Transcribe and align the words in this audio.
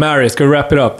Mary, 0.00 0.30
ska 0.30 0.44
du 0.44 0.50
wrap 0.50 0.72
it 0.72 0.78
up? 0.78 0.92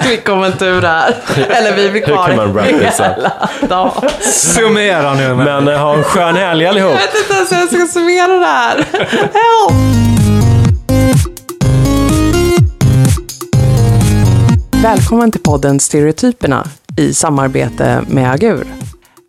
vi 0.10 0.16
kommer 0.16 0.46
inte 0.46 0.64
ur 0.64 0.80
det 0.80 0.88
här. 0.88 1.14
Eller 1.48 1.76
vi 1.76 1.90
blir 1.90 2.06
Hur 2.06 2.14
kvar 2.14 2.26
kan 2.26 2.36
man 2.36 2.52
wrap 2.52 2.66
this 2.68 3.00
up? 3.00 3.68
dagen. 3.68 4.08
Summera 4.20 5.14
nu. 5.14 5.34
Men... 5.34 5.44
Men 5.44 5.68
eh, 5.68 5.80
ha 5.80 5.94
en 5.94 6.04
skön 6.04 6.36
helg 6.36 6.66
allihop. 6.66 6.90
Jag 6.90 6.98
vet 6.98 7.14
inte 7.22 7.34
ens 7.34 7.52
hur 7.52 7.56
jag 7.56 7.68
ska 7.68 8.00
summera 8.00 8.38
det 8.38 8.46
här. 8.46 8.76
Help! 9.20 9.72
Välkommen 14.82 15.32
till 15.32 15.42
podden 15.42 15.80
Stereotyperna 15.80 16.66
i 16.96 17.14
samarbete 17.14 18.02
med 18.06 18.32
Agur. 18.32 18.66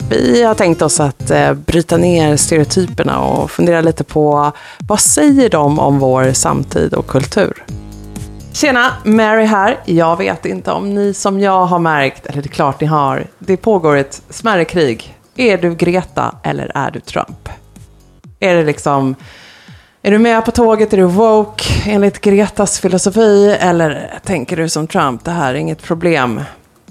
Vi 0.10 0.44
har 0.44 0.56
tänkt 0.56 0.82
oss 0.82 1.00
att 1.00 1.32
eh, 1.32 1.54
bryta 1.54 1.98
ner 1.98 2.38
stereotyperna 2.38 3.20
och 3.20 3.52
fundera 3.52 3.82
lite 3.82 4.04
på 4.04 4.52
vad 4.88 5.00
säger 5.00 5.50
de 5.50 5.80
om 5.80 6.00
vår 6.00 6.34
samtid 6.34 6.94
och 6.94 7.08
kultur? 7.08 7.64
Tjena, 8.60 8.94
Mary 9.04 9.46
här. 9.46 9.80
Jag 9.86 10.18
vet 10.18 10.46
inte 10.46 10.72
om 10.72 10.94
ni 10.94 11.14
som 11.14 11.40
jag 11.40 11.66
har 11.66 11.80
märkt, 11.80 12.26
eller 12.26 12.42
det 12.42 12.48
är 12.48 12.52
klart 12.52 12.82
ni 12.82 12.88
har, 12.88 13.28
det 13.40 13.58
pågår 13.58 13.96
ett 13.96 14.22
smärre 14.30 14.66
krig. 14.66 15.18
Är 15.36 15.58
du 15.58 15.76
Greta 15.76 16.36
eller 16.44 16.72
är 16.76 16.92
du 16.92 17.00
Trump? 17.00 17.50
Är 18.40 18.56
det 18.56 18.64
liksom, 18.64 19.16
är 20.02 20.12
du 20.12 20.18
med 20.20 20.46
på 20.46 20.52
tåget, 20.52 20.94
är 20.94 20.98
du 20.98 21.04
woke 21.04 21.64
enligt 21.86 22.22
Gretas 22.22 22.80
filosofi 22.80 23.58
eller 23.60 24.20
tänker 24.24 24.58
du 24.58 24.70
som 24.70 24.88
Trump, 24.88 25.26
det 25.26 25.32
här 25.32 25.54
är 25.54 25.58
inget 25.58 25.84
problem. 25.84 26.42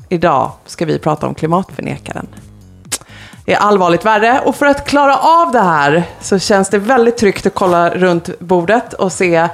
Idag 0.08 0.50
ska 0.66 0.84
vi 0.84 0.98
prata 0.98 1.26
om 1.26 1.34
klimatförnekaren. 1.34 2.26
Det 3.44 3.54
är 3.54 3.58
allvarligt 3.58 4.04
värre 4.04 4.40
och 4.44 4.56
för 4.56 4.66
att 4.66 4.88
klara 4.88 5.16
av 5.16 5.52
det 5.52 5.62
här 5.62 6.02
så 6.20 6.38
känns 6.38 6.68
det 6.68 6.78
väldigt 6.78 7.16
tryggt 7.16 7.46
att 7.46 7.54
kolla 7.54 7.90
runt 7.90 8.40
bordet 8.40 8.92
och 8.92 9.12
se 9.12 9.48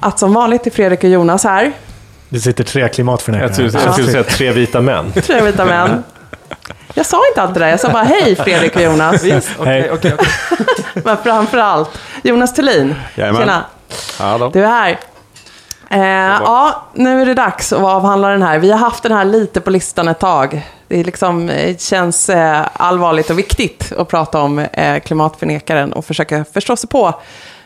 att 0.00 0.18
som 0.18 0.32
vanligt 0.34 0.66
är 0.66 0.70
Fredrik 0.70 1.04
och 1.04 1.10
Jonas 1.10 1.44
här. 1.44 1.72
Det 2.28 2.40
sitter 2.40 2.64
tre 2.64 2.88
klimatförnekare. 2.88 3.46
Jag 3.48 3.54
skulle, 3.54 3.84
jag 3.84 3.92
skulle 3.94 4.10
säga 4.10 4.24
tre 4.24 4.52
vita 4.52 4.80
män. 4.80 5.12
Tre 5.22 5.40
vita 5.40 5.64
män. 5.64 6.04
Jag 6.94 7.06
sa 7.06 7.20
inte 7.30 7.42
allt 7.42 7.54
det 7.54 7.60
där, 7.60 7.68
jag 7.68 7.80
sa 7.80 7.88
bara 7.88 8.02
hej 8.02 8.36
Fredrik 8.36 8.76
och 8.76 8.82
Jonas. 8.82 9.22
Hej. 9.64 9.90
Men 10.94 11.16
framförallt 11.16 11.98
Jonas 12.22 12.54
Thulin. 12.54 12.94
Jajamän. 13.14 13.40
Tjena, 13.40 13.64
Hallå. 14.18 14.50
du 14.52 14.64
är 14.64 14.68
här. 14.68 14.98
Eh, 15.90 16.40
ja, 16.42 16.86
nu 16.94 17.22
är 17.22 17.26
det 17.26 17.34
dags 17.34 17.72
att 17.72 17.82
avhandla 17.82 18.28
den 18.28 18.42
här. 18.42 18.58
Vi 18.58 18.70
har 18.70 18.78
haft 18.78 19.02
den 19.02 19.12
här 19.12 19.24
lite 19.24 19.60
på 19.60 19.70
listan 19.70 20.08
ett 20.08 20.18
tag. 20.18 20.66
Det 20.88 21.02
liksom, 21.04 21.48
eh, 21.48 21.76
känns 21.76 22.28
eh, 22.28 22.66
allvarligt 22.72 23.30
och 23.30 23.38
viktigt 23.38 23.92
att 23.98 24.08
prata 24.08 24.40
om 24.40 24.58
eh, 24.58 25.00
klimatförnekaren 25.00 25.92
och 25.92 26.04
försöka 26.04 26.44
förstå 26.44 26.76
sig 26.76 26.88
på 26.88 27.20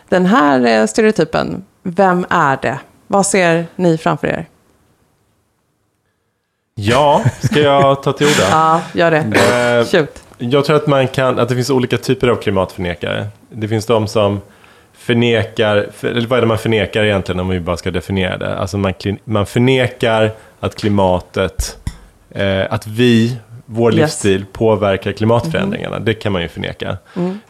den 0.08 0.26
här 0.26 0.66
eh, 0.66 0.86
stereotypen. 0.86 1.64
Vem 1.86 2.26
är 2.30 2.58
det? 2.62 2.78
Vad 3.06 3.26
ser 3.26 3.66
ni 3.76 3.98
framför 3.98 4.26
er? 4.26 4.46
Ja, 6.74 7.24
ska 7.42 7.60
jag 7.60 8.02
ta 8.02 8.12
till 8.12 8.26
orda? 8.26 8.48
Ja, 8.50 8.80
gör 8.94 9.10
det. 9.10 9.18
Eh, 9.78 9.86
Shoot. 9.86 10.22
Jag 10.38 10.64
tror 10.64 10.76
att, 10.76 10.86
man 10.86 11.08
kan, 11.08 11.38
att 11.38 11.48
det 11.48 11.54
finns 11.54 11.70
olika 11.70 11.96
typer 11.98 12.28
av 12.28 12.36
klimatförnekare. 12.36 13.26
Det 13.50 13.68
finns 13.68 13.86
de 13.86 14.06
som 14.08 14.40
förnekar, 14.92 15.88
för, 15.96 16.08
eller 16.08 16.28
vad 16.28 16.36
är 16.36 16.40
det 16.40 16.46
man 16.48 16.58
förnekar 16.58 17.04
egentligen 17.04 17.40
om 17.40 17.48
vi 17.48 17.60
bara 17.60 17.76
ska 17.76 17.90
definiera 17.90 18.36
det? 18.38 18.58
Alltså 18.58 18.78
man, 18.78 18.94
man 19.24 19.46
förnekar 19.46 20.30
att 20.60 20.74
klimatet, 20.74 21.78
eh, 22.30 22.62
att 22.70 22.86
vi, 22.86 23.36
vår 23.66 23.92
Yes. 23.94 24.00
livsstil 24.00 24.44
påverkar 24.52 25.12
klimatförändringarna. 25.12 25.98
Det 25.98 26.14
kan 26.14 26.32
man 26.32 26.42
ju 26.42 26.48
förneka. 26.48 26.96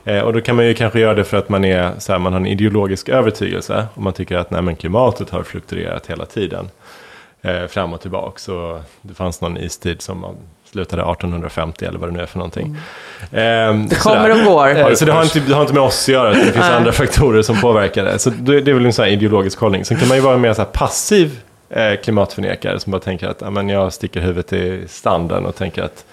Eh, 0.05 0.19
och 0.19 0.33
då 0.33 0.41
kan 0.41 0.57
man 0.57 0.67
ju 0.67 0.75
kanske 0.75 1.01
göra 1.01 1.15
det 1.15 1.25
för 1.25 1.37
att 1.37 1.49
man, 1.49 1.65
är, 1.65 1.91
så 1.99 2.13
här, 2.13 2.19
man 2.19 2.33
har 2.33 2.41
en 2.41 2.47
ideologisk 2.47 3.09
övertygelse. 3.09 3.87
Och 3.95 4.03
man 4.03 4.13
tycker 4.13 4.37
att 4.37 4.51
nej, 4.51 4.63
men 4.63 4.77
klimatet 4.77 5.31
har 5.31 5.43
fluktuerat 5.43 6.07
hela 6.07 6.27
tiden. 6.27 6.69
Eh, 7.43 7.67
fram 7.67 7.93
och 7.93 8.01
tillbaka. 8.01 8.39
Så 8.39 8.81
det 9.03 9.15
fanns 9.15 9.41
någon 9.41 9.57
istid 9.57 10.03
som 10.03 10.25
slutade 10.73 11.03
1850 11.03 11.85
eller 11.85 11.99
vad 11.99 12.09
det 12.09 12.13
nu 12.13 12.21
är 12.23 12.27
för 12.27 12.39
någonting. 12.39 12.77
Ehm, 13.33 13.89
Det 13.89 13.97
kommer 13.97 14.31
och 14.31 14.45
går. 14.45 14.69
Eh, 14.79 14.95
Så 14.95 15.05
det 15.05 15.13
har, 15.13 15.23
inte, 15.23 15.41
det 15.41 15.55
har 15.55 15.61
inte 15.63 15.75
med 15.75 15.83
oss 15.83 16.03
att 16.09 16.13
göra, 16.13 16.31
utan 16.31 16.47
det 16.47 16.53
finns 16.53 16.65
andra 16.67 16.93
faktorer 16.93 17.43
som 17.43 17.61
påverkar 17.61 18.05
det. 18.05 18.19
Så 18.19 18.31
det, 18.31 18.61
det 18.61 18.71
är 18.71 18.75
väl 18.75 18.87
en 18.87 18.93
sån 18.93 19.07
ideologisk 19.07 19.59
hållning. 19.61 19.85
Sen 19.85 19.97
kan 19.97 20.09
man 20.09 20.17
ju 20.17 20.23
vara 20.23 20.37
mer 20.39 20.53
så 20.55 20.65
passiv 20.65 21.27
eh, 21.27 21.39
klimatförnekare 22.03 22.81
som 22.81 22.91
bara 22.91 23.01
tänker 23.01 23.29
att 23.29 23.41
ja, 23.41 23.51
men 23.51 23.69
jag 23.69 23.93
sticker 23.93 24.21
huvudet 24.21 24.53
i 24.53 24.85
standen 24.89 25.47
och 25.47 25.57
tänker 25.57 25.83
att 25.83 26.05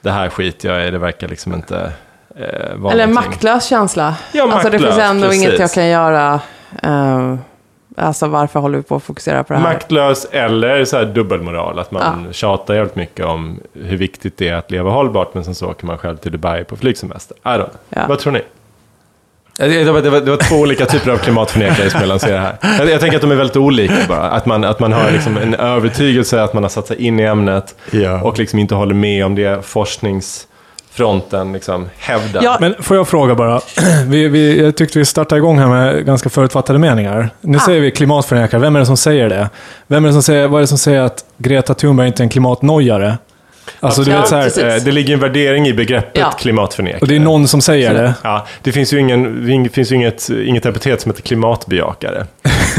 det 0.00 0.10
här 0.10 0.28
skiter 0.28 0.68
jag 0.68 0.88
i, 0.88 0.90
det 0.90 0.98
verkar 0.98 1.28
liksom 1.28 1.54
inte 1.54 1.92
eh, 2.36 2.76
vara 2.76 2.92
Eller 2.92 3.04
en 3.04 3.10
någonting. 3.10 3.30
maktlös 3.30 3.68
känsla. 3.68 4.14
Ja, 4.32 4.52
alltså 4.52 4.70
det 4.70 4.78
finns 4.78 4.98
ändå 4.98 5.26
precis. 5.26 5.42
inget 5.42 5.58
jag 5.58 5.70
kan 5.72 5.88
göra. 5.88 6.40
Eh, 6.82 7.34
alltså 7.96 8.26
varför 8.26 8.60
håller 8.60 8.76
vi 8.78 8.82
på 8.84 8.96
att 8.96 9.02
fokusera 9.02 9.44
på 9.44 9.52
det 9.52 9.58
här? 9.58 9.72
Maktlös 9.72 10.24
eller 10.32 10.84
så 10.84 10.96
här 10.96 11.04
dubbelmoral, 11.04 11.78
att 11.78 11.90
man 11.90 12.28
tjatar 12.32 12.74
jävligt 12.74 12.96
mycket 12.96 13.26
om 13.26 13.60
hur 13.72 13.96
viktigt 13.96 14.36
det 14.36 14.48
är 14.48 14.54
att 14.54 14.70
leva 14.70 14.90
hållbart, 14.90 15.34
men 15.34 15.44
sen 15.44 15.54
så 15.54 15.70
åker 15.70 15.86
man 15.86 15.98
själv 15.98 16.16
till 16.16 16.32
Dubai 16.32 16.64
på 16.64 16.76
flygsemester. 16.76 17.36
I 17.36 17.48
don't 17.48 17.56
know. 17.56 17.70
Ja. 17.88 18.02
Vad 18.08 18.18
tror 18.18 18.32
ni? 18.32 18.40
Det 19.56 19.92
var, 19.92 20.00
det, 20.02 20.10
var, 20.10 20.20
det 20.20 20.30
var 20.30 20.36
två 20.36 20.56
olika 20.56 20.86
typer 20.86 21.10
av 21.10 21.16
klimatförnekare 21.18 21.90
som 21.90 22.00
jag 22.00 22.08
lanserade 22.08 22.40
här. 22.40 22.56
Jag, 22.78 22.90
jag 22.90 23.00
tänker 23.00 23.16
att 23.16 23.22
de 23.22 23.30
är 23.30 23.34
väldigt 23.36 23.56
olika 23.56 23.94
bara. 24.08 24.30
Att 24.30 24.46
man, 24.46 24.64
att 24.64 24.80
man 24.80 24.92
har 24.92 25.10
liksom 25.10 25.36
en 25.36 25.54
övertygelse, 25.54 26.42
att 26.42 26.54
man 26.54 26.62
har 26.62 26.70
satt 26.70 26.86
sig 26.86 26.96
in 27.06 27.20
i 27.20 27.22
ämnet 27.22 27.74
Ja. 27.90 28.20
och 28.22 28.38
liksom 28.38 28.58
inte 28.58 28.74
håller 28.74 28.94
med 28.94 29.24
om 29.24 29.34
det 29.34 29.66
forskningsfronten 29.66 31.52
liksom 31.52 31.88
hävdar. 31.98 32.42
Ja. 32.44 32.56
Men 32.60 32.74
får 32.82 32.96
jag 32.96 33.08
fråga 33.08 33.34
bara? 33.34 33.60
Vi, 34.06 34.28
vi, 34.28 34.62
jag 34.62 34.76
tyckte 34.76 34.98
vi 34.98 35.04
startade 35.04 35.38
igång 35.38 35.58
här 35.58 35.66
med 35.68 36.06
ganska 36.06 36.28
förutfattade 36.30 36.78
meningar. 36.78 37.30
Nu 37.40 37.58
Ah. 37.58 37.60
säger 37.60 37.80
vi 37.80 37.90
klimatförnekare. 37.90 38.60
Vem 38.60 38.76
är 38.76 38.80
det 38.80 38.86
som 38.86 38.96
säger 38.96 39.28
det? 39.28 39.48
Vem 39.86 40.04
är 40.04 40.08
det 40.08 40.12
som 40.12 40.22
säger, 40.22 40.48
vad 40.48 40.58
är 40.58 40.60
det 40.62 40.66
som 40.66 40.78
säger 40.78 41.00
att 41.00 41.24
Greta 41.38 41.74
Thunberg 41.74 42.06
inte 42.06 42.22
är 42.22 42.24
en 42.24 42.28
klimatnojare? 42.30 43.18
Alltså, 43.80 44.02
du 44.04 44.10
Ja, 44.10 44.20
vet 44.20 44.28
så 44.28 44.36
här. 44.36 44.76
Eh, 44.76 44.82
Det 44.84 44.92
ligger 44.92 45.14
en 45.14 45.20
värdering 45.20 45.66
i 45.66 45.72
begreppet 45.72 46.18
Ja. 46.20 46.30
klimatförnekare. 46.30 47.00
och 47.00 47.08
det 47.08 47.16
är 47.16 47.20
någon 47.20 47.48
som 47.48 47.60
säger 47.60 47.94
det. 47.94 48.14
Ja, 48.22 48.46
det 48.62 48.72
finns 48.72 48.92
ju 48.92 48.98
ingen, 48.98 49.46
det 49.62 49.68
finns 49.68 49.92
ju 49.92 49.96
inget, 49.96 50.28
inget 50.30 50.66
epitet 50.66 51.00
som 51.00 51.10
heter 51.10 51.22
klimatbejakare. 51.22 52.26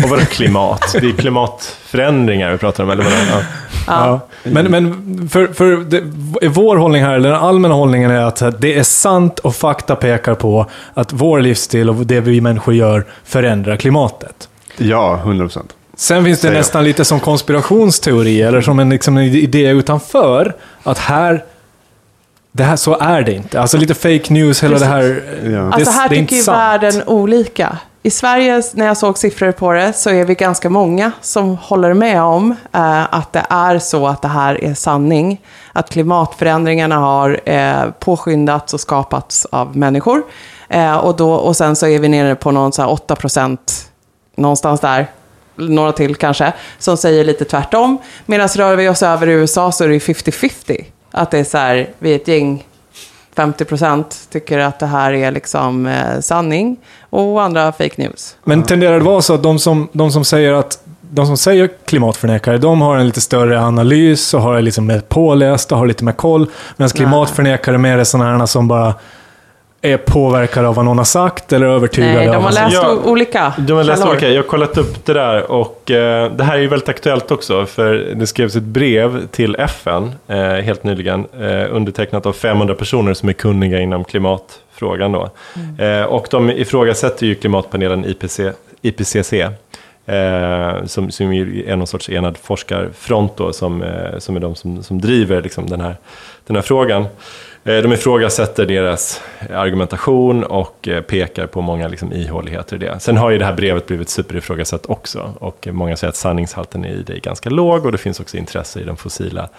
Och 0.04 0.10
vadå 0.10 0.22
klimat? 0.26 0.96
Det 1.02 1.08
är 1.08 1.12
klimatförändringar 1.12 2.52
vi 2.52 2.58
pratar 2.58 2.84
om, 2.84 2.90
eller 2.90 3.04
vadå? 3.04 3.16
Ja. 3.32 3.42
Ja. 3.88 4.20
Men, 4.44 4.72
men 4.72 5.30
för, 5.30 5.48
för 5.48 5.66
det, 5.78 6.02
vår 6.50 6.76
hållning 6.78 7.04
här, 7.04 7.14
eller 7.16 7.30
den 7.30 7.40
allmänna 7.40 7.74
hållningen 7.74 8.12
är 8.12 8.22
att 8.22 8.62
det 8.62 8.78
är 8.80 8.84
sant 8.84 9.40
och 9.40 9.56
fakta 9.56 9.96
pekar 9.96 10.36
på 10.36 10.66
att 10.94 11.14
vår 11.14 11.40
livsstil 11.42 11.90
och 11.90 11.96
det 11.96 12.20
vi 12.20 12.42
människor 12.42 12.74
gör 12.74 13.06
förändrar 13.24 13.76
klimatet. 13.78 14.50
Ja, 14.78 15.16
100 15.24 15.46
procent. 15.46 15.74
Sen 16.02 16.24
finns 16.26 16.38
det 16.38 16.42
Säger 16.42 16.54
jag. 16.54 16.60
nästan 16.60 16.84
lite 16.84 17.06
som 17.06 17.20
konspirationsteori, 17.20 18.42
eller 18.42 18.62
som 18.62 18.80
en, 18.80 18.90
liksom 18.90 19.18
en 19.18 19.24
idé 19.24 19.70
utanför, 19.70 20.56
att 20.84 20.98
här, 20.98 21.46
det 22.52 22.64
här, 22.64 22.76
så 22.76 22.98
är 23.00 23.22
det 23.22 23.34
inte. 23.34 23.62
Alltså 23.62 23.78
lite 23.78 23.94
fake 23.94 24.34
news, 24.34 24.64
hela 24.64 24.80
det 24.80 24.86
här. 24.86 25.24
Ja. 25.44 25.50
Det, 25.50 25.70
Alltså 25.74 25.92
här 25.92 26.10
det 26.10 26.16
är 26.16 26.20
tycker 26.20 26.22
inte 26.22 26.36
ju 26.36 26.42
sant. 26.42 26.58
världen 26.58 27.04
olika. 27.08 27.78
I 28.04 28.10
Sverige, 28.10 28.62
när 28.74 28.86
jag 28.86 28.98
såg 28.98 29.18
siffror 29.18 29.52
på 29.52 29.72
det, 29.72 29.94
så 29.94 30.10
är 30.10 30.26
vi 30.26 30.36
ganska 30.36 30.70
många 30.70 31.12
som 31.22 31.58
håller 31.58 31.94
med 31.94 32.22
om 32.22 32.56
eh, 32.74 33.14
att 33.14 33.34
det 33.34 33.46
är 33.50 33.80
så 33.80 34.08
att 34.08 34.22
det 34.22 34.28
här 34.28 34.64
är 34.64 34.74
sanning. 34.74 35.42
Att 35.74 35.90
klimatförändringarna 35.90 36.96
har 36.98 37.40
eh, 37.46 37.84
påskyndats 38.00 38.74
och 38.74 38.80
skapats 38.80 39.48
av 39.52 39.78
människor. 39.78 40.24
Eh, 40.70 40.98
och, 40.98 41.16
då, 41.16 41.32
och 41.34 41.58
sen 41.58 41.76
så 41.76 41.88
är 41.88 42.00
vi 42.00 42.08
nere 42.10 42.36
på 42.36 42.52
någon 42.52 42.72
så 42.72 42.82
här 42.82 42.90
8 42.90 43.16
procent, 43.16 43.90
någonstans 44.38 44.80
där, 44.80 45.08
några 45.70 45.92
till 45.92 46.16
kanske, 46.16 46.54
som 46.80 46.98
säger 46.98 47.24
lite 47.24 47.46
tvärtom. 47.46 47.98
Medan 48.26 48.48
rör 48.48 48.76
vi 48.76 48.90
oss 48.90 49.04
över 49.04 49.28
i 49.28 49.32
USA 49.32 49.72
så 49.72 49.84
är 49.84 49.88
det 49.88 49.94
ju 49.94 50.00
50-50. 50.00 50.86
Att 51.12 51.32
det 51.32 51.40
är 51.40 51.44
så 51.44 51.58
här, 51.58 51.90
vi 52.00 52.12
är 52.12 52.16
ett 52.16 52.28
gäng 52.28 52.66
50 53.36 53.66
procent 53.66 54.28
tycker 54.32 54.60
att 54.60 54.80
det 54.80 54.86
här 54.86 55.14
är 55.14 55.32
liksom 55.32 55.86
eh, 55.86 56.20
sanning 56.20 56.78
och 57.10 57.42
andra 57.42 57.72
fake 57.72 58.02
news. 58.02 58.36
Men 58.44 58.64
tenderar 58.64 59.00
det 59.00 59.06
vara 59.06 59.22
så 59.22 59.34
att 59.34 59.44
de 59.44 59.60
som, 59.60 59.90
de 59.92 60.12
som 60.12 60.26
säger 60.26 60.54
att 60.54 60.84
de 61.14 61.26
som 61.26 61.38
säger 61.38 61.70
klimatförnekare, 61.86 62.58
de 62.58 62.82
har 62.82 62.98
en 62.98 63.06
lite 63.06 63.22
större 63.22 63.62
analys 63.62 64.34
och 64.34 64.42
har 64.42 64.62
liksom 64.62 64.86
mer 64.86 65.00
påläst 65.00 65.72
och 65.72 65.78
har 65.78 65.86
lite 65.86 66.04
mer 66.04 66.12
koll. 66.12 66.50
Medan 66.78 66.90
klimatförnekare 66.90 67.78
mer 67.78 67.98
är 67.98 68.04
sådana 68.04 68.38
här 68.38 68.46
som 68.46 68.68
bara 68.68 68.94
är 69.82 69.98
påverkade 69.98 70.68
av 70.68 70.76
vad 70.76 70.86
någon 70.86 70.98
har 70.98 71.06
sagt 71.06 71.54
eller 71.54 71.68
övertygade 71.68 72.14
Nej, 72.14 72.28
de 72.28 72.44
har 72.44 72.52
läst 72.52 72.74
Ja, 72.74 72.94
o- 72.94 73.02
olika 73.12 73.54
De 73.58 73.74
har 73.74 73.84
läst 73.84 74.06
olika. 74.06 74.30
Jag 74.30 74.36
har 74.44 74.48
kollat 74.50 74.78
upp 74.78 75.06
det 75.06 75.14
där 75.14 75.52
och 75.52 75.92
eh, 75.92 76.32
det 76.32 76.44
här 76.44 76.56
är 76.58 76.62
ju 76.62 76.68
väldigt 76.68 76.90
aktuellt 76.90 77.32
också. 77.32 77.66
För 77.66 77.94
det 78.16 78.28
skrevs 78.28 78.56
ett 78.56 78.64
brev 78.64 79.28
till 79.28 79.56
FN 79.56 80.12
eh, 80.28 80.38
helt 80.38 80.84
nyligen. 80.84 81.26
Eh, 81.42 81.76
undertecknat 81.76 82.26
av 82.26 82.34
500 82.34 82.76
personer 82.76 83.14
som 83.14 83.30
är 83.30 83.34
kunniga 83.34 83.80
inom 83.80 84.04
klimatfrågan. 84.04 85.12
Då. 85.12 85.30
Eh, 85.86 86.04
och 86.04 86.28
de 86.32 86.50
ifrågasätter 86.50 87.26
ju 87.26 87.36
klimatpanelen 87.36 88.06
IPC, 88.06 88.40
IPCC. 88.82 89.34
Eh, 90.06 90.86
som, 90.86 91.12
som 91.12 91.32
är 91.34 91.76
någon 91.76 91.88
sorts 91.88 92.10
enad 92.10 92.38
forskarfront 92.38 93.38
då, 93.38 93.54
som, 93.54 93.84
eh, 93.84 94.18
som 94.20 94.36
är 94.36 94.40
de 94.40 94.56
som, 94.56 94.84
som 94.84 95.02
driver 95.02 95.42
liksom, 95.42 95.70
den, 95.70 95.82
här, 95.82 95.96
den 96.48 96.56
här 96.56 96.64
frågan. 96.64 97.06
Eh, 97.64 97.78
de 97.78 97.94
ifrågasätter 97.94 98.66
deras 98.66 99.22
eh, 99.40 99.60
argumentation 99.60 100.44
och 100.44 100.88
eh, 100.88 101.02
pekar 101.02 101.48
på 101.48 101.62
många 101.62 101.88
liksom 101.88 102.14
ihåligheter 102.14 102.76
i 102.76 102.80
det. 102.80 103.00
Sen 103.00 103.18
har 103.18 103.30
ju 103.30 103.38
det 103.38 103.46
här 103.46 103.54
brevet 103.54 103.88
blivit 103.88 104.10
superifrågasatt 104.10 104.86
också. 104.86 105.34
Och 105.40 105.68
många 105.72 105.98
säger 105.98 106.10
att 106.10 106.16
sanningshalten 106.16 106.86
i 106.86 107.04
det 107.04 107.14
är 107.14 107.20
ganska 107.20 107.50
låg 107.50 107.86
och 107.86 107.92
det 107.92 107.98
finns 107.98 108.20
också 108.20 108.38
intresse 108.38 108.80
i 108.80 108.84
den 108.84 108.98
fossila 108.98 109.50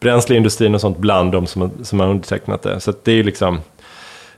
bränsleindustrin 0.00 0.74
och 0.74 0.80
sånt 0.80 0.98
bland 0.98 1.32
de 1.32 1.46
som, 1.46 1.70
som 1.82 2.00
har 2.00 2.06
undertecknat 2.06 2.62
det. 2.62 2.80
Så 2.80 2.90
att 2.90 3.04
det 3.04 3.12
är 3.12 3.24
liksom 3.24 3.60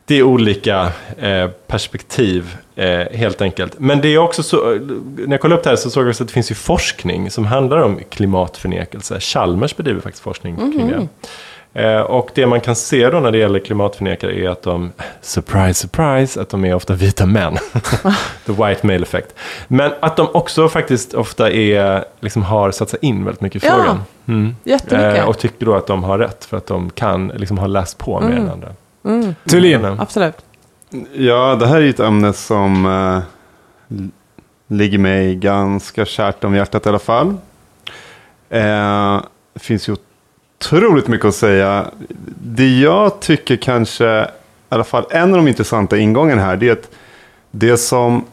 det 0.07 0.19
är 0.19 0.23
olika 0.23 0.93
eh, 1.19 1.49
perspektiv 1.67 2.57
eh, 2.77 2.99
helt 3.13 3.43
enkelt. 3.43 3.75
Men 3.79 4.01
det 4.01 4.09
är 4.09 4.19
också 4.19 4.43
så, 4.43 4.79
när 5.17 5.31
jag 5.31 5.41
kollade 5.41 5.59
upp 5.59 5.65
det 5.65 5.71
här 5.71 5.77
så 5.77 5.91
såg 5.91 6.03
jag 6.05 6.09
också 6.09 6.23
att 6.23 6.29
det 6.29 6.35
finns 6.35 6.51
ju 6.51 6.55
forskning 6.55 7.31
som 7.31 7.45
handlar 7.45 7.79
om 7.79 8.01
klimatförnekelse. 8.09 9.21
Chalmers 9.21 9.77
bedriver 9.77 10.01
faktiskt 10.01 10.23
forskning 10.23 10.57
kring 10.57 10.89
det. 10.89 10.97
Mhm. 10.97 11.09
Eh, 11.77 12.01
och 12.01 12.31
det 12.35 12.47
man 12.47 12.61
kan 12.61 12.77
se 12.77 13.11
då 13.11 13.21
när 13.21 13.31
det 13.33 13.39
gäller 13.39 13.59
klimatförnekare 13.59 14.33
är 14.41 14.49
att 14.49 14.63
de, 14.63 14.93
surprise, 15.21 15.75
surprise, 15.75 16.41
att 16.41 16.49
de 16.49 16.65
är 16.65 16.75
ofta 16.75 16.95
vita 16.95 17.27
män. 17.27 17.57
The 18.47 18.53
white 18.53 18.87
male 18.87 19.03
effect. 19.03 19.35
Men 19.69 19.93
att 20.01 20.17
de 20.17 20.29
också 20.35 20.69
faktiskt 20.69 21.15
ofta 21.15 21.51
är, 21.51 22.05
liksom 22.21 22.43
har 22.43 22.71
satt 22.71 22.89
sig 22.91 22.99
in 23.03 23.25
väldigt 23.25 23.41
mycket 23.41 23.65
i 23.65 23.67
Ja. 23.67 23.73
frågan. 23.75 24.03
Mm. 24.29 24.57
Jättemycket. 24.65 25.19
Eh, 25.19 25.29
och 25.29 25.39
tycker 25.39 25.67
då 25.67 25.75
att 25.75 25.87
de 25.87 26.05
har 26.05 26.19
rätt 26.19 26.45
för 26.45 26.57
att 26.57 26.67
de 26.67 26.91
kan, 26.91 27.29
liksom 27.29 27.59
har 27.59 27.69
läst 27.69 27.99
på 27.99 28.21
mer 28.21 28.37
än 28.37 28.51
andra. 28.51 28.69
Thulin, 29.49 29.81
Men, 29.81 30.01
Absolut. 30.01 30.37
Ja, 31.13 31.57
det 31.61 31.67
här 31.67 31.77
är 31.77 31.81
ju 31.81 31.91
ett 31.91 32.01
ämne 32.01 32.33
som 32.33 32.87
eh, 32.87 33.21
ligger 34.69 34.99
mig 34.99 35.35
ganska 35.37 36.05
kärt 36.05 36.45
om 36.45 36.55
hjärtat 36.55 36.87
i 36.87 36.89
alla 36.89 36.99
fall. 36.99 37.35
Eh, 38.51 39.21
det 39.55 39.61
finns 39.61 39.89
ju 39.89 39.97
otroligt 40.73 41.09
mycket 41.09 41.27
att 41.27 41.35
säga. 41.35 41.91
Det 42.43 42.79
jag 42.79 43.21
tycker 43.21 43.57
kanske, 43.57 44.23
i 44.25 44.27
alla 44.69 44.85
fall 44.85 45.05
en 45.11 45.31
av 45.31 45.37
de 45.37 45.49
intressanta 45.49 45.99
ingångarna 45.99 46.43
här, 46.43 46.57
det 46.57 46.69
är 46.69 46.73
att 46.73 46.91
det 47.51 47.77
som 47.77 48.25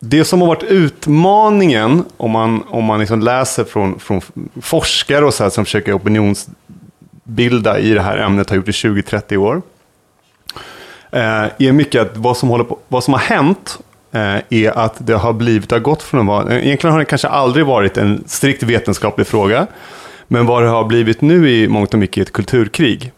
det 0.00 0.24
som 0.24 0.40
har 0.40 0.48
varit 0.48 0.62
utmaningen, 0.62 2.04
om 2.16 2.30
man, 2.30 2.62
om 2.68 2.84
man 2.84 3.00
liksom 3.00 3.20
läser 3.20 3.64
från, 3.64 3.98
från 3.98 4.20
forskare 4.62 5.24
och 5.24 5.34
så 5.34 5.42
här, 5.42 5.50
som 5.50 5.64
försöker 5.64 5.96
opinionsbilda 5.96 7.78
i 7.78 7.94
det 7.94 8.02
här 8.02 8.18
ämnet, 8.18 8.50
har 8.50 8.56
gjort 8.56 8.66
det 8.66 8.72
20-30 8.72 9.36
år, 9.36 9.62
eh, 11.10 11.20
är 11.58 11.72
mycket 11.72 12.02
att 12.02 12.16
vad 12.16 12.36
som, 12.36 12.48
håller 12.48 12.64
på, 12.64 12.78
vad 12.88 13.04
som 13.04 13.14
har 13.14 13.20
hänt 13.20 13.78
eh, 14.12 14.36
är 14.50 14.78
att 14.78 14.94
det 14.98 15.14
har 15.14 15.32
blivit, 15.32 15.68
det 15.68 15.74
har 15.74 15.80
gått 15.80 16.02
från 16.02 16.20
att 16.20 16.26
vara, 16.26 16.60
egentligen 16.60 16.92
har 16.92 16.98
det 16.98 17.04
kanske 17.04 17.28
aldrig 17.28 17.66
varit 17.66 17.96
en 17.96 18.24
strikt 18.26 18.62
vetenskaplig 18.62 19.26
fråga, 19.26 19.66
men 20.28 20.46
vad 20.46 20.62
det 20.62 20.68
har 20.68 20.84
blivit 20.84 21.20
nu 21.20 21.50
i 21.50 21.68
mångt 21.68 21.94
och 21.94 22.00
mycket 22.00 22.22
ett 22.22 22.32
kulturkrig. 22.32 23.12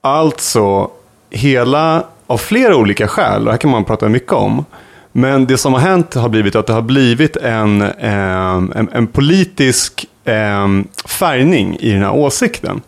Alltså, 0.00 0.90
hela, 1.30 2.04
av 2.26 2.38
flera 2.38 2.76
olika 2.76 3.08
skäl, 3.08 3.38
och 3.38 3.44
det 3.44 3.50
här 3.50 3.58
kan 3.58 3.70
man 3.70 3.84
prata 3.84 4.08
mycket 4.08 4.32
om, 4.32 4.64
men 5.12 5.46
det 5.46 5.58
som 5.58 5.72
har 5.72 5.80
hänt 5.80 6.14
har 6.14 6.28
blivit 6.28 6.56
att 6.56 6.66
det 6.66 6.72
har 6.72 6.82
blivit 6.82 7.36
en, 7.36 7.82
eh, 7.82 8.54
en, 8.54 8.88
en 8.92 9.06
politisk 9.06 10.06
eh, 10.24 10.68
färgning 11.04 11.76
i 11.80 11.92
den 11.92 12.02
här 12.02 12.12
åsikten. 12.14 12.80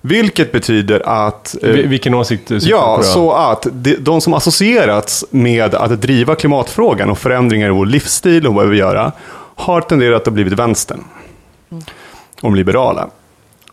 Vilket 0.00 0.52
betyder 0.52 1.02
att... 1.08 1.56
eh, 1.62 1.68
vil- 1.68 1.86
vilken 1.86 2.14
åsikt 2.14 2.48
syftar 2.48 2.66
du 2.66 2.70
Ja, 2.70 2.96
på 2.96 3.02
så 3.02 3.32
att 3.32 3.66
de, 3.72 3.96
de 3.96 4.20
som 4.20 4.34
associerats 4.34 5.24
med 5.30 5.74
att 5.74 6.00
driva 6.02 6.34
klimatfrågan 6.34 7.10
och 7.10 7.18
förändringar 7.18 7.66
i 7.66 7.70
vår 7.70 7.86
livsstil 7.86 8.46
och 8.46 8.54
vad 8.54 8.64
vi 8.64 8.70
vill 8.70 8.78
göra 8.78 9.12
har 9.56 9.80
tenderat 9.80 10.28
att 10.28 10.34
blivit 10.34 10.52
vänstern. 10.52 11.04
Och 11.68 11.82
de 12.44 12.54
liberala. 12.54 13.08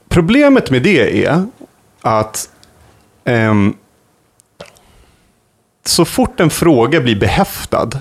Problemet 0.09 0.71
med 0.71 0.81
det 0.81 1.25
är 1.25 1.45
att 2.01 2.49
eh, 3.23 3.53
så 5.85 6.05
fort 6.05 6.39
en 6.39 6.49
fråga 6.49 7.01
blir 7.01 7.15
behäftad 7.15 7.99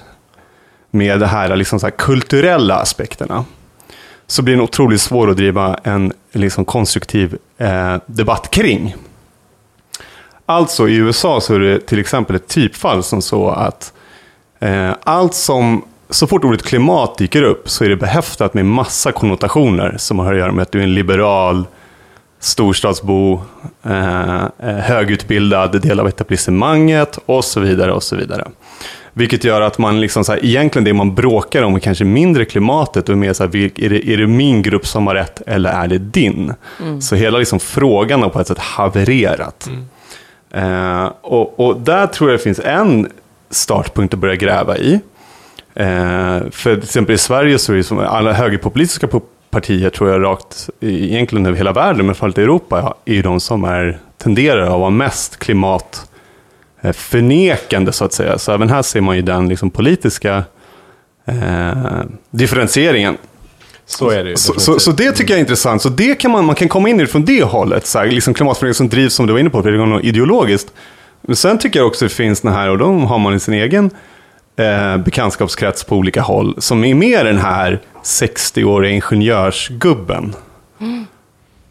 med 0.91 1.21
de 1.21 1.27
här, 1.27 1.57
liksom 1.57 1.81
så 1.81 1.87
här 1.87 1.91
kulturella 1.91 2.75
aspekterna 2.75 3.45
så 4.27 4.43
blir 4.43 4.55
den 4.55 4.65
otroligt 4.65 5.01
svår 5.01 5.31
att 5.31 5.37
driva 5.37 5.79
en 5.83 6.13
liksom 6.33 6.65
konstruktiv 6.65 7.39
eh, 7.59 7.97
debatt 8.07 8.51
kring. 8.51 8.95
Alltså 10.47 10.89
i 10.89 10.95
USA 10.95 11.41
så 11.41 11.55
är 11.55 11.59
det 11.59 11.81
till 11.87 11.99
exempel 11.99 12.37
ett 12.37 12.49
typfall 12.49 13.03
som 13.03 13.23
så 13.23 13.49
att 13.49 13.93
eh, 14.59 14.91
allt 15.03 15.35
som, 15.35 15.85
så 16.11 16.27
fort 16.27 16.45
ordet 16.45 16.63
klimat 16.63 17.19
dyker 17.19 17.43
upp 17.43 17.71
så 17.71 17.85
är 17.85 17.89
det 17.89 17.97
behäftat 17.97 18.55
med 18.55 18.67
massa 18.67 19.13
konnotationer 19.13 19.95
som 19.99 20.19
har 20.19 20.33
att 20.33 20.39
göra 20.39 20.53
med 20.53 20.63
att 20.63 20.73
du 20.73 20.79
är 20.79 20.83
en 20.83 20.95
liberal, 20.95 21.67
storstadsbo, 22.39 23.41
eh, 23.83 24.45
eh, 24.45 24.77
högutbildad 24.77 25.83
del 25.83 26.01
av 26.01 26.09
etablissemanget 26.09 27.19
och 27.27 27.45
så 27.45 27.61
vidare. 27.61 27.93
och 27.93 28.03
så 28.03 28.17
vidare. 28.17 28.49
Vilket 29.13 29.45
gör 29.45 29.61
att 29.61 29.79
man 29.79 30.01
liksom 30.01 30.25
så 30.25 30.33
här, 30.33 30.45
egentligen 30.45 30.85
det 30.85 30.93
man 30.93 31.15
bråkar 31.15 31.63
om 31.63 31.75
är 31.75 31.79
kanske 31.79 32.05
mindre 32.05 32.45
klimatet 32.45 33.09
och 33.09 33.19
mer 33.19 33.33
så 33.33 33.45
här, 33.45 33.57
är, 33.57 33.91
det, 33.91 34.09
är 34.09 34.17
det 34.17 34.27
min 34.27 34.63
grupp 34.63 34.87
som 34.87 35.07
har 35.07 35.15
rätt 35.15 35.43
eller 35.47 35.71
är 35.71 35.89
det 35.89 35.99
din? 35.99 36.55
Så 37.01 37.15
hela 37.17 37.39
liksom 37.39 37.61
frågan 37.61 38.23
har 38.23 38.29
på 38.29 38.41
ett 38.41 38.47
sätt 38.47 38.59
havererat. 38.59 39.71
Eh, 40.51 41.05
och, 41.21 41.61
och 41.61 41.81
där 41.81 42.07
tror 42.07 42.31
jag 42.31 42.39
det 42.39 42.43
finns 42.43 42.61
en 42.61 43.09
startpunkt 43.51 44.15
att 44.15 44.21
börja 44.21 44.37
gräva 44.37 44.79
i. 44.79 45.01
Eh, 45.75 46.41
för 46.51 46.75
till 46.75 46.85
exempel 46.85 47.15
i 47.15 47.19
Sverige 47.19 47.59
så 47.59 47.73
är 47.73 47.77
det 47.77 47.85
som 47.85 47.99
alla 47.99 48.33
högerpopulistiska 48.33 49.07
po- 49.07 49.23
partier 49.51 49.91
tror 49.91 50.11
jag 50.11 50.23
rakt, 50.23 50.71
egentligen 50.81 51.47
över 51.47 51.57
hela 51.57 51.73
världen, 51.73 52.07
men 52.07 52.15
framförallt 52.15 52.39
i 52.39 52.43
Europa, 52.43 52.95
är 53.05 53.15
ju 53.15 53.23
de 53.23 53.41
som 53.41 53.65
är, 53.65 53.99
tenderar 54.19 54.63
att 54.63 54.81
vara 54.81 54.91
mest 54.91 55.37
klimat 55.39 56.11
eh, 56.81 56.93
så 57.91 58.05
att 58.05 58.13
säga. 58.13 58.39
Så 58.39 58.53
även 58.53 58.69
här 58.71 58.83
ser 58.83 59.01
man 59.01 59.17
ju 59.17 59.23
den 59.23 59.49
liksom, 59.49 59.71
politiska 59.71 60.45
eh, 61.25 62.01
differentieringen. 62.31 63.17
Så 63.87 64.11
är 64.11 64.25
det 64.25 64.31
ju. 64.31 64.37
Så, 64.37 64.61
så, 64.61 64.79
så 64.79 64.91
det 64.93 65.13
tycker 65.13 65.33
jag 65.33 65.39
är 65.39 65.41
intressant. 65.41 65.83
Så 65.83 65.89
det 65.89 66.15
kan 66.15 66.31
man, 66.31 66.45
man 66.45 66.55
kan 66.55 66.69
komma 66.69 66.89
in 66.89 67.07
från 67.07 67.25
det 67.25 67.43
hållet. 67.43 67.87
Så 67.87 67.99
här, 67.99 68.07
liksom 68.07 68.35
klimatförändring 68.35 68.75
som 68.75 68.89
drivs, 68.89 69.15
som 69.15 69.27
du 69.27 69.33
var 69.33 69.41
inne 69.41 69.51
på, 69.51 70.01
ideologiskt. 70.03 70.73
Men 71.23 71.37
sen 71.37 71.59
tycker 71.59 71.79
jag 71.79 71.87
också 71.87 72.05
det 72.05 72.09
finns 72.09 72.41
den 72.41 72.53
här, 72.53 72.69
och 72.69 72.79
de 72.79 73.07
har 73.07 73.19
man 73.19 73.35
i 73.35 73.41
sin 73.41 73.55
egen 73.55 73.91
eh, 74.61 74.97
bekantskapskrets 74.97 75.85
på 75.85 75.97
olika 75.97 76.23
håll, 76.23 76.55
som 76.59 76.85
är 76.85 76.95
mer 76.95 77.25
den 77.25 77.39
här 77.39 77.81
60-åriga 78.05 78.93
ingenjörsgubben. 78.93 80.35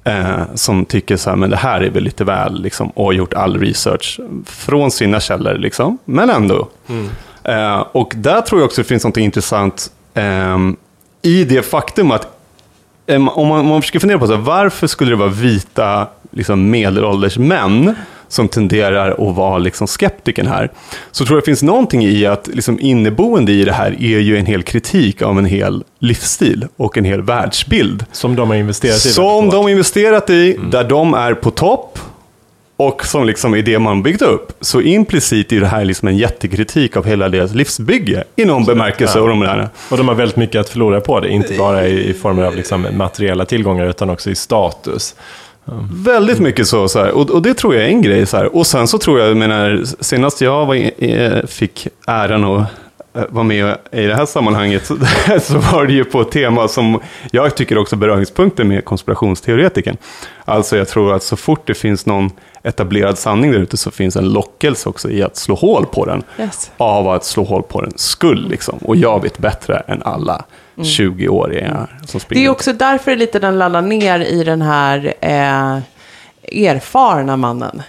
Eh, 0.03 0.41
som 0.55 0.85
tycker 0.85 1.17
så 1.17 1.29
här, 1.29 1.37
men 1.37 1.49
det 1.49 1.55
här 1.55 1.81
är 1.81 1.89
väl 1.89 2.03
lite 2.03 2.23
väl, 2.23 2.61
liksom, 2.61 2.89
och 2.89 3.05
har 3.05 3.13
gjort 3.13 3.33
all 3.33 3.59
research 3.59 4.19
från 4.45 4.91
sina 4.91 5.19
källor, 5.19 5.53
liksom, 5.53 5.97
men 6.05 6.29
ändå. 6.29 6.67
Eh, 7.43 7.79
och 7.91 8.13
där 8.15 8.41
tror 8.41 8.61
jag 8.61 8.65
också 8.65 8.81
det 8.81 8.87
finns 8.87 9.03
något 9.03 9.17
intressant 9.17 9.91
ehm, 10.13 10.75
i 11.21 11.43
det 11.43 11.61
faktum 11.61 12.11
att 12.11 12.27
ehm, 13.07 13.29
om 13.29 13.47
man, 13.47 13.59
om 13.59 13.65
man 13.65 13.81
försöker 13.81 13.99
fundera 13.99 14.19
på 14.19 14.27
så 14.27 14.35
här, 14.35 14.41
varför 14.41 14.87
skulle 14.87 15.11
det 15.11 15.15
vara 15.15 15.29
vita 15.29 16.07
liksom 16.31 16.69
medelålders 16.69 17.37
män 17.37 17.95
som 18.29 18.47
tenderar 18.47 19.29
att 19.29 19.35
vara 19.35 19.57
liksom 19.57 19.87
skeptiken 19.87 20.47
här, 20.47 20.71
så 21.11 21.25
tror 21.25 21.37
jag 21.37 21.43
det 21.43 21.45
finns 21.45 21.63
någonting 21.63 22.05
i 22.05 22.25
att 22.25 22.47
liksom 22.47 22.79
inneboende 22.79 23.51
i 23.51 23.63
det 23.63 23.73
här 23.73 23.91
är 23.91 24.19
ju 24.19 24.37
en 24.37 24.45
hel 24.45 24.63
kritik 24.63 25.21
av 25.21 25.39
en 25.39 25.45
hel 25.45 25.83
livsstil 25.99 26.67
och 26.77 26.97
en 26.97 27.05
hel 27.05 27.21
världsbild. 27.21 28.05
Som 28.11 28.35
de 28.35 28.49
har 28.49 28.55
investerat 28.55 29.05
i. 29.05 29.09
Som 29.09 29.49
de 29.49 29.63
har 29.63 29.69
investerat 29.69 30.29
i, 30.29 30.59
där 30.71 30.83
de 30.83 31.13
är 31.13 31.33
på 31.33 31.51
topp 31.51 31.99
och 32.79 33.05
som 33.05 33.25
liksom 33.25 33.55
är 33.55 33.61
det 33.61 33.79
man 33.79 34.03
byggt 34.03 34.21
upp. 34.21 34.53
Så 34.61 34.81
implicit 34.81 35.51
är 35.51 35.59
det 35.59 35.67
här 35.67 35.85
liksom 35.85 36.07
en 36.07 36.17
jättekritik 36.17 36.97
av 36.97 37.05
hela 37.05 37.29
deras 37.29 37.53
livsbygge 37.53 38.23
i 38.35 38.45
någon 38.45 38.65
bemärkelse. 38.65 39.17
ja. 39.17 39.21
Och 39.21 39.29
de 39.29 39.39
där. 39.39 39.69
Och 39.89 39.97
de 39.97 40.07
har 40.07 40.15
väldigt 40.15 40.37
mycket 40.37 40.61
att 40.61 40.69
förlora 40.69 41.01
på 41.01 41.19
det. 41.19 41.29
Inte 41.29 41.53
bara 41.53 41.87
i, 41.87 42.09
i 42.09 42.13
form 42.13 42.39
av 42.39 42.55
liksom 42.55 42.87
materiella 42.93 43.45
tillgångar 43.45 43.85
utan 43.85 44.09
också 44.09 44.29
i 44.29 44.35
status. 44.35 45.15
Väldigt 45.91 46.39
mycket 46.39 46.67
så. 46.67 46.87
så 46.87 46.99
här. 46.99 47.11
Och, 47.11 47.29
och 47.29 47.41
det 47.41 47.53
tror 47.53 47.75
jag 47.75 47.83
är 47.83 47.87
en 47.87 48.01
grej. 48.01 48.25
Så 48.25 48.37
här. 48.37 48.55
Och 48.55 48.67
sen 48.67 48.87
så 48.87 48.97
tror 48.97 49.19
jag, 49.19 49.29
jag 49.29 49.37
menar, 49.37 49.83
senast 49.99 50.41
jag 50.41 50.65
var 50.65 50.75
fick 51.47 51.87
äran 52.07 52.43
att 52.43 52.67
eh, 53.19 53.25
vara 53.29 53.43
med 53.43 53.77
i 53.91 54.01
det 54.01 54.15
här 54.15 54.25
sammanhanget 54.25 54.85
så, 55.41 55.57
var 55.57 55.85
det 55.85 55.93
ju 55.93 56.03
på 56.03 56.21
ett 56.21 56.31
tema 56.31 56.67
som 56.67 56.99
jag 57.31 57.55
tycker 57.55 57.77
också 57.77 57.95
är 57.95 57.97
beröringspunkter 57.97 58.63
med 58.63 58.85
konspirationsteoretiken. 58.85 59.97
Alltså 60.45 60.77
jag 60.77 60.87
tror 60.87 61.13
att 61.13 61.23
så 61.23 61.37
fort 61.37 61.67
det 61.67 61.73
finns 61.73 62.05
någon 62.05 62.31
etablerad 62.63 63.17
sanning 63.17 63.51
där 63.51 63.59
ute 63.59 63.77
så 63.77 63.91
finns 63.91 64.15
en 64.15 64.29
lockelse 64.29 64.89
också 64.89 65.09
i 65.09 65.23
att 65.23 65.35
slå 65.37 65.55
hål 65.55 65.85
på 65.85 66.05
den. 66.05 66.23
Yes. 66.39 66.71
Av 66.77 67.07
att 67.07 67.25
slå 67.25 67.43
hål 67.43 67.63
på 67.63 67.81
den 67.81 67.91
skull 67.95 68.47
liksom. 68.49 68.77
Och 68.77 68.95
jag 68.95 69.21
vet 69.21 69.37
bättre 69.37 69.83
än 69.87 70.03
alla 70.03 70.45
20-åringar 70.75 71.99
som 72.05 72.19
springer. 72.19 72.41
Det 72.41 72.47
är 72.47 72.51
också 72.51 72.73
därför 72.73 73.15
lite 73.15 73.39
den 73.39 73.57
landar 73.57 73.81
ner 73.81 74.19
i 74.19 74.43
den 74.43 74.61
här 74.61 75.13
eh, 75.21 75.79
erfarna 76.67 77.37
mannen. 77.37 77.81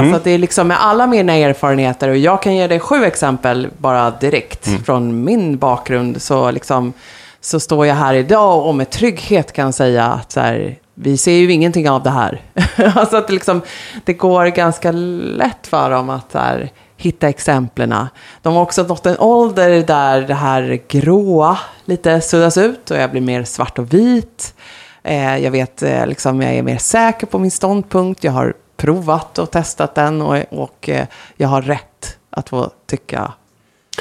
Alltså 0.00 0.16
att 0.16 0.24
det 0.24 0.30
är 0.30 0.38
liksom 0.38 0.68
med 0.68 0.84
alla 0.84 1.06
mina 1.06 1.34
erfarenheter, 1.34 2.08
och 2.08 2.16
jag 2.16 2.42
kan 2.42 2.56
ge 2.56 2.66
dig 2.66 2.80
sju 2.80 3.04
exempel 3.04 3.68
bara 3.78 4.10
direkt 4.10 4.84
från 4.84 5.24
min 5.24 5.58
bakgrund, 5.58 6.22
så, 6.22 6.50
liksom, 6.50 6.92
så 7.40 7.60
står 7.60 7.86
jag 7.86 7.94
här 7.94 8.14
idag 8.14 8.66
och 8.66 8.74
med 8.74 8.90
trygghet 8.90 9.52
kan 9.52 9.72
säga 9.72 10.06
att 10.06 10.32
så 10.32 10.40
här, 10.40 10.76
vi 10.94 11.16
ser 11.16 11.32
ju 11.32 11.52
ingenting 11.52 11.90
av 11.90 12.02
det 12.02 12.10
här. 12.10 12.40
alltså 12.94 13.16
att 13.16 13.26
det, 13.26 13.32
liksom, 13.32 13.62
det 14.04 14.12
går 14.12 14.46
ganska 14.46 14.92
lätt 14.92 15.66
för 15.66 15.90
dem 15.90 16.10
att 16.10 16.34
här, 16.34 16.70
hitta 16.96 17.28
exemplen. 17.28 17.94
De 18.42 18.54
har 18.54 18.62
också 18.62 18.82
nått 18.82 19.06
en 19.06 19.18
ålder 19.18 19.82
där 19.82 20.22
det 20.22 20.34
här 20.34 20.80
gråa 20.88 21.58
lite 21.84 22.20
suddas 22.20 22.58
ut 22.58 22.90
och 22.90 22.96
jag 22.96 23.10
blir 23.10 23.20
mer 23.20 23.44
svart 23.44 23.78
och 23.78 23.94
vit. 23.94 24.54
Eh, 25.02 25.38
jag 25.38 25.50
vet, 25.50 25.82
eh, 25.82 26.06
liksom, 26.06 26.42
jag 26.42 26.54
är 26.54 26.62
mer 26.62 26.78
säker 26.78 27.26
på 27.26 27.38
min 27.38 27.50
ståndpunkt. 27.50 28.24
Jag 28.24 28.32
har 28.32 28.54
provat 28.76 29.38
och 29.38 29.50
testat 29.50 29.94
den 29.94 30.22
och, 30.22 30.38
och 30.50 30.88
eh, 30.88 31.06
jag 31.36 31.48
har 31.48 31.62
rätt 31.62 32.18
att 32.30 32.48
få 32.48 32.70
tycka 32.86 33.32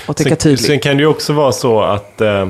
och 0.07 0.15
tycka 0.15 0.29
sen, 0.29 0.37
tydligt. 0.37 0.65
Sen 0.65 0.79
kan 0.79 0.97
det 0.97 1.01
ju 1.01 1.07
också 1.07 1.33
vara 1.33 1.51
så 1.51 1.81
att 1.81 2.21
eh, 2.21 2.49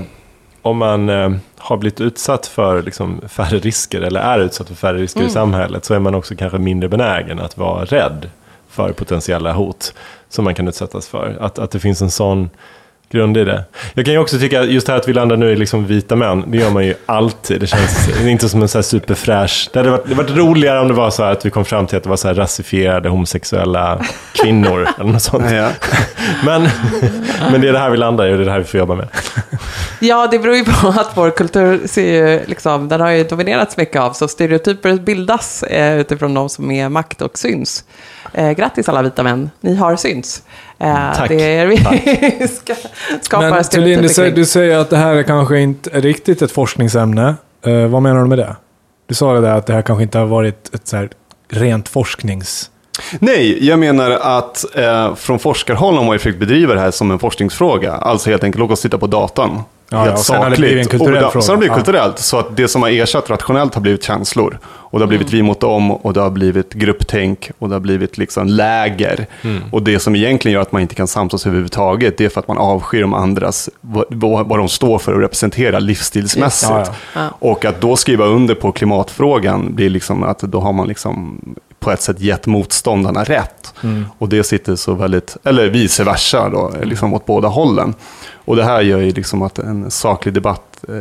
om 0.62 0.78
man 0.78 1.10
eh, 1.10 1.32
har 1.58 1.78
blivit 1.78 2.02
utsatt 2.02 2.48
för 2.48 2.84
liksom, 2.84 3.22
färre 3.28 3.60
risker 3.60 4.02
eller 4.02 4.20
är 4.20 4.40
utsatt 4.40 4.68
för 4.68 4.76
färre 4.76 4.98
risker 4.98 5.20
Mm. 5.20 5.30
i 5.30 5.34
samhället 5.34 5.86
så 5.86 5.94
är 5.94 6.00
man 6.00 6.16
också 6.16 6.36
kanske 6.36 6.58
mindre 6.58 6.90
benägen 6.90 7.40
att 7.40 7.58
vara 7.58 7.86
rädd 7.86 8.30
för 8.70 8.92
potentiella 8.92 9.54
hot 9.54 9.94
som 10.30 10.44
man 10.46 10.56
kan 10.56 10.68
utsättas 10.68 11.08
för. 11.08 11.38
Att, 11.40 11.60
att 11.60 11.72
det 11.72 11.80
finns 11.80 12.02
en 12.02 12.12
sån 12.12 12.50
grund 13.12 13.38
i 13.38 13.44
det. 13.44 13.64
Jag 13.94 14.06
kan 14.06 14.14
ju 14.14 14.20
också 14.20 14.40
tycka, 14.40 14.64
just 14.64 14.88
det 14.88 14.94
här 14.94 15.00
att 15.00 15.08
vi 15.08 15.14
landar 15.14 15.38
nu 15.38 15.52
i 15.52 15.56
liksom 15.56 15.88
vita 15.88 16.16
män, 16.16 16.44
det 16.48 16.58
gör 16.58 16.70
man 16.70 16.86
ju 16.86 16.94
alltid. 17.06 17.60
Det 17.60 17.68
känns 17.68 18.22
inte 18.26 18.50
som 18.50 18.62
en 18.62 18.68
så 18.68 18.78
här 18.78 18.84
superfräsch... 18.84 19.70
Det 19.74 19.80
hade 19.80 19.92
varit, 19.92 20.10
det 20.10 20.16
varit 20.16 20.30
roligare 20.38 20.80
om 20.80 20.88
det 20.88 20.94
var 20.94 21.10
så 21.10 21.24
här 21.24 21.32
att 21.32 21.46
vi 21.46 21.50
kom 21.50 21.66
fram 21.66 21.88
till 21.88 21.98
att 21.98 22.04
det 22.04 22.10
var 22.10 22.18
så 22.18 22.28
här 22.28 22.36
rasifierade 22.36 23.10
homosexuella 23.10 24.06
kvinnor 24.34 24.88
eller 25.00 25.12
något 25.12 25.22
sånt. 25.22 25.52
Ja. 25.52 25.70
Men, 26.46 26.68
men 27.52 27.62
det 27.62 27.68
är 27.68 27.74
det 27.74 27.80
här 27.80 27.90
vi 27.90 27.98
landar 27.98 28.28
i 28.28 28.34
och 28.34 28.38
det 28.38 28.44
är 28.44 28.46
det 28.46 28.52
här 28.52 28.60
vi 28.60 28.66
får 28.66 28.80
jobba 28.80 28.96
med. 28.96 29.08
Ja, 30.00 30.28
det 30.32 30.40
beror 30.40 30.56
ju 30.56 30.64
på 30.64 30.88
att 30.88 31.12
vår 31.14 31.32
kultur 31.32 31.88
ser 31.88 32.14
ju, 32.14 32.46
liksom, 32.46 32.88
den 32.88 33.02
har 33.02 33.10
ju 33.10 33.24
dominerats 33.24 33.78
mycket 33.78 34.02
av, 34.02 34.14
så 34.14 34.28
stereotyper 34.28 34.94
bildas 34.94 35.64
eh, 35.64 36.00
utifrån 36.00 36.34
de 36.34 36.50
som 36.50 36.72
är 36.72 36.90
makt 36.90 37.22
och 37.22 37.38
syns. 37.38 37.84
Eh, 38.34 38.52
grattis 38.52 38.90
alla 38.90 39.02
vita 39.02 39.24
män, 39.24 39.50
ni 39.62 39.76
har 39.76 39.96
syns. 39.96 40.44
Eh, 40.80 41.14
Tack. 41.16 41.30
Det 41.30 41.56
är 41.56 41.66
vi 41.66 41.78
ska 42.48 42.76
skapa 43.22 43.50
Men 43.50 43.64
Thulin, 43.64 44.02
du, 44.02 44.32
du 44.32 44.46
säger 44.46 44.78
att 44.78 44.90
det 44.90 44.98
här 44.98 45.16
är 45.16 45.24
kanske 45.24 45.60
inte 45.60 45.90
är 45.94 46.02
riktigt 46.02 46.42
ett 46.42 46.52
forskningsämne. 46.52 47.36
Eh, 47.66 47.88
vad 47.88 48.02
menar 48.02 48.22
du 48.22 48.28
med 48.28 48.38
det? 48.38 48.56
Du 49.08 49.16
sa 49.16 49.34
det 49.34 49.42
där 49.42 49.56
att 49.56 49.66
det 49.66 49.74
här 49.74 49.82
kanske 49.82 50.04
inte 50.04 50.18
har 50.18 50.26
varit 50.26 50.76
ett 50.76 50.88
så 50.88 50.98
här 50.98 51.10
rent 51.50 51.90
forsknings... 51.90 52.72
Nej, 53.20 53.68
jag 53.68 53.80
menar 53.80 54.12
att 54.12 54.66
eh, 54.76 55.16
från 55.16 55.40
forskarhåll 55.40 55.96
har 55.96 56.04
man 56.04 56.14
ju 56.14 56.20
försökt 56.20 56.40
bedriva 56.40 56.74
det 56.74 56.80
här 56.80 56.92
som 56.92 57.12
en 57.12 57.20
forskningsfråga. 57.20 57.94
Alltså 57.94 58.30
helt 58.30 58.44
enkelt, 58.44 58.60
låt 58.60 58.72
oss 58.72 58.82
titta 58.82 58.98
på 58.98 59.08
datan. 59.08 59.62
Ja, 59.90 59.98
helt 59.98 60.10
ja, 60.12 60.14
och 60.14 60.20
sen 60.20 60.36
har 60.36 60.50
det 60.50 60.56
blivit 60.58 60.84
en 60.86 61.00
kulturell 61.00 61.24
Och 61.24 61.32
fråga. 61.32 61.44
Sen 61.44 61.50
har 61.50 61.56
det 61.56 61.60
blivit 61.60 61.72
Ja. 61.78 61.84
kulturellt. 61.84 62.20
Så 62.20 62.40
att 62.40 62.58
det 62.58 62.68
som 62.68 62.82
har 62.82 62.90
ersatt 62.90 63.30
rationellt 63.30 63.74
har 63.76 63.82
blivit 63.82 64.04
känslor. 64.04 64.60
Och 64.64 65.00
det 65.00 65.04
har 65.06 65.08
blivit 65.08 65.34
vi 65.34 65.42
mot 65.42 65.60
dem 65.60 65.92
och 65.92 66.14
det 66.14 66.22
har 66.22 66.30
blivit 66.30 66.74
grupptänk 66.74 67.52
och 67.60 67.70
det 67.70 67.76
har 67.76 67.80
blivit 67.80 68.18
liksom 68.18 68.48
läger. 68.48 69.28
Och 69.72 69.84
det 69.84 70.00
som 70.00 70.16
egentligen 70.16 70.54
gör 70.54 70.62
att 70.62 70.72
man 70.72 70.82
inte 70.82 70.96
kan 70.96 71.08
samsas 71.08 71.46
överhuvudtaget, 71.46 72.18
det 72.18 72.26
är 72.26 72.30
för 72.30 72.40
att 72.40 72.48
man 72.48 72.58
avskyr 72.58 73.02
de 73.02 73.14
andras, 73.14 73.70
vad, 73.82 74.48
vad 74.48 74.60
de 74.60 74.70
står 74.70 74.98
för 75.00 75.14
och 75.14 75.22
representerar 75.22 75.80
livsstilsmässigt. 75.80 76.72
Ja, 76.72 76.86
ja. 77.14 77.28
Och 77.40 77.66
att 77.66 77.82
då 77.82 77.96
skriva 77.96 78.26
under 78.26 78.56
på 78.56 78.72
klimatfrågan 78.72 79.76
blir 79.76 79.90
liksom 79.90 80.24
att 80.24 80.40
då 80.40 80.60
har 80.60 80.74
man 80.74 80.88
liksom 80.88 81.40
på 81.80 81.92
ett 81.92 82.02
sätt 82.02 82.20
gett 82.22 82.46
motståndarna 82.46 83.24
rätt. 83.24 83.74
Och 84.18 84.30
det 84.30 84.44
sitter 84.44 84.76
så 84.76 84.94
väldigt, 84.94 85.38
eller 85.44 85.70
vice 85.70 86.04
versa 86.04 86.50
då, 86.50 86.72
liksom 86.84 87.14
åt 87.14 87.26
båda 87.26 87.48
hållen. 87.48 87.94
Och 88.46 88.56
det 88.56 88.64
här 88.64 88.82
gör 88.82 89.00
ju 89.00 89.12
liksom 89.12 89.42
att 89.42 89.60
en 89.60 89.92
saklig 89.92 90.34
debatt 90.34 90.62
eh, 90.88 90.94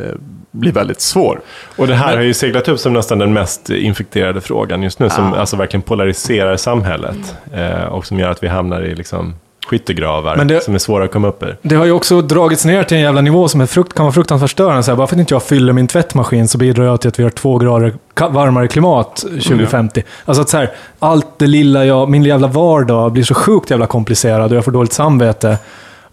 blir 0.51 0.71
väldigt 0.71 1.01
svår. 1.01 1.41
Och 1.75 1.87
det 1.87 1.95
här 1.95 2.15
har 2.15 2.23
ju 2.23 2.33
seglat 2.33 2.67
upp 2.67 2.79
som 2.79 2.93
nästan 2.93 3.19
den 3.19 3.33
mest 3.33 3.69
infekterade 3.69 4.41
frågan 4.41 4.83
just 4.83 4.99
nu, 4.99 5.09
som 5.09 5.31
Ja. 5.33 5.39
alltså 5.39 5.55
verkligen 5.57 5.81
polariserar 5.81 6.57
samhället. 6.57 7.35
Eh, 7.53 7.83
och 7.83 8.05
som 8.05 8.19
gör 8.19 8.29
att 8.29 8.43
vi 8.43 8.47
hamnar 8.47 8.81
i 8.81 8.95
liksom 8.95 9.33
skyttegravar 9.67 10.35
Men 10.35 10.47
det- 10.47 10.63
som 10.63 10.75
är 10.75 10.79
svåra 10.79 11.03
att 11.05 11.11
komma 11.11 11.27
upp 11.27 11.43
ur. 11.43 11.57
Det 11.61 11.75
har 11.75 11.85
ju 11.85 11.91
också 11.91 12.21
dragits 12.21 12.65
ner 12.65 12.83
till 12.83 12.97
en 12.97 13.03
jävla 13.03 13.21
nivå 13.21 13.47
som 13.47 13.61
är 13.61 13.65
frukt, 13.65 13.93
kan 13.93 14.05
vara 14.05 14.13
fruktansvärt 14.13 14.49
störande. 14.51 14.83
Så 14.83 14.91
här, 14.91 14.95
bara 14.95 15.07
för 15.07 15.15
att 15.15 15.19
inte 15.19 15.33
jag 15.33 15.43
fyller 15.43 15.73
min 15.73 15.87
tvättmaskin 15.87 16.47
så 16.47 16.57
bidrar 16.57 16.85
jag 16.85 17.01
till 17.01 17.07
att 17.07 17.19
vi 17.19 17.23
har 17.23 17.29
två 17.29 17.57
grader 17.57 17.93
varmare 18.29 18.67
klimat 18.67 19.15
2050. 19.15 20.03
Alltså 20.25 20.41
att 20.41 20.49
så 20.49 20.57
här, 20.57 20.71
allt 20.99 21.27
det 21.39 21.47
lilla 21.47 21.85
jag, 21.85 22.09
min 22.09 22.23
jävla 22.23 22.47
vardag 22.47 23.11
blir 23.11 23.23
så 23.23 23.33
sjukt 23.33 23.69
jävla 23.69 23.87
komplicerad 23.87 24.51
och 24.51 24.57
jag 24.57 24.65
får 24.65 24.71
dåligt 24.71 24.93
samvete 24.93 25.57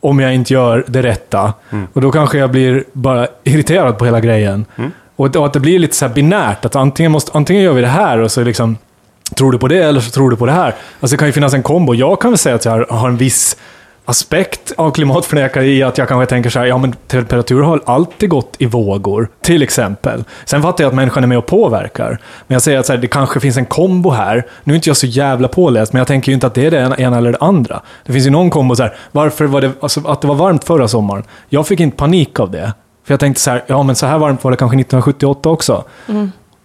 om 0.02 0.20
jag 0.20 0.34
inte 0.34 0.52
gör 0.52 0.84
det 0.86 1.02
rätta. 1.02 1.52
Och 1.92 2.00
då 2.00 2.12
kanske 2.12 2.38
jag 2.38 2.50
blir 2.50 2.84
bara 2.92 3.26
irriterad 3.44 3.98
på 3.98 4.04
hela 4.04 4.20
grejen. 4.20 4.64
Och, 5.16 5.36
och 5.36 5.46
att 5.46 5.52
det 5.52 5.60
blir 5.60 5.78
lite 5.78 5.96
så 5.96 6.06
här 6.06 6.14
binärt, 6.14 6.64
att 6.64 6.76
antingen, 6.76 7.12
måste, 7.12 7.32
antingen 7.34 7.62
gör 7.62 7.72
vi 7.72 7.80
det 7.80 7.86
här 7.86 8.18
och 8.18 8.32
så 8.32 8.44
liksom 8.44 8.76
Tror 9.34 9.52
du 9.52 9.58
på 9.58 9.68
det 9.68 9.84
eller 9.84 10.00
så 10.00 10.10
tror 10.10 10.30
du 10.30 10.36
på 10.36 10.46
det 10.46 10.52
här? 10.52 10.74
Alltså 11.00 11.16
det 11.16 11.18
kan 11.18 11.28
ju 11.28 11.32
finnas 11.32 11.54
en 11.54 11.62
kombo. 11.62 11.94
Jag 11.94 12.20
kan 12.20 12.30
väl 12.30 12.38
säga 12.38 12.54
att 12.54 12.64
jag 12.64 12.86
har 12.86 13.08
en 13.08 13.16
viss 13.16 13.56
aspekt 14.04 14.72
av 14.76 14.90
klimatförnekare 14.90 15.66
i 15.66 15.82
att 15.82 15.98
jag 15.98 16.08
kanske 16.08 16.26
tänker 16.26 16.50
så 16.50 16.58
här, 16.58 16.66
ja 16.66 16.78
men 16.78 16.92
temperatur 17.06 17.62
har 17.62 17.80
alltid 17.84 18.28
gått 18.30 18.54
i 18.58 18.66
vågor, 18.66 19.28
till 19.40 19.62
exempel. 19.62 20.24
Sen 20.44 20.62
fattar 20.62 20.84
jag 20.84 20.88
att 20.88 20.94
människan 20.94 21.22
är 21.22 21.26
med 21.28 21.38
och 21.38 21.46
påverkar. 21.46 22.08
Men 22.46 22.54
jag 22.54 22.62
säger 22.62 22.78
att 22.78 22.86
så 22.86 22.92
här, 22.92 23.00
det 23.00 23.06
kanske 23.06 23.40
finns 23.40 23.56
en 23.56 23.66
kombo 23.66 24.10
här. 24.10 24.46
Nu 24.64 24.72
är 24.72 24.76
inte 24.76 24.88
jag 24.88 24.96
så 24.96 25.06
jävla 25.06 25.48
påläst, 25.48 25.92
men 25.92 25.98
jag 26.00 26.06
tänker 26.06 26.28
ju 26.32 26.34
inte 26.34 26.46
att 26.46 26.54
det 26.54 26.66
är 26.66 26.70
det 26.70 26.94
ena- 26.98 27.18
eller 27.18 27.32
det 27.32 27.38
andra. 27.40 27.80
Det 28.04 28.12
finns 28.12 28.26
ju 28.26 28.30
någon 28.30 28.50
kombo 28.50 28.76
så 28.76 28.82
här, 28.82 28.94
varför 29.12 29.44
var 29.44 29.60
det, 29.60 29.70
alltså 29.80 30.00
att 30.06 30.20
det 30.20 30.28
var 30.28 30.34
varmt 30.34 30.64
förra 30.64 30.88
sommaren. 30.88 31.24
Jag 31.48 31.66
fick 31.66 31.80
inte 31.80 31.96
panik 31.96 32.40
av 32.40 32.50
det. 32.50 32.72
För 33.06 33.12
jag 33.12 33.20
tänkte 33.20 33.40
så 33.42 33.50
här, 33.50 33.64
ja 33.66 33.82
men 33.82 33.96
så 33.96 34.06
här 34.06 34.18
varmt 34.18 34.44
var 34.44 34.50
det 34.50 34.56
kanske 34.56 34.76
1978 34.76 35.48
också. 35.48 35.84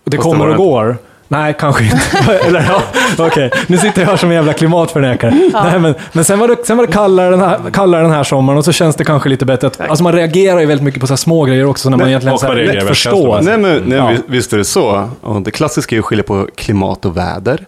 Och 0.03 0.11
det 0.11 0.17
kommer 0.17 0.47
och 0.49 0.55
går. 0.57 0.97
Nej, 1.27 1.55
kanske 1.59 1.83
inte. 1.83 2.33
Eller 2.47 2.65
ja, 2.69 2.81
okej. 3.25 3.51
Nu 3.67 3.77
sitter 3.77 4.01
jag 4.01 4.09
här 4.09 4.17
som 4.17 4.29
en 4.29 4.35
jävla 4.35 4.53
klimatförnekare. 4.53 5.33
Nej, 5.53 5.79
men, 5.79 5.95
men 6.11 6.23
sen 6.25 6.39
var 6.39 6.47
det, 6.47 6.55
sen 6.65 6.77
var 6.77 6.87
det 6.87 6.93
kallare, 6.93 7.29
den 7.29 7.39
här, 7.39 7.59
kallare 7.73 8.01
den 8.01 8.11
här 8.11 8.23
sommaren 8.23 8.57
och 8.57 8.65
så 8.65 8.71
känns 8.71 8.95
det 8.95 9.03
kanske 9.05 9.29
lite 9.29 9.45
bättre. 9.45 9.67
Att, 9.67 9.81
alltså 9.81 10.03
man 10.03 10.13
reagerar 10.13 10.59
ju 10.59 10.65
väldigt 10.65 10.83
mycket 10.85 11.01
på 11.01 11.07
så 11.07 11.13
här 11.13 11.17
små 11.17 11.45
grejer 11.45 11.65
också 11.65 11.89
när 11.89 11.97
man 11.97 12.05
Nej, 12.05 12.11
egentligen 12.11 12.37
så 12.39 12.47
här, 12.47 12.55
lätt 12.55 12.87
förstår. 12.87 13.41
Nej, 13.41 13.57
men, 13.57 13.83
nej, 13.85 13.97
Ja. 13.97 14.07
vi- 14.07 14.21
Visst 14.37 14.53
är 14.53 14.57
det 14.57 14.65
så. 14.65 15.09
Och 15.21 15.41
det 15.41 15.51
klassiska 15.51 15.95
är 15.95 15.99
att 15.99 16.05
skilja 16.05 16.23
på 16.23 16.47
klimat 16.55 17.05
och 17.05 17.17
väder. 17.17 17.65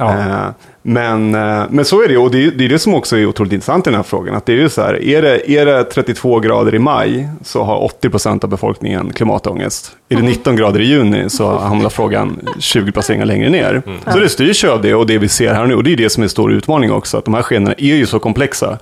Ja. 0.00 0.18
Eh, 0.18 0.50
Men, 0.82 1.34
eh, 1.34 1.62
men 1.70 1.84
så 1.84 2.02
är 2.02 2.08
det, 2.08 2.16
och 2.16 2.30
det 2.30 2.44
är 2.44 2.50
det, 2.50 2.64
är 2.64 2.68
det 2.68 2.78
som 2.78 2.94
också 2.94 3.16
är 3.16 3.26
otroligt 3.26 3.52
intressant 3.52 3.86
i 3.86 3.90
den 3.90 3.96
här 3.96 4.02
frågan. 4.02 4.34
Att 4.34 4.46
det 4.46 4.52
är 4.52 4.56
ju 4.56 4.68
så 4.68 4.82
här, 4.82 5.02
är 5.04 5.22
det, 5.22 5.50
är 5.50 5.66
det 5.66 5.84
32 5.84 6.40
grader 6.40 6.74
i 6.74 6.78
maj 6.78 7.28
så 7.44 7.62
har 7.62 7.88
80% 8.02 8.44
av 8.44 8.50
befolkningen 8.50 9.12
klimatångest. 9.12 9.92
Är 10.08 10.16
det 10.16 10.22
19 10.22 10.56
grader 10.56 10.80
i 10.80 10.84
juni 10.84 11.30
så 11.30 11.58
hamnar 11.58 11.90
frågan 11.90 12.48
20 12.58 12.92
placeringar 12.92 13.26
längre 13.26 13.50
ner. 13.50 13.82
Så 14.12 14.18
det 14.18 14.28
styrs 14.28 14.64
ju 14.64 14.68
av 14.70 14.82
det 14.82 14.94
och 14.94 15.06
det 15.06 15.18
vi 15.18 15.28
ser 15.28 15.54
här 15.54 15.66
nu. 15.66 15.74
Och 15.74 15.84
det 15.84 15.92
är 15.92 15.96
det 15.96 16.10
som 16.10 16.22
är 16.22 16.28
stor 16.28 16.52
utmaning 16.52 16.92
också, 16.92 17.18
att 17.18 17.24
de 17.24 17.34
här 17.34 17.42
skenorna 17.42 17.74
är 17.78 17.96
ju 17.96 18.06
så 18.06 18.18
komplexa. 18.18 18.78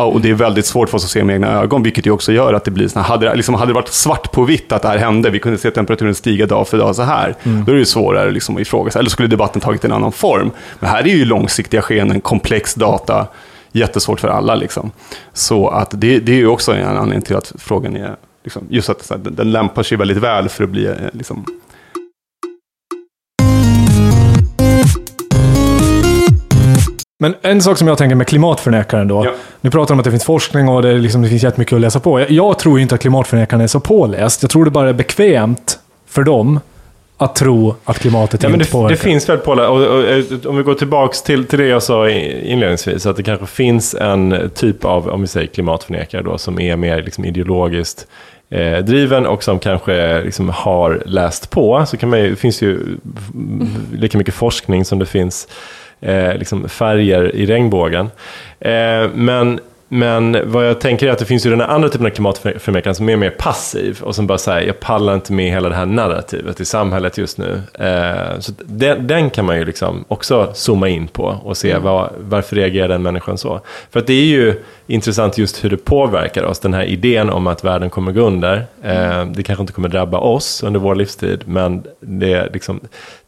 Ja, 0.00 0.04
och 0.04 0.20
det 0.20 0.30
är 0.30 0.34
väldigt 0.34 0.66
svårt 0.66 0.88
för 0.88 0.96
oss 0.96 1.04
att 1.04 1.10
se 1.10 1.24
med 1.24 1.34
egna 1.34 1.48
ögon, 1.62 1.82
vilket 1.82 2.06
ju 2.06 2.10
också 2.10 2.32
gör 2.32 2.54
att 2.54 2.64
det 2.64 2.70
blir 2.70 2.88
så 2.88 2.98
här, 2.98 3.06
hade, 3.06 3.26
det- 3.28 3.34
liksom, 3.34 3.54
hade 3.54 3.70
det 3.70 3.74
varit 3.74 3.88
svart 3.88 4.32
på 4.32 4.44
vitt 4.44 4.72
att 4.72 4.82
det 4.82 4.88
här 4.88 4.98
hände, 4.98 5.30
vi 5.30 5.38
kunde 5.38 5.58
se 5.58 5.70
temperaturen 5.70 6.14
stiga 6.14 6.46
dag 6.46 6.68
för 6.68 6.78
dag 6.78 6.96
så 6.96 7.02
här, 7.02 7.34
då 7.44 7.50
är 7.72 7.74
det 7.74 7.78
ju 7.78 7.84
svårare 7.84 8.30
liksom 8.30 8.54
att 8.56 8.60
ifrågasätta, 8.62 8.98
eller 8.98 9.10
skulle 9.10 9.28
debatten 9.28 9.60
tagit 9.60 9.84
en 9.84 9.92
annan 9.92 10.12
form. 10.12 10.50
Men 10.80 10.90
här 10.90 11.02
är 11.02 11.06
ju 11.16 11.24
långsiktiga 11.24 11.82
skenen, 11.82 12.20
komplex 12.20 12.74
data, 12.74 13.26
jättesvårt 13.72 14.20
för 14.20 14.28
alla 14.28 14.54
liksom. 14.54 14.90
Så 15.32 15.68
att 15.68 15.90
det, 16.00 16.18
det 16.18 16.32
är 16.32 16.36
ju 16.36 16.46
också 16.46 16.72
en 16.72 16.86
anledning 16.96 17.22
till 17.22 17.36
att 17.36 17.52
frågan 17.58 17.96
är, 17.96 18.16
liksom, 18.44 18.62
just 18.70 18.88
att 18.90 19.06
här, 19.10 19.18
den, 19.18 19.34
den 19.34 19.52
lämpar 19.52 19.82
sig 19.82 19.98
väldigt 19.98 20.16
väl 20.18 20.48
för 20.48 20.64
att 20.64 20.70
bli 20.70 20.86
eh, 20.86 20.92
liksom, 21.12 21.44
Men 27.20 27.34
en 27.42 27.62
sak 27.62 27.78
som 27.78 27.88
jag 27.88 27.98
tänker 27.98 28.16
med 28.16 28.26
klimatförnekaren 28.26 29.08
då. 29.08 29.24
Ja. 29.24 29.32
Nu 29.60 29.70
pratar 29.70 29.88
de 29.88 29.92
om 29.92 29.98
att 29.98 30.04
det 30.04 30.10
finns 30.10 30.24
forskning 30.24 30.68
och 30.68 30.82
det, 30.82 30.98
liksom, 30.98 31.22
det 31.22 31.28
finns 31.28 31.42
jättemycket 31.42 31.74
att 31.74 31.80
läsa 31.80 32.00
på. 32.00 32.20
Jag, 32.20 32.30
jag 32.30 32.58
tror 32.58 32.78
ju 32.78 32.82
inte 32.82 32.94
att 32.94 33.00
klimatförnekaren 33.00 33.60
är 33.60 33.66
så 33.66 33.80
påläst. 33.80 34.42
Jag 34.42 34.50
tror 34.50 34.64
det 34.64 34.70
bara 34.70 34.88
är 34.88 34.92
bekvämt 34.92 35.78
för 36.06 36.22
dem 36.22 36.60
att 37.16 37.36
tro 37.36 37.74
att 37.84 37.98
klimatet 37.98 38.42
Ja, 38.42 38.48
inte 38.48 38.64
det, 38.64 38.70
påverkar. 38.70 38.96
det 38.96 39.02
finns 39.02 39.28
väl 39.28 39.38
på 39.38 39.52
och, 39.52 39.58
och, 39.58 39.82
och, 39.82 40.46
Om 40.46 40.56
vi 40.56 40.62
går 40.62 40.74
tillbaks 40.74 41.22
till, 41.22 41.44
till 41.44 41.58
det 41.58 41.66
jag 41.66 41.82
sa 41.82 42.10
inledningsvis, 42.10 43.06
att 43.06 43.16
det 43.16 43.22
kanske 43.22 43.46
finns 43.46 43.94
en 43.94 44.50
typ 44.54 44.84
av, 44.84 45.08
om 45.08 45.20
vi 45.20 45.26
säger 45.26 45.46
klimatförnekare 45.46 46.22
då, 46.22 46.38
som 46.38 46.60
är 46.60 46.76
mer 46.76 47.02
liksom 47.02 47.24
ideologiskt 47.24 48.06
eh, 48.50 48.78
driven 48.78 49.26
och 49.26 49.44
som 49.44 49.58
kanske 49.58 50.22
liksom 50.22 50.48
har 50.48 51.02
läst 51.06 51.50
på. 51.50 51.84
Så 51.86 51.96
kan 51.96 52.08
man 52.10 52.20
ju, 52.20 52.30
det 52.30 52.36
finns 52.36 52.62
ju 52.62 52.78
lika 53.92 54.18
mycket 54.18 54.34
forskning 54.34 54.84
som 54.84 54.98
det 54.98 55.06
finns 55.06 55.48
eh, 56.00 56.34
liksom 56.34 56.68
färger 56.68 57.34
i 57.34 57.46
regnbågen. 57.46 58.10
Eh, 58.60 59.08
men 59.14 59.60
men 59.88 60.36
vad 60.44 60.68
jag 60.68 60.80
tänker 60.80 61.06
är 61.06 61.10
att 61.10 61.18
det 61.18 61.24
finns 61.24 61.46
ju 61.46 61.50
den 61.50 61.60
andra 61.60 61.88
typen 61.88 62.06
av 62.06 62.10
klimatförnekaren 62.10 62.94
som 62.94 63.08
är 63.08 63.16
mer 63.16 63.30
passiv 63.30 63.98
och 64.02 64.14
som 64.14 64.26
bara 64.26 64.38
säger 64.38 64.66
jag 64.66 64.80
pallar 64.80 65.14
inte 65.14 65.32
med 65.32 65.50
hela 65.50 65.68
det 65.68 65.74
här 65.74 65.86
narrativet 65.86 66.60
i 66.60 66.64
samhället 66.64 67.18
just 67.18 67.38
nu. 67.38 67.62
Eh, 67.74 68.38
så 68.38 68.52
den, 68.64 69.06
den, 69.06 69.30
kan 69.30 69.44
man 69.44 69.58
ju 69.58 69.64
liksom 69.64 70.04
också 70.08 70.50
zooma 70.54 70.88
in 70.88 71.08
på 71.08 71.24
och 71.24 71.56
se 71.56 71.70
mm. 71.70 71.82
vad, 71.82 72.10
varför 72.18 72.56
reagerar 72.56 72.88
den 72.88 73.02
människan 73.02 73.38
så. 73.38 73.60
För 73.90 74.00
att 74.00 74.06
det 74.06 74.12
är 74.12 74.26
ju 74.26 74.62
intressant 74.86 75.38
just 75.38 75.64
hur 75.64 75.70
det 75.70 75.76
påverkar 75.76 76.44
oss, 76.44 76.58
den 76.58 76.74
här 76.74 76.84
idén 76.84 77.30
om 77.30 77.46
att 77.46 77.64
världen 77.64 77.90
kommer 77.90 78.12
gå 78.12 78.20
under. 78.20 78.66
Eh, 78.82 79.26
det 79.26 79.42
kanske 79.42 79.60
inte 79.60 79.72
kommer 79.72 79.88
drabba 79.88 80.18
oss 80.18 80.62
under 80.62 80.80
vår 80.80 80.94
livstid, 80.94 81.42
men 81.46 81.82
det 82.00 82.52
liksom, 82.52 82.80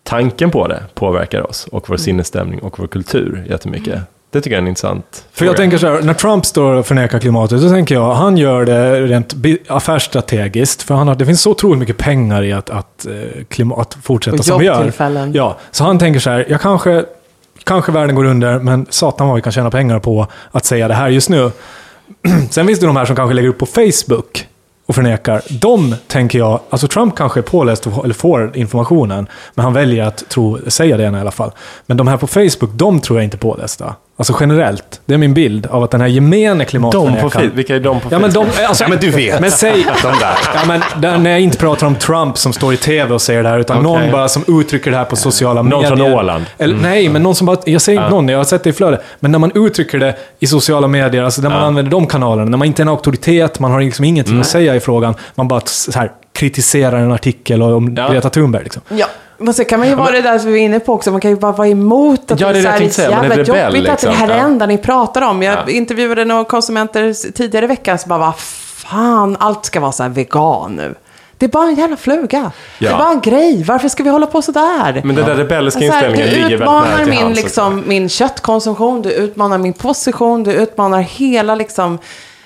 tanken 0.02 0.50
på 0.50 0.66
det 0.66 0.82
påverkar 0.94 1.46
oss 1.46 1.66
och 1.66 1.88
vår 1.88 1.94
mm. 1.94 1.98
sinnesstämning 1.98 2.60
och 2.60 2.78
vår 2.78 2.86
kultur 2.86 3.44
jättemycket. 3.48 3.94
Mm. 3.94 4.04
Det 4.30 4.40
tycker 4.40 4.50
jag 4.50 4.58
är 4.58 4.62
en 4.62 4.68
intressant 4.68 5.24
För 5.32 5.46
jag 5.46 5.56
tänker 5.56 5.78
så 5.78 5.86
här, 5.86 6.02
när 6.02 6.14
Trump 6.14 6.46
står 6.46 6.72
och 6.72 6.86
förnekar 6.86 7.18
klimatet, 7.18 7.60
så 7.60 7.68
tänker 7.68 7.94
jag, 7.94 8.14
han 8.14 8.36
gör 8.36 8.64
det 8.64 9.00
rent 9.00 9.34
affärsstrategiskt. 9.68 10.82
För 10.82 10.94
han 10.94 11.08
har, 11.08 11.14
det 11.14 11.26
finns 11.26 11.42
så 11.42 11.50
otroligt 11.50 11.78
mycket 11.78 11.98
pengar 11.98 12.42
i 12.42 12.52
att, 12.52 12.70
att, 12.70 13.06
eh, 13.06 13.44
klimat, 13.48 13.96
fortsätta 14.02 14.36
som 14.42 14.58
vi 14.60 14.66
gör. 14.66 14.90
Ja, 15.34 15.58
så 15.70 15.84
han 15.84 15.98
tänker 15.98 16.20
så 16.20 16.30
här, 16.30 16.46
jag 16.48 16.60
kanske, 16.60 17.04
kanske 17.64 17.92
världen 17.92 18.16
går 18.16 18.24
under, 18.24 18.58
men 18.58 18.86
satan 18.90 19.26
vad 19.26 19.36
vi 19.36 19.42
kan 19.42 19.52
tjäna 19.52 19.70
pengar 19.70 19.98
på 19.98 20.26
att 20.50 20.64
säga 20.64 20.88
det 20.88 20.94
här 20.94 21.08
just 21.08 21.28
nu. 21.28 21.50
Sen 22.50 22.66
finns 22.66 22.80
det 22.80 22.86
de 22.86 22.96
här 22.96 23.04
som 23.04 23.16
kanske 23.16 23.34
lägger 23.34 23.48
upp 23.48 23.58
på 23.58 23.66
Facebook 23.66 24.46
och 24.90 24.94
förnekar. 24.94 25.42
De 25.60 25.94
tänker 26.06 26.38
jag, 26.38 26.60
alltså 26.70 26.88
Trump 26.88 27.16
kanske 27.16 27.40
är 27.40 27.42
påläst 27.42 27.86
och, 27.86 28.04
eller 28.04 28.14
får 28.14 28.56
informationen, 28.56 29.26
men 29.54 29.64
han 29.64 29.72
väljer 29.72 30.04
att 30.04 30.28
tro, 30.28 30.58
säga 30.70 30.96
det 30.96 31.02
i 31.02 31.06
alla 31.06 31.30
fall. 31.30 31.50
Men 31.86 31.96
de 31.96 32.08
här 32.08 32.16
på 32.16 32.26
Facebook, 32.26 32.70
de 32.72 33.00
tror 33.00 33.18
jag 33.18 33.24
inte 33.24 33.36
är 33.36 33.38
pålästa. 33.38 33.94
Alltså 34.20 34.36
generellt. 34.40 35.00
Det 35.06 35.14
är 35.14 35.18
min 35.18 35.34
bild 35.34 35.66
av 35.66 35.82
att 35.82 35.90
den 35.90 36.00
här 36.00 36.08
gemene 36.08 36.64
klimatförnekaren... 36.64 37.48
De? 37.48 37.56
Vilka 37.56 37.76
är 37.76 37.80
de 37.80 38.00
på 38.00 38.08
ja? 38.10 38.18
Men 38.18 38.32
de, 38.32 38.46
alltså, 38.66 38.84
ja, 38.84 38.88
men 38.88 38.98
du 38.98 39.10
vet. 39.10 39.40
Men 39.40 39.50
säg... 39.50 39.86
de 40.02 40.18
där. 40.20 40.38
Ja, 40.54 40.60
men 40.66 40.82
där, 41.00 41.18
när 41.18 41.30
jag 41.30 41.40
inte 41.40 41.58
pratar 41.58 41.86
om 41.86 41.94
Trump 41.94 42.38
som 42.38 42.52
står 42.52 42.74
i 42.74 42.76
tv 42.76 43.14
och 43.14 43.22
säger 43.22 43.42
det 43.42 43.48
här, 43.48 43.58
utan 43.58 43.86
okay. 43.86 44.02
någon 44.02 44.12
bara 44.12 44.28
som 44.28 44.44
uttrycker 44.60 44.90
det 44.90 44.96
här 44.96 45.04
på 45.04 45.16
sociala 45.16 45.62
någon 45.62 45.68
medier. 45.70 45.96
Någon 45.96 45.98
från 45.98 46.18
Åland? 46.18 46.44
Eller, 46.58 46.74
mm. 46.74 46.90
Nej, 46.90 47.08
men 47.08 47.22
någon 47.22 47.34
som 47.34 47.46
bara... 47.46 47.56
Jag 47.64 47.82
säger 47.82 47.98
inte 47.98 48.06
ja. 48.06 48.14
någon, 48.14 48.28
jag 48.28 48.38
har 48.38 48.44
sett 48.44 48.64
det 48.64 48.70
i 48.70 48.72
flödet. 48.72 49.02
Men 49.20 49.32
när 49.32 49.38
man 49.38 49.52
uttrycker 49.54 49.98
det 49.98 50.16
i 50.38 50.46
sociala 50.46 50.88
medier, 50.88 51.22
alltså 51.22 51.42
när 51.42 51.50
man 51.50 51.58
ja. 51.58 51.64
använder 51.64 51.90
de 51.90 52.06
kanalerna, 52.06 52.50
när 52.50 52.58
man 52.58 52.66
inte 52.66 52.82
är 52.82 52.84
en 52.84 52.88
auktoritet, 52.88 53.60
man 53.60 53.70
har 53.70 53.80
liksom 53.80 54.04
ingenting 54.04 54.32
mm. 54.32 54.40
att 54.40 54.46
säga 54.46 54.76
i 54.76 54.80
frågan, 54.80 55.14
man 55.34 55.48
bara 55.48 55.60
så 55.60 55.98
här, 55.98 56.10
kritiserar 56.32 56.98
en 56.98 57.12
artikel 57.12 57.62
om 57.62 57.94
ja. 57.96 58.08
Greta 58.08 58.30
Thunberg. 58.30 58.62
Liksom. 58.62 58.82
Ja. 58.88 59.06
Men 59.42 59.54
så 59.54 59.64
kan 59.64 59.78
man 59.78 59.88
ju 59.88 59.94
vara 59.94 60.10
det 60.10 60.22
där 60.22 60.38
som 60.38 60.52
vi 60.52 60.60
är 60.60 60.64
inne 60.64 60.80
på 60.80 60.92
också, 60.92 61.10
man 61.10 61.20
kan 61.20 61.30
ju 61.30 61.36
bara 61.36 61.52
vara 61.52 61.68
emot 61.68 62.30
att 62.30 62.40
ja, 62.40 62.52
det 62.52 62.58
är, 62.58 62.62
så 62.62 62.68
här, 62.68 62.88
så 62.88 63.00
jävla 63.00 63.36
rebell, 63.36 63.74
jobbigt 63.74 63.82
liksom. 63.82 63.92
att 63.92 64.00
det 64.00 64.10
här 64.10 64.28
är 64.28 64.34
det 64.34 64.40
enda 64.40 64.66
ni 64.66 64.78
pratar 64.78 65.22
om. 65.22 65.42
Jag 65.42 65.58
ja. 65.66 65.70
intervjuade 65.72 66.24
några 66.24 66.44
konsumenter 66.44 67.32
tidigare 67.32 67.64
i 67.64 67.68
veckan 67.68 67.98
som 67.98 68.08
bara, 68.08 68.18
vad 68.18 68.38
fan, 68.38 69.36
allt 69.40 69.64
ska 69.64 69.80
vara 69.80 69.92
så 69.92 70.02
här 70.02 70.10
vegan 70.10 70.76
nu. 70.76 70.94
Det 71.40 71.46
är 71.46 71.50
bara 71.50 71.68
en 71.68 71.74
jävla 71.74 71.96
fluga. 71.96 72.50
Ja. 72.78 72.88
Det 72.88 72.94
är 72.94 72.98
bara 72.98 73.10
en 73.10 73.20
grej. 73.20 73.64
Varför 73.64 73.88
ska 73.88 74.02
vi 74.02 74.10
hålla 74.10 74.26
på 74.26 74.42
sådär? 74.42 75.00
Men 75.04 75.16
den 75.16 75.26
där 75.26 75.34
rebelliska 75.34 75.84
inställningen 75.84 76.28
ligger 76.28 76.42
väldigt 76.42 76.60
nära 76.60 76.96
till 76.96 77.06
Du 77.06 77.12
utmanar 77.12 77.26
min, 77.26 77.34
liksom, 77.34 77.82
min 77.86 78.08
köttkonsumtion, 78.08 79.02
du 79.02 79.12
utmanar 79.12 79.58
min 79.58 79.72
position, 79.72 80.42
du 80.42 80.52
utmanar 80.52 81.00
hela 81.00 81.54
liksom 81.54 81.98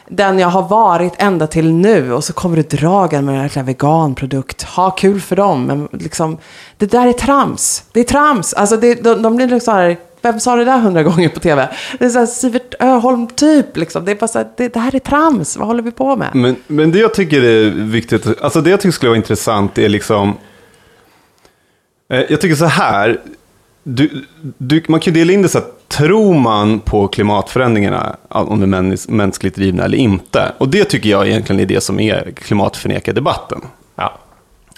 den 0.09 0.39
jag 0.39 0.49
har 0.49 0.69
varit 0.69 1.13
ända 1.19 1.47
till 1.47 1.73
nu 1.73 2.13
och 2.13 2.25
så 2.25 2.33
kommer 2.33 2.57
du 2.57 2.63
dragen 2.63 3.25
med 3.25 3.51
en 3.57 3.67
veganprodukt. 3.67 4.63
Ha 4.63 4.91
kul 4.91 5.21
för 5.21 5.37
dem. 5.37 5.65
Men 5.67 5.89
liksom, 5.93 6.39
det 6.79 6.87
där 6.87 7.07
är 7.07 7.13
trams. 7.13 7.85
Det 7.93 8.01
är 8.01 8.05
trams. 8.05 8.55
Alltså 8.55 8.77
det, 8.77 8.95
de, 8.95 9.23
de 9.23 9.37
blir 9.37 9.47
liksom 9.47 9.61
så 9.61 9.71
här, 9.71 9.97
vem 10.23 10.41
sa 10.41 10.57
det 10.57 10.65
där 10.65 10.79
hundra 10.79 11.03
gånger 11.03 11.29
på 11.29 11.41
tv? 11.41 11.69
Det 11.99 12.05
är 12.05 12.09
så 12.09 12.19
här 12.19 12.27
Sivert 12.27 12.75
Öholm-typ. 12.81 13.77
Liksom. 13.77 14.05
Det 14.05 14.11
är 14.11 14.17
bara 14.17 14.29
så 14.29 14.39
här, 14.39 14.49
det, 14.57 14.69
det, 14.69 14.81
här 14.81 14.95
är 14.95 14.99
trams. 14.99 15.57
Vad 15.57 15.67
håller 15.67 15.83
vi 15.83 15.91
på 15.91 16.17
med? 16.17 16.31
Men, 16.35 16.57
men 16.67 16.93
det 16.93 16.99
jag 16.99 17.15
tycker 17.15 17.43
är 17.43 17.71
viktigt, 17.71 18.43
alltså 18.43 18.61
det 18.61 18.71
jag 18.71 18.81
tycker 18.81 18.93
skulle 18.93 19.11
vara 19.11 19.17
intressant 19.17 19.79
är 19.79 19.89
liksom, 19.89 20.37
eh, 22.13 22.21
jag 22.29 22.41
tycker 22.41 22.57
så 22.57 22.65
här, 22.65 23.21
du, 23.85 24.25
du, 24.59 24.83
man 24.89 25.01
kan 25.01 25.15
ju 25.15 25.21
dela 25.21 25.33
in 25.33 25.43
det 25.43 25.49
så 25.49 25.59
att 25.59 25.89
tror 25.89 26.39
man 26.39 26.81
på 26.81 27.09
klimatförändringarna, 27.09 28.17
om 28.29 28.61
de 28.61 28.75
är 28.75 29.11
mänskligt 29.11 29.55
drivna 29.55 29.85
eller 29.85 29.99
inte? 29.99 30.53
Och 30.59 30.69
det 30.69 30.85
tycker 30.85 31.11
jag 31.11 31.29
egentligen 31.29 31.61
är 31.61 31.67
det 31.67 31.81
som 31.81 32.01
är 32.01 32.33
klimatförnekardebatten. 32.37 33.61
Ja. 33.97 34.19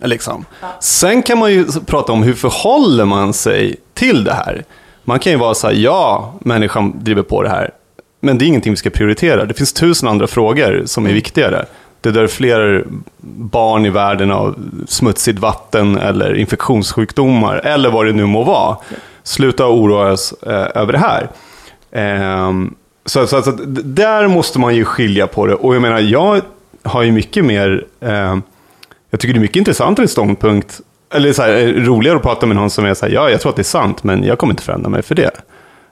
Liksom. 0.01 0.45
Ja. 0.61 0.69
Sen 0.81 1.23
kan 1.23 1.39
man 1.39 1.53
ju 1.53 1.67
prata 1.87 2.13
om 2.13 2.23
hur 2.23 2.35
förhåller 2.35 3.05
man 3.05 3.33
sig 3.33 3.77
till 3.95 4.25
det 4.25 4.35
här? 4.35 4.65
Man 5.05 5.19
kan 5.19 5.33
ju 5.33 5.39
vara 5.39 5.55
så 5.55 5.67
här, 5.67 5.75
ja, 5.75 6.35
människan 6.41 7.05
driver 7.05 7.23
på 7.23 7.43
det 7.43 7.49
här, 7.49 7.71
men 8.21 8.39
det 8.39 8.45
är 8.45 8.47
ingenting 8.47 8.73
vi 8.73 8.77
ska 8.77 8.91
prioritera. 8.91 9.45
Det 9.45 9.55
finns 9.55 9.73
tusen 9.73 10.09
andra 10.09 10.27
frågor 10.27 10.83
som 10.87 11.05
är 11.05 11.09
mm. 11.09 11.15
viktigare. 11.15 11.67
Det 12.07 12.13
dör 12.13 12.27
fler 12.27 12.85
barn 13.37 13.87
i 13.87 13.91
världen 13.91 14.31
av 14.31 14.55
smutsigt 14.89 15.39
vatten 15.39 15.99
eller 15.99 16.35
infektionssjukdomar 16.35 17.57
eller 17.57 17.91
vad 17.91 18.07
det 18.07 18.13
nu 18.13 18.27
må 18.27 18.45
vara. 18.45 18.77
Sluta 19.23 19.69
oroa 19.69 20.13
oss 20.13 20.35
eh, 20.43 20.67
över 20.75 20.93
det 20.93 20.99
här. 20.99 21.29
Eh, 21.91 22.53
så, 23.05 23.27
så, 23.27 23.43
så, 23.43 23.51
där 23.85 24.29
måste 24.29 24.59
man 24.59 24.75
ju 24.75 24.85
skilja 24.85 25.27
på 25.27 25.47
det. 25.47 25.55
Och 25.55 25.75
jag 25.75 25.83
menar, 25.83 26.01
jag 26.01 26.41
har 26.83 27.03
ju 27.03 27.13
mycket 27.13 27.45
mer, 27.45 27.85
eh, 28.01 28.37
jag 29.11 29.21
tycker 29.21 29.35
det 29.35 29.39
är 29.39 29.41
mycket 29.41 29.57
intressantare 29.57 30.09
ståndpunkt, 30.09 30.81
eller 31.15 31.33
så 31.33 31.43
här, 31.43 31.57
eh, 31.57 31.67
roligare 31.67 32.17
att 32.17 32.23
prata 32.23 32.47
med 32.47 32.57
någon 32.57 32.71
som 32.71 32.85
är 32.85 32.95
så 32.95 33.07
här, 33.07 33.13
ja, 33.13 33.31
jag 33.31 33.41
tror 33.41 33.51
att 33.51 33.57
det 33.57 33.63
är 33.63 33.65
sant, 33.65 34.05
men 34.05 34.25
jag 34.25 34.39
kommer 34.39 34.53
inte 34.53 34.63
förändra 34.63 34.91
mig 34.91 35.03
för 35.03 35.15
det. 35.15 35.31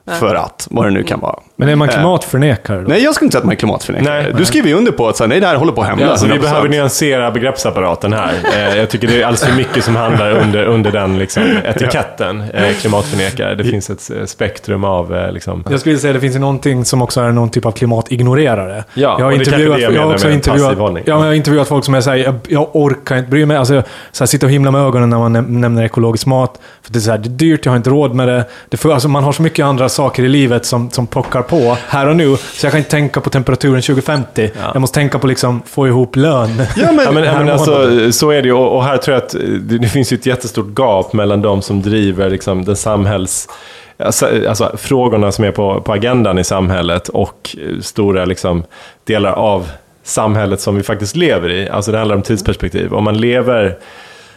För 0.07 0.35
att, 0.35 0.67
vad 0.71 0.85
det 0.85 0.91
nu 0.91 1.03
kan 1.03 1.19
vara. 1.19 1.39
Men 1.55 1.69
är 1.69 1.75
man 1.75 1.89
eh, 1.89 1.93
klimatförnekare 1.93 2.81
då? 2.81 2.87
Nej, 2.87 3.03
jag 3.03 3.15
skulle 3.15 3.25
inte 3.25 3.33
säga 3.33 3.39
att 3.39 3.45
man 3.45 3.51
är 3.51 3.55
klimatförnekare. 3.55 4.23
Nej, 4.23 4.33
du 4.37 4.45
skriver 4.45 4.69
ju 4.69 4.75
under 4.75 4.91
på 4.91 5.07
att 5.07 5.17
så, 5.17 5.27
nej, 5.27 5.39
det 5.39 5.47
här 5.47 5.55
håller 5.55 5.71
på 5.71 5.81
att 5.81 5.87
hända. 5.87 6.03
Ja, 6.03 6.11
alltså, 6.11 6.27
vi 6.27 6.39
behöver 6.39 6.69
nyansera 6.69 7.31
begreppsapparaten 7.31 8.13
här. 8.13 8.33
Eh, 8.55 8.77
jag 8.77 8.89
tycker 8.89 9.07
det 9.07 9.21
är 9.21 9.25
alldeles 9.25 9.43
för 9.43 9.55
mycket 9.55 9.83
som 9.83 9.95
handlar 9.95 10.31
under, 10.31 10.63
under 10.63 10.91
den 10.91 11.17
liksom, 11.19 11.43
etiketten, 11.65 12.43
eh, 12.53 12.73
klimatförnekare. 12.73 13.55
Det 13.55 13.63
finns 13.63 13.89
ett 13.89 14.29
spektrum 14.29 14.83
av... 14.83 15.31
Liksom... 15.33 15.63
Jag 15.69 15.79
skulle 15.79 15.97
säga 15.97 16.11
att 16.11 16.15
det 16.15 16.21
finns 16.21 16.35
någonting 16.35 16.85
som 16.85 17.01
också 17.01 17.21
är 17.21 17.31
någon 17.31 17.49
typ 17.49 17.65
av 17.65 17.71
klimatignorerare. 17.71 18.83
Ja, 18.93 19.15
jag 19.19 19.25
har 19.25 19.31
intervjuat, 19.31 19.79
jag, 19.79 19.93
jag 19.93 20.01
har 20.01 20.13
också 20.13 20.29
intervjuat, 20.29 20.77
ja, 20.79 21.01
jag 21.05 21.15
har 21.15 21.33
intervjuat 21.33 21.67
folk 21.67 21.85
som 21.85 21.93
är 21.93 22.01
såhär, 22.01 22.17
jag, 22.17 22.35
jag 22.47 22.69
orkar 22.75 23.17
inte 23.17 23.29
bry 23.29 23.45
mig. 23.45 23.57
Alltså, 23.57 23.83
så 24.11 24.23
här, 24.23 24.27
sitta 24.27 24.45
och 24.45 24.51
himla 24.51 24.71
med 24.71 24.81
ögonen 24.81 25.09
när 25.09 25.17
man 25.17 25.61
nämner 25.61 25.83
ekologisk 25.83 26.25
mat. 26.25 26.59
För 26.81 26.93
det 26.93 26.99
är, 26.99 27.01
så 27.01 27.11
här, 27.11 27.17
det 27.17 27.27
är 27.27 27.29
dyrt, 27.29 27.65
jag 27.65 27.71
har 27.71 27.77
inte 27.77 27.89
råd 27.89 28.13
med 28.15 28.27
det. 28.27 28.45
det 28.69 28.77
får, 28.77 28.93
alltså, 28.93 29.07
man 29.07 29.23
har 29.23 29.31
så 29.31 29.41
mycket 29.41 29.65
andra 29.65 29.89
saker 29.95 30.23
i 30.23 30.27
livet 30.27 30.65
som, 30.65 30.91
som 30.91 31.07
pockar 31.07 31.41
på 31.41 31.77
här 31.87 32.07
och 32.07 32.15
nu. 32.15 32.37
Så 32.37 32.65
jag 32.65 32.71
kan 32.71 32.77
inte 32.77 32.91
tänka 32.91 33.21
på 33.21 33.29
temperaturen 33.29 33.81
2050. 33.81 34.51
Ja. 34.53 34.71
Jag 34.73 34.81
måste 34.81 34.95
tänka 34.95 35.19
på 35.19 35.27
liksom 35.27 35.61
få 35.65 35.87
ihop 35.87 36.15
lön. 36.15 36.49
Ja, 36.75 36.91
men, 36.91 36.99
ja, 37.05 37.11
men, 37.11 37.23
men 37.23 37.49
alltså, 37.49 38.11
så 38.11 38.29
är 38.29 38.41
det 38.41 38.47
ju. 38.47 38.53
Och, 38.53 38.75
och 38.75 38.83
här 38.83 38.97
tror 38.97 39.15
jag 39.15 39.23
att 39.23 39.35
det, 39.59 39.77
det 39.77 39.87
finns 39.87 40.11
ett 40.11 40.25
jättestort 40.25 40.79
gap 40.79 41.13
mellan 41.13 41.41
de 41.41 41.61
som 41.61 41.81
driver 41.81 42.29
liksom, 42.29 42.65
den 42.65 42.75
samhälls... 42.75 43.47
Alltså, 43.97 44.47
alltså, 44.47 44.77
frågorna 44.77 45.31
som 45.31 45.45
är 45.45 45.51
på, 45.51 45.81
på 45.81 45.93
agendan 45.93 46.37
i 46.37 46.43
samhället 46.43 47.09
och 47.09 47.55
stora 47.81 48.25
liksom, 48.25 48.63
delar 49.03 49.31
av 49.31 49.69
samhället 50.03 50.61
som 50.61 50.75
vi 50.75 50.83
faktiskt 50.83 51.15
lever 51.15 51.49
i. 51.51 51.69
Alltså 51.69 51.91
det 51.91 51.97
handlar 51.97 52.15
om 52.15 52.21
tidsperspektiv. 52.21 52.93
Om 52.93 53.03
man 53.03 53.17
lever 53.17 53.77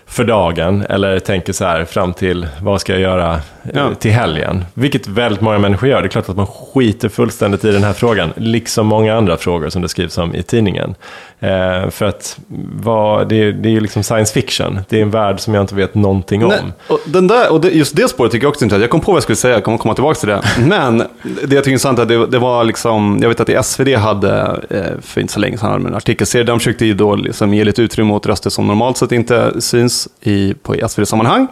för 0.08 0.24
dagen 0.24 0.84
eller 0.88 1.18
tänker 1.18 1.52
så 1.52 1.64
här 1.64 1.84
fram 1.84 2.12
till 2.12 2.46
vad 2.62 2.80
ska 2.80 2.92
jag 2.92 3.00
göra 3.02 3.34
eh, 3.34 3.40
ja. 3.74 3.94
till 3.94 4.10
helgen. 4.10 4.64
Vilket 4.74 5.06
väldigt 5.06 5.40
många 5.40 5.58
människor 5.58 5.88
gör. 5.88 6.02
Det 6.02 6.06
är 6.06 6.10
klart 6.10 6.28
att 6.28 6.36
man 6.36 6.46
skiter 6.46 7.08
fullständigt 7.08 7.64
i 7.64 7.72
den 7.72 7.84
här 7.84 7.92
frågan. 7.92 8.32
Liksom 8.36 8.86
många 8.86 9.16
andra 9.16 9.36
frågor 9.36 9.68
som 9.68 9.82
det 9.82 9.88
skrivs 9.88 10.18
om 10.18 10.34
i 10.34 10.42
tidningen. 10.42 10.94
Eh, 11.40 11.90
för 11.90 12.04
att 12.04 12.38
vad, 12.72 13.28
det, 13.28 13.52
det 13.52 13.68
är 13.68 13.70
ju 13.70 13.80
liksom 13.80 14.02
science 14.02 14.34
fiction. 14.34 14.80
Det 14.88 14.98
är 14.98 15.02
en 15.02 15.10
värld 15.10 15.40
som 15.40 15.54
jag 15.54 15.62
inte 15.62 15.74
vet 15.74 15.94
någonting 15.94 16.44
om. 16.44 16.48
Nej, 16.48 16.60
och 16.88 17.00
den 17.06 17.26
där, 17.26 17.52
och 17.52 17.60
det, 17.60 17.70
just 17.70 17.96
det 17.96 18.08
spåret 18.08 18.32
tycker 18.32 18.44
jag 18.44 18.50
också 18.50 18.62
är 18.62 18.66
intressant. 18.66 18.82
Jag 18.82 18.90
kom 18.90 19.00
på 19.00 19.12
vad 19.12 19.16
jag 19.16 19.22
skulle 19.22 19.36
säga, 19.36 19.54
jag 19.54 19.64
kommer 19.64 19.78
komma 19.78 19.94
tillbaka 19.94 20.20
till 20.20 20.28
det. 20.28 20.42
Men 20.66 20.98
det 20.98 21.04
jag 21.24 21.48
tycker 21.48 21.56
är 21.56 21.68
intressant 21.68 21.98
är 21.98 22.02
att 22.02 22.08
det, 22.08 22.26
det 22.26 22.38
var 22.38 22.64
liksom, 22.64 23.18
jag 23.22 23.28
vet 23.28 23.40
att 23.40 23.48
i 23.48 23.58
SvD 23.62 23.96
hade, 23.96 24.60
eh, 24.70 25.00
för 25.02 25.20
inte 25.20 25.32
så 25.32 25.40
länge 25.40 25.58
sedan, 25.58 25.86
en 25.86 25.94
artikelserie, 25.94 26.44
de 26.44 26.58
försökte 26.58 26.86
ju 26.86 26.94
då 26.94 27.14
liksom 27.14 27.54
ge 27.54 27.64
lite 27.64 27.82
utrymme 27.82 28.14
åt 28.14 28.26
röster 28.26 28.50
som 28.50 28.66
normalt 28.66 28.96
sett 28.96 29.12
inte 29.12 29.60
syns 29.60 29.97
i, 30.20 30.54
på 30.54 30.88
SvD-sammanhang. 30.88 31.46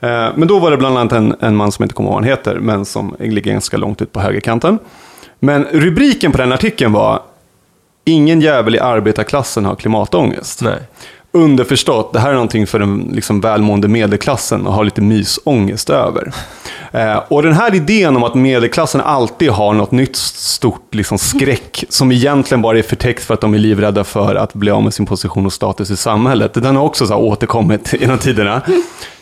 Eh, 0.00 0.28
men 0.36 0.48
då 0.48 0.58
var 0.58 0.70
det 0.70 0.76
bland 0.76 0.98
annat 0.98 1.12
en, 1.12 1.34
en 1.40 1.56
man 1.56 1.72
som 1.72 1.82
inte 1.82 1.94
kommer 1.94 2.10
ihåg 2.10 2.14
vad 2.14 2.24
han 2.24 2.30
heter, 2.30 2.58
men 2.58 2.84
som 2.84 3.16
ligger 3.18 3.52
ganska 3.52 3.76
långt 3.76 4.02
ut 4.02 4.12
på 4.12 4.20
högerkanten. 4.20 4.78
Men 5.38 5.64
rubriken 5.64 6.32
på 6.32 6.38
den 6.38 6.52
artikeln 6.52 6.92
var 6.92 7.22
Ingen 8.04 8.40
jävel 8.40 8.74
i 8.74 8.78
arbetarklassen 8.78 9.64
har 9.64 9.74
klimatångest. 9.76 10.62
Nej. 10.62 10.78
Underförstått, 11.36 12.12
det 12.12 12.20
här 12.20 12.28
är 12.28 12.34
någonting 12.34 12.66
för 12.66 12.78
den 12.78 13.10
liksom 13.12 13.40
välmående 13.40 13.88
medelklassen 13.88 14.66
att 14.66 14.74
ha 14.74 14.82
lite 14.82 15.00
mysångest 15.00 15.90
över. 15.90 16.32
Eh, 16.92 17.16
och 17.28 17.42
den 17.42 17.52
här 17.52 17.74
idén 17.74 18.16
om 18.16 18.24
att 18.24 18.34
medelklassen 18.34 19.00
alltid 19.00 19.50
har 19.50 19.74
något 19.74 19.90
nytt 19.90 20.16
stort 20.16 20.94
liksom, 20.94 21.18
skräck, 21.18 21.84
som 21.88 22.12
egentligen 22.12 22.62
bara 22.62 22.78
är 22.78 22.82
förtäckt 22.82 23.24
för 23.24 23.34
att 23.34 23.40
de 23.40 23.54
är 23.54 23.58
livrädda 23.58 24.04
för 24.04 24.34
att 24.34 24.54
bli 24.54 24.70
av 24.70 24.82
med 24.82 24.94
sin 24.94 25.06
position 25.06 25.46
och 25.46 25.52
status 25.52 25.90
i 25.90 25.96
samhället, 25.96 26.54
den 26.54 26.76
har 26.76 26.84
också 26.84 27.06
så 27.06 27.14
här, 27.14 27.20
återkommit 27.20 27.94
genom 28.00 28.18
tiderna 28.18 28.62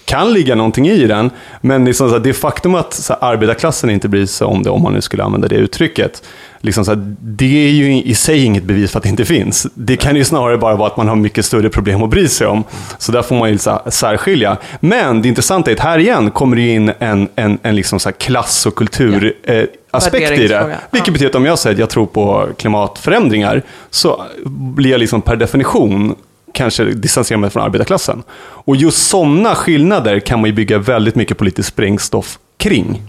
kan 0.05 0.33
ligga 0.33 0.55
någonting 0.55 0.87
i 0.89 1.07
den, 1.07 1.31
men 1.61 1.85
liksom 1.85 2.09
så 2.09 2.15
här, 2.15 2.21
det 2.25 2.33
faktum 2.33 2.75
att 2.75 2.95
så 2.95 3.13
här, 3.13 3.33
arbetarklassen 3.33 3.91
inte 3.91 4.09
bryr 4.09 4.27
sig 4.27 4.47
om 4.47 4.63
det, 4.63 4.71
om 4.71 4.83
man 4.83 4.93
nu 4.93 5.01
skulle 5.01 5.23
använda 5.25 5.49
det 5.49 5.55
uttrycket, 5.55 6.23
liksom 6.61 6.85
så 6.85 6.91
här, 6.91 7.15
det 7.21 7.67
är 7.67 7.71
ju 7.71 8.03
i 8.03 8.15
sig 8.15 8.45
inget 8.45 8.63
bevis 8.65 8.91
för 8.93 8.99
att 8.99 9.03
det 9.03 9.09
inte 9.09 9.25
finns. 9.25 9.67
Det 9.75 9.97
kan 9.97 10.17
ju 10.17 10.25
snarare 10.25 10.59
bara 10.59 10.77
vara 10.77 10.89
att 10.89 10.97
man 10.97 11.09
har 11.09 11.17
mycket 11.17 11.45
större 11.45 11.69
problem 11.69 12.03
att 12.03 12.11
bry 12.11 12.29
sig 12.29 12.47
om. 12.47 12.65
Så 12.99 13.13
där 13.13 13.23
får 13.23 13.37
man 13.37 13.51
ju 13.51 13.59
så 13.59 13.81
särskilja. 13.87 14.57
Men 14.81 15.23
det 15.23 15.29
intressanta 15.29 15.71
är 15.71 15.75
att 15.75 15.81
här 15.81 15.99
igen 15.99 16.31
kommer 16.31 16.57
det 16.57 16.69
in 16.75 16.93
en, 16.99 17.29
en, 17.35 17.59
en 17.63 17.77
liksom 17.77 18.01
så 18.01 18.13
klass 18.13 18.67
och 18.67 18.75
kultur 18.75 19.35
eh, 19.45 19.65
aspekt 19.91 20.31
i 20.31 20.49
det. 20.49 20.77
Vilket 20.91 21.09
Ja. 21.09 21.13
betyder 21.13 21.27
att 21.31 21.35
om 21.35 21.47
jag 21.47 21.59
säger 21.59 21.75
att 21.75 21.81
jag 21.81 21.91
tror 21.91 22.07
på 22.07 22.49
klimatförändringar 22.59 23.63
så 23.91 24.23
blir 24.47 24.91
jag 24.91 24.99
liksom 24.99 25.23
per 25.23 25.37
definition 25.37 26.15
kanske 26.53 26.85
distanserar 26.85 27.39
mig 27.39 27.51
från 27.51 27.63
arbetarklassen. 27.63 28.23
Och 28.41 28.77
just 28.77 29.09
sådana 29.09 29.55
skillnader 29.55 30.21
kan 30.21 30.41
man 30.41 30.51
ju 30.51 30.55
bygga 30.57 30.79
väldigt 30.79 31.15
mycket 31.15 31.39
politiskt 31.39 31.69
sprängstoff 31.69 32.39
kring. 32.57 33.03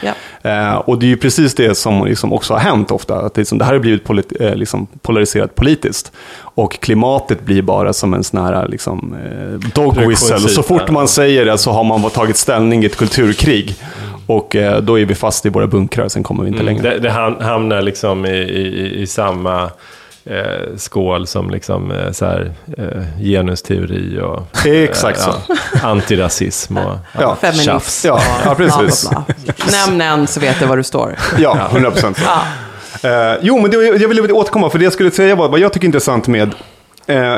Ja. 0.00 0.12
Eh, 0.50 0.74
och 0.74 0.98
det 0.98 1.06
är 1.06 1.08
ju 1.08 1.16
precis 1.16 1.54
det 1.54 1.74
som 1.74 2.04
liksom 2.06 2.32
också 2.32 2.54
har 2.54 2.60
hänt 2.60 2.90
ofta. 2.90 3.14
Att 3.16 3.34
det, 3.34 3.40
liksom, 3.40 3.58
det 3.58 3.64
här 3.64 3.72
har 3.72 3.80
blivit 3.80 4.04
polit- 4.04 4.40
eh, 4.40 4.54
liksom 4.54 4.86
polariserat 5.02 5.54
politiskt. 5.54 6.12
Och 6.38 6.80
klimatet 6.80 7.44
blir 7.44 7.62
bara 7.62 7.92
som 7.92 8.14
en 8.14 8.24
sån 8.24 8.44
här 8.44 8.68
liksom, 8.68 9.16
eh, 9.24 9.70
dog 9.74 9.96
whistle. 9.96 10.38
Så 10.38 10.62
fort 10.62 10.90
man 10.90 11.08
säger 11.08 11.44
det 11.44 11.58
så 11.58 11.70
har 11.70 11.84
man 11.84 12.10
tagit 12.10 12.36
ställning 12.36 12.82
i 12.82 12.86
ett 12.86 12.96
kulturkrig. 12.96 13.74
Och 14.26 14.56
eh, 14.56 14.80
då 14.80 14.98
är 14.98 15.04
vi 15.04 15.14
fast 15.14 15.46
i 15.46 15.48
våra 15.48 15.66
bunkrar, 15.66 16.08
sen 16.08 16.22
kommer 16.22 16.42
vi 16.44 16.48
inte 16.50 16.62
längre. 16.62 16.82
Det, 16.90 16.98
det 16.98 17.08
ham- 17.10 17.42
hamnar 17.42 17.82
liksom 17.82 18.26
i, 18.26 18.30
i, 18.38 19.00
i 19.02 19.06
samma 19.06 19.70
eh, 20.24 20.76
skål 20.76 21.26
som 21.26 21.50
liksom, 21.50 21.90
eh, 21.90 22.12
så 22.12 22.24
här, 22.24 22.52
eh, 22.78 23.02
genusteori 23.22 24.20
och 24.20 24.66
Exakt 24.66 25.20
så. 25.20 25.34
ja, 25.48 25.56
antirasism 25.82 26.76
och 26.76 26.96
Ja. 27.20 27.36
Feminist 27.40 27.64
tjafs. 27.64 28.04
Ja, 28.04 28.20
ja, 28.44 28.54
precis. 28.54 29.08
bla, 29.10 29.24
bla, 29.26 29.34
bla. 29.56 29.66
Nämn 29.86 30.00
en 30.00 30.26
så 30.26 30.40
vet 30.40 30.58
du 30.60 30.66
var 30.66 30.76
du 30.76 30.82
står. 30.82 31.16
Ja, 31.38 31.68
100 31.70 31.90
procent. 31.90 32.18
Ja. 32.24 32.42
Eh, 33.02 33.38
jo, 33.42 33.60
men 33.60 33.70
det, 33.70 33.76
jag 33.76 34.08
ville 34.08 34.32
återkomma, 34.32 34.70
för 34.70 34.78
det 34.78 34.84
jag 34.84 34.92
skulle 34.92 35.10
säga 35.10 35.34
var 35.34 35.48
vad 35.48 35.60
jag 35.60 35.72
tycker 35.72 35.84
är 35.84 35.88
intressant 35.88 36.28
med 36.28 36.54
eh, 37.06 37.36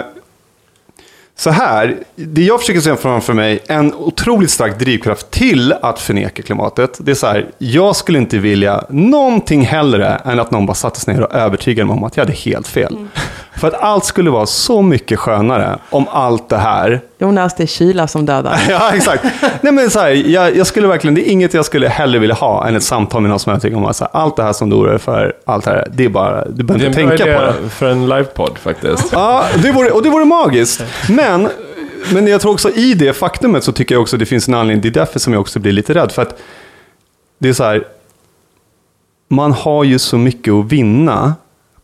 så 1.37 1.51
här, 1.51 1.97
det 2.15 2.43
jag 2.43 2.61
försöker 2.61 2.81
se 2.81 2.97
framför 2.97 3.33
mig, 3.33 3.61
en 3.67 3.95
otroligt 3.95 4.51
stark 4.51 4.79
drivkraft 4.79 5.31
till 5.31 5.73
att 5.73 6.01
förneka 6.01 6.43
klimatet. 6.43 6.99
Det 7.01 7.11
är 7.11 7.15
så 7.15 7.27
här, 7.27 7.51
jag 7.59 7.97
skulle 7.97 8.19
inte 8.19 8.39
vilja 8.39 8.85
någonting 8.91 9.63
hellre 9.63 10.21
än 10.25 10.41
att 10.41 10.51
någon 10.51 10.67
bara 10.67 10.75
satte 10.75 11.01
sig 11.01 11.15
ner 11.15 11.23
och 11.23 11.35
övertygade 11.35 11.87
mig 11.87 11.95
om 11.95 12.05
att 12.05 12.17
jag 12.17 12.25
hade 12.25 12.37
helt 12.37 12.69
fel. 12.69 12.95
Mm. 12.95 13.09
För 13.57 13.69
att 13.69 13.75
allt 13.75 14.05
skulle 14.05 14.31
vara 14.31 14.47
så 14.47 14.83
mycket 14.83 15.19
skönare 15.19 15.79
om 15.91 16.07
allt 16.11 16.49
det 16.49 16.57
här 16.57 17.01
Jonas, 17.19 17.55
det 17.55 17.63
är 17.63 17.67
kyla 17.67 18.07
som 18.07 18.27
dödar. 18.27 18.63
Ja, 18.71 18.91
exakt. 18.95 19.25
Nej, 19.61 19.73
men 19.73 19.91
så 19.91 20.01
här, 20.01 20.11
jag, 20.11 20.57
jag 20.57 20.67
skulle 20.67 20.89
verkligen, 20.89 21.15
det 21.15 21.29
är 21.29 21.33
inget 21.33 21.55
jag 21.55 21.65
skulle 21.65 21.89
hellre 21.89 22.19
vilja 22.19 22.35
ha 22.35 22.69
än 22.69 22.77
ett 22.77 22.83
samtal 22.83 23.21
med 23.23 23.31
någon 23.31 23.39
som 23.41 23.53
jag 23.53 23.63
tycker 23.63 23.77
om 23.77 23.85
att 23.85 23.97
så 23.97 24.05
här, 24.05 24.21
allt 24.21 24.37
det 24.37 24.43
här 24.43 24.53
som 24.53 24.71
du 24.71 24.77
oroar 24.77 24.99
för, 24.99 25.33
allt 25.45 25.65
det 25.65 25.71
här, 25.71 25.89
det 25.93 26.05
är 26.05 26.09
bara, 26.09 26.45
du 26.49 26.65
behöver 26.65 26.87
inte 26.87 26.99
tänka 26.99 27.25
på 27.39 27.43
det. 27.63 27.69
för 27.69 27.91
en 27.91 28.09
livepodd 28.09 28.59
faktiskt. 28.59 29.13
Ja, 29.13 29.45
det 29.63 29.73
vore, 29.73 29.91
och 29.91 30.03
det 30.03 30.11
vore 30.11 30.25
magiskt. 30.25 30.85
Men, 31.09 31.49
men 32.13 32.27
jag 32.27 32.41
tror 32.41 32.53
också 32.53 32.71
i 32.71 32.95
det 32.95 33.13
faktumet 33.13 33.65
så 33.65 33.73
tycker 33.73 33.95
jag 33.95 34.03
också 34.03 34.17
det 34.17 34.27
finns 34.27 34.49
en 34.49 34.55
anledning, 34.55 34.83
det 34.83 34.89
är 34.89 35.05
därför 35.05 35.19
som 35.19 35.33
jag 35.33 35.41
också 35.41 35.59
blir 35.59 35.73
lite 35.73 35.95
rädd. 35.95 36.13
För 36.13 36.23
att 36.23 36.39
det 37.39 37.49
är 37.49 37.53
så 37.53 37.65
här, 37.65 37.85
man 39.29 39.53
har 39.53 39.85
ju 39.85 39.99
så 39.99 40.19
mycket 40.19 40.55
att 40.55 40.65
vinna 40.65 41.35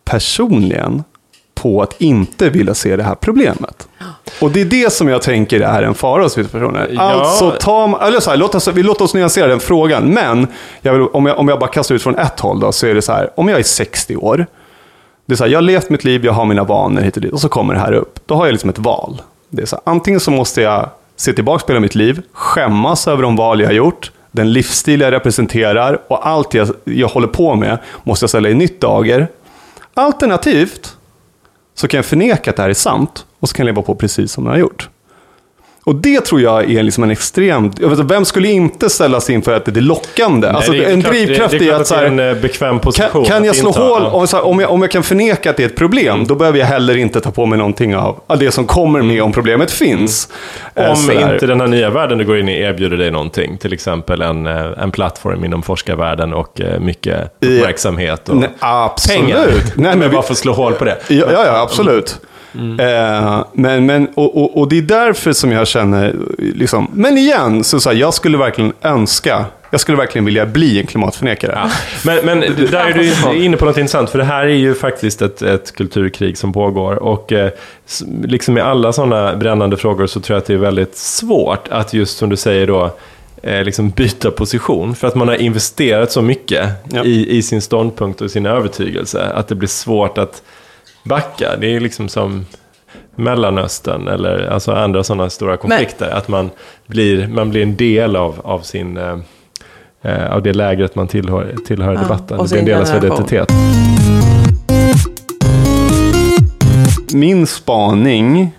personligen 0.04 1.04
på 1.61 1.83
att 1.83 2.01
inte 2.01 2.51
vilja 2.51 2.75
se 2.75 2.97
det 2.97 3.03
här 3.03 3.14
problemet. 3.14 3.88
Och 4.40 4.51
det 4.51 4.61
är 4.61 4.64
det 4.64 4.92
som 4.92 5.09
jag 5.09 5.23
tänker 5.23 5.61
är 5.61 5.83
en 5.83 5.94
fara 5.94 6.23
hos 6.23 6.38
vissa 6.38 6.49
personer. 6.49 6.90
Ja. 6.92 7.01
Alltså, 7.01 7.51
ta, 7.61 8.07
eller 8.07 8.21
så 8.21 8.31
här, 8.31 8.37
låt, 8.37 8.55
oss, 8.55 8.68
vi 8.68 8.83
låter 8.83 9.05
oss 9.05 9.14
nyansera 9.14 9.47
den 9.47 9.61
frågan. 9.61 10.05
Men 10.05 10.47
jag 10.81 10.92
vill, 10.92 11.03
om, 11.03 11.27
jag, 11.27 11.38
om 11.38 11.49
jag 11.49 11.59
bara 11.59 11.71
kastar 11.71 11.94
ut 11.94 12.03
från 12.03 12.18
ett 12.18 12.40
håll 12.40 12.61
då, 12.61 12.73
så 12.73 12.87
är 12.87 12.94
det 12.94 13.03
så 13.03 13.12
här, 13.12 13.31
om 13.37 13.49
jag 13.49 13.59
är 13.59 13.62
60 13.62 14.16
år, 14.16 14.47
det 15.27 15.35
är 15.35 15.37
så 15.37 15.44
här, 15.44 15.51
jag 15.51 15.57
har 15.57 15.62
levt 15.62 15.90
mitt 15.90 16.05
liv, 16.05 16.25
jag 16.25 16.33
har 16.33 16.44
mina 16.44 16.64
vanor 16.64 17.01
hit 17.01 17.16
och 17.16 17.23
dit, 17.23 17.33
och 17.33 17.40
så 17.40 17.49
kommer 17.49 17.75
det 17.75 17.81
här 17.81 17.92
upp. 17.92 18.21
Då 18.27 18.35
har 18.35 18.47
jag 18.47 18.53
liksom 18.53 18.71
ett 18.71 18.79
val. 18.79 19.23
Det 19.49 19.62
är 19.62 19.66
så 19.66 19.77
här, 19.77 19.92
antingen 19.92 20.21
så 20.21 20.31
måste 20.31 20.62
jag 20.62 20.88
se 21.16 21.33
tillbaka 21.33 21.66
på 21.66 21.73
hela 21.73 21.81
mitt 21.81 21.94
liv, 21.94 22.23
skämmas 22.33 23.09
över 23.09 23.23
de 23.23 23.37
val 23.37 23.61
jag 23.61 23.68
har 23.68 23.75
gjort, 23.75 24.11
den 24.33 24.53
livsstil 24.53 25.01
jag 25.01 25.12
representerar 25.12 26.01
och 26.09 26.27
allt 26.27 26.55
jag, 26.55 26.68
jag 26.85 27.09
håller 27.09 27.29
på 27.29 27.55
med 27.55 27.79
måste 28.03 28.23
jag 28.23 28.31
ställa 28.31 28.49
i 28.49 28.55
nytt 28.55 28.81
dager. 28.81 29.29
Alternativt 29.94 30.97
så 31.79 31.88
kan 31.88 31.99
jag 31.99 32.05
förneka 32.07 32.51
att 32.51 32.57
det 32.57 32.62
här 32.62 32.71
är 32.71 32.75
sant 32.75 33.27
och 33.41 33.49
så 33.49 33.55
kan 33.55 33.67
jag 33.67 33.75
leva 33.75 33.83
på 33.83 33.95
precis 33.95 34.33
som 34.33 34.47
jag 34.47 34.53
har 34.53 34.59
gjort. 34.59 34.88
Och 35.88 35.94
det 35.94 36.20
tror 36.20 36.40
jag 36.40 36.70
är 36.70 36.83
liksom 36.83 37.05
en 37.05 37.11
extrem... 37.11 37.72
Jag 37.81 37.88
vet, 37.88 37.98
inte, 37.98 38.14
vem 38.14 38.24
skulle 38.24 38.48
inte 38.48 38.90
ställa 38.90 39.20
sig 39.20 39.35
inför 39.35 39.57
att 39.57 39.64
det 39.64 39.77
är 39.77 39.81
lockande? 39.81 40.48
alltså, 40.48 40.72
Nej, 40.72 40.81
det 40.81 40.87
är 40.87 40.92
en 40.92 41.03
klart- 41.03 41.12
drivkraft 41.14 41.51
det, 41.51 41.59
det 41.59 41.64
i 41.64 41.68
är 41.68 41.74
att... 41.74 41.87
Så 41.87 41.94
här, 41.94 42.03
är 42.03 42.07
en 42.07 42.18
eh, 42.18 42.35
bekväm 42.35 42.79
position. 42.79 43.24
kan, 43.24 43.24
kan 43.24 43.44
jag 43.44 43.57
slå 43.57 43.70
hål, 43.70 44.03
om, 44.03 44.27
här, 44.33 44.46
om, 44.46 44.61
jag, 44.61 44.70
om 44.70 44.83
jag 44.83 44.90
kan 44.90 45.03
förneka 45.03 45.51
att 45.51 45.57
det 45.57 45.62
är 45.62 45.66
ett 45.66 45.77
problem, 45.77 46.27
då 46.27 46.35
behöver 46.35 46.59
jag 46.59 46.66
heller 46.66 46.96
inte 46.96 47.20
ta 47.20 47.31
på 47.31 47.46
mig 47.46 47.59
någonting 47.59 47.96
av, 47.96 48.20
av 48.27 48.38
det 48.38 48.51
som 48.51 48.66
kommer 48.66 49.03
med 49.03 49.22
om 49.22 49.33
problemet 49.33 49.70
finns. 49.70 50.29
Eh, 50.74 50.90
Om 50.90 50.96
sådär. 50.96 51.33
inte 51.33 51.46
den 51.46 51.61
här 51.61 51.68
nya 51.68 51.90
världen 51.90 52.18
du 52.18 52.24
går 52.24 52.38
in 52.38 52.48
i 52.48 52.61
erbjuder 52.61 52.96
dig 52.96 53.11
någonting, 53.11 53.59
till 53.59 53.72
exempel 53.72 54.22
en, 54.22 54.46
eh, 54.46 54.66
en 54.79 54.90
plattform 54.90 55.44
inom 55.44 55.62
forskarvärlden 55.62 56.33
och 56.35 56.61
eh, 56.61 56.81
mycket 56.81 57.33
uppmärksamhet 57.40 58.29
och 58.29 58.37
Nej, 58.37 58.48
absolut. 58.59 59.20
pengar. 59.20 59.48
Nej, 59.74 59.96
men 59.96 60.11
får 60.22 60.35
slå 60.35 60.53
hål 60.53 60.72
på 60.72 60.85
det. 60.85 60.96
Ja, 61.09 61.27
ja 61.33 61.61
absolut. 61.61 62.20
Mm. 62.59 62.81
Eh, 62.81 63.44
men, 63.53 63.87
men, 63.87 64.09
och, 64.14 64.37
och, 64.37 64.59
och 64.59 64.68
det 64.68 64.79
är 64.79 64.83
därför 64.83 65.33
som 65.33 65.53
jag 65.53 65.68
känner, 65.68 66.14
liksom, 66.38 66.90
men 66.94 67.18
igen, 67.18 67.64
så, 67.64 67.81
så 67.81 67.90
här, 67.90 67.97
jag 67.97 68.14
skulle 68.14 68.38
verkligen 68.38 68.73
önska, 68.83 69.44
jag 69.71 69.81
skulle 69.81 69.99
verkligen 69.99 70.25
vilja 70.25 70.47
bli 70.47 70.81
en 70.81 70.87
klimatförnekare. 70.87 71.53
Ja. 71.55 71.71
Men, 72.05 72.25
men 72.25 72.40
där 72.71 72.87
är 72.87 72.92
du 72.92 73.44
inne 73.44 73.57
på 73.57 73.64
något 73.64 73.79
intressant, 73.79 74.11
för 74.11 74.18
det 74.18 74.25
här 74.25 74.47
är 74.47 74.55
ju 74.55 74.75
faktiskt 74.75 75.23
ett, 75.23 75.42
ett 75.42 75.75
kulturkrig 75.77 76.38
som 76.38 76.53
pågår. 76.53 77.03
Och 77.03 77.33
eh, 77.33 77.51
liksom 78.25 78.55
med 78.55 78.64
alla 78.64 78.92
sådana 78.92 79.37
brännande 79.37 79.77
frågor 79.77 80.07
så 80.07 80.21
tror 80.21 80.35
jag 80.35 80.40
att 80.40 80.47
det 80.47 80.55
är 80.55 80.59
väldigt 80.59 80.97
svårt 80.97 81.68
att 81.71 81.94
just 81.94 82.18
som 82.18 82.29
du 82.29 82.37
säger 82.37 82.66
då, 82.66 82.90
eh, 83.42 83.64
liksom 83.64 83.90
byta 83.90 84.31
position. 84.31 84.94
För 84.94 85.09
att 85.09 85.14
man 85.14 85.29
har 85.29 85.35
investerat 85.35 86.12
så 86.12 86.23
mycket 86.23 86.68
Ja. 86.90 87.05
i, 87.05 87.37
i 87.37 87.42
sin 87.42 87.62
ståndpunkt 87.62 88.21
och 88.21 88.31
sin 88.31 88.47
övertygelse, 88.47 89.33
att 89.35 89.49
det 89.49 89.55
blir 89.55 89.68
svårt 89.68 90.18
att 90.18 90.42
backa. 91.09 91.57
Det 91.57 91.77
är 91.77 91.81
liksom 91.81 92.09
som 92.09 92.47
Mellanöstern 93.16 94.09
eller 94.09 94.51
alltså 94.51 94.73
andra 94.73 95.05
sådana 95.05 95.31
stora 95.31 95.57
konflikter. 95.57 96.11
Att 96.11 96.29
man 96.29 96.51
blir, 96.87 97.29
man 97.29 97.51
blir 97.51 97.62
en 97.62 97.77
del 97.77 98.16
av, 98.16 98.40
av 98.44 98.61
sin... 98.61 98.97
Eh, 98.97 99.18
eh, 100.03 100.33
av 100.33 100.42
det 100.42 100.53
lägret 100.53 100.94
man 100.94 101.09
tillhör, 101.09 101.55
tillhör 101.66 101.92
Ja, 101.94 102.01
debatten. 102.01 102.38
Det 102.38 102.49
blir 102.49 102.59
en 102.59 102.64
del 102.64 102.81
av 102.81 102.85
sin 102.85 102.97
identitet. 102.97 103.49
Min 107.12 107.47
spaning, 107.47 108.51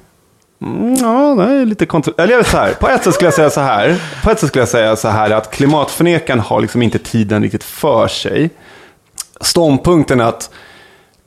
mm, 0.61 0.95
ja, 0.95 1.35
det 1.37 1.43
är 1.53 1.65
lite 1.65 1.85
kontro- 1.85 2.13
Eller 2.17 2.31
jag 2.31 2.37
vet 2.37 2.47
så 2.47 2.57
här, 2.57 2.73
på 2.73 2.87
ett 2.89 3.03
sätt 3.03 3.13
skulle 3.13 3.27
jag 3.27 3.33
säga 3.33 3.49
så 3.49 3.61
här, 3.61 3.95
på 4.23 4.31
ett 4.31 4.39
sätt 4.39 4.49
skulle 4.49 4.61
jag 4.61 4.69
säga 4.69 4.95
så 4.95 5.07
här 5.07 5.29
att 5.31 5.51
klimatförnekan 5.51 6.39
har 6.39 6.61
liksom 6.61 6.81
inte 6.81 6.99
tiden 6.99 7.43
riktigt 7.43 7.63
för 7.63 8.07
sig. 8.07 8.49
Ståndpunkten 9.41 10.21
att 10.21 10.49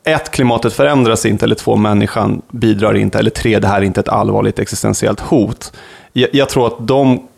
ett, 0.04 0.30
klimatet 0.30 0.72
förändras 0.72 1.26
inte, 1.26 1.44
eller 1.44 1.54
två, 1.54 1.76
människan 1.76 2.42
bidrar 2.50 2.96
inte, 2.96 3.18
eller 3.18 3.30
tre, 3.30 3.58
det 3.58 3.68
här 3.68 3.78
är 3.78 3.82
inte 3.82 4.00
ett 4.00 4.08
allvarligt 4.08 4.58
existentiellt 4.58 5.20
hot. 5.20 5.72
Jag, 6.12 6.28
jag 6.32 6.48
tror 6.48 6.66
att 6.66 6.88
de 6.88 7.28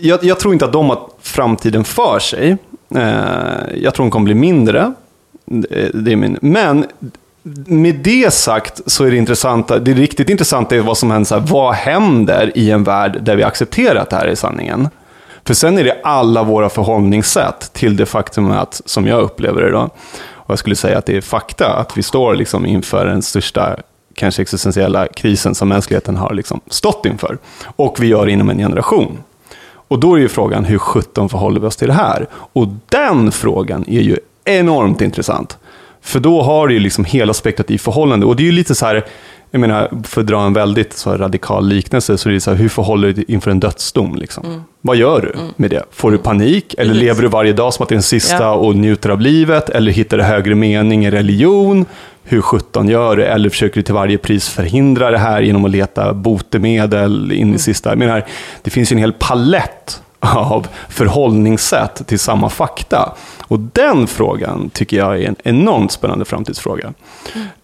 jag, 0.00 0.24
jag 0.24 0.40
tror 0.40 0.52
inte 0.52 0.64
att 0.64 0.72
de 0.72 0.88
har 0.88 1.00
framtiden 1.20 1.84
för 1.84 2.18
sig. 2.18 2.56
Eh, 2.94 3.02
jag 3.74 3.94
tror 3.94 4.04
de 4.04 4.10
kommer 4.10 4.24
bli 4.24 4.34
mindre. 4.34 4.92
Det, 5.44 5.90
det 5.94 6.12
är 6.12 6.16
min. 6.16 6.38
Men 6.40 6.86
med 7.66 7.94
det 7.94 8.32
sagt 8.32 8.80
så 8.86 9.04
är 9.04 9.10
det 9.10 9.16
intressanta, 9.16 9.78
det 9.78 9.92
riktigt 9.92 10.30
intressanta 10.30 10.76
är 10.76 10.80
vad 10.80 10.98
som 10.98 11.10
händer, 11.10 11.26
så 11.26 11.34
här, 11.34 11.46
vad 11.46 11.74
händer 11.74 12.52
i 12.54 12.70
en 12.70 12.84
värld 12.84 13.18
där 13.22 13.36
vi 13.36 13.42
accepterar 13.42 13.96
att 13.96 14.10
det 14.10 14.16
här 14.16 14.26
är 14.26 14.34
sanningen? 14.34 14.88
För 15.44 15.54
sen 15.54 15.78
är 15.78 15.84
det 15.84 16.00
alla 16.02 16.42
våra 16.42 16.68
förhållningssätt 16.68 17.72
till 17.72 17.96
det 17.96 18.06
faktum 18.06 18.50
att, 18.50 18.82
som 18.84 19.06
jag 19.06 19.22
upplever 19.22 19.62
det 19.62 19.70
då, 19.70 19.90
och 20.46 20.50
jag 20.50 20.58
skulle 20.58 20.76
säga 20.76 20.98
att 20.98 21.06
det 21.06 21.16
är 21.16 21.20
fakta, 21.20 21.66
att 21.66 21.98
vi 21.98 22.02
står 22.02 22.34
liksom 22.34 22.66
inför 22.66 23.06
den 23.06 23.22
största 23.22 23.76
kanske 24.14 24.42
existentiella 24.42 25.06
krisen 25.06 25.54
som 25.54 25.68
mänskligheten 25.68 26.16
har 26.16 26.34
liksom 26.34 26.60
stått 26.66 27.06
inför. 27.06 27.38
Och 27.76 27.96
vi 28.00 28.06
gör 28.06 28.26
det 28.26 28.32
inom 28.32 28.50
en 28.50 28.58
generation. 28.58 29.18
Och 29.88 29.98
då 29.98 30.14
är 30.14 30.18
ju 30.18 30.28
frågan, 30.28 30.64
hur 30.64 30.78
17 30.78 31.28
förhåller 31.28 31.60
vi 31.60 31.66
oss 31.66 31.76
till 31.76 31.88
det 31.88 31.94
här? 31.94 32.26
Och 32.32 32.68
den 32.88 33.32
frågan 33.32 33.84
är 33.88 34.00
ju 34.00 34.18
enormt 34.44 35.00
intressant. 35.00 35.58
För 36.00 36.20
då 36.20 36.42
har 36.42 36.68
du 36.68 36.74
ju 36.74 36.80
liksom 36.80 37.04
hela 37.04 37.34
spektrat 37.34 37.70
i 37.70 37.78
förhållande. 37.78 38.26
Och 38.26 38.36
det 38.36 38.42
är 38.42 38.44
ju 38.44 38.52
lite 38.52 38.74
så 38.74 38.86
här, 38.86 39.04
jag 39.50 39.60
menar, 39.60 39.90
för 40.04 40.20
att 40.20 40.26
dra 40.26 40.46
en 40.46 40.52
väldigt 40.52 40.92
så 40.92 41.16
radikal 41.16 41.68
liknelse, 41.68 42.18
så 42.18 42.28
är 42.28 42.32
det 42.32 42.40
så 42.40 42.50
här, 42.50 42.58
hur 42.58 42.68
förhåller 42.68 43.08
du 43.08 43.12
dig 43.12 43.24
inför 43.28 43.50
en 43.50 43.60
dödsdom? 43.60 44.14
Liksom? 44.16 44.64
Vad 44.80 44.96
gör 44.96 45.20
du 45.20 45.34
med 45.56 45.70
det? 45.70 45.82
Får 45.92 46.10
du 46.10 46.18
panik? 46.18 46.74
Eller 46.78 46.94
lever 46.94 47.22
du 47.22 47.28
varje 47.28 47.52
dag 47.52 47.74
som 47.74 47.82
att 47.82 47.88
det 47.88 47.92
är 47.92 47.96
den 47.96 48.02
sista 48.02 48.42
Ja. 48.42 48.52
och 48.52 48.76
njuter 48.76 49.10
av 49.10 49.20
livet? 49.20 49.68
Eller 49.68 49.92
hittar 49.92 50.16
du 50.16 50.22
högre 50.24 50.54
mening 50.54 51.06
i 51.06 51.10
religion? 51.10 51.86
hur 52.28 52.40
17 52.42 52.88
gör 52.88 53.16
du? 53.16 53.24
Eller 53.24 53.48
försöker 53.50 53.74
du 53.76 53.82
till 53.82 53.94
varje 53.94 54.18
pris 54.18 54.48
förhindra 54.48 55.10
det 55.10 55.18
här 55.18 55.40
genom 55.40 55.64
att 55.64 55.70
leta 55.70 56.12
botemedel 56.14 57.32
in 57.32 57.54
i 57.54 57.58
sista? 57.58 57.88
Jag 57.88 57.98
menar, 57.98 58.24
det 58.62 58.70
finns 58.70 58.92
ju 58.92 58.94
en 58.94 58.98
hel 58.98 59.12
palett 59.12 60.02
av 60.20 60.68
förhållningssätt 60.88 62.06
till 62.06 62.18
samma 62.18 62.50
fakta. 62.50 63.12
Och 63.42 63.58
den 63.58 64.06
frågan 64.06 64.70
tycker 64.70 64.96
jag 64.96 65.22
är 65.22 65.28
en 65.28 65.36
enormt 65.44 65.92
spännande 65.92 66.24
framtidsfråga. 66.24 66.94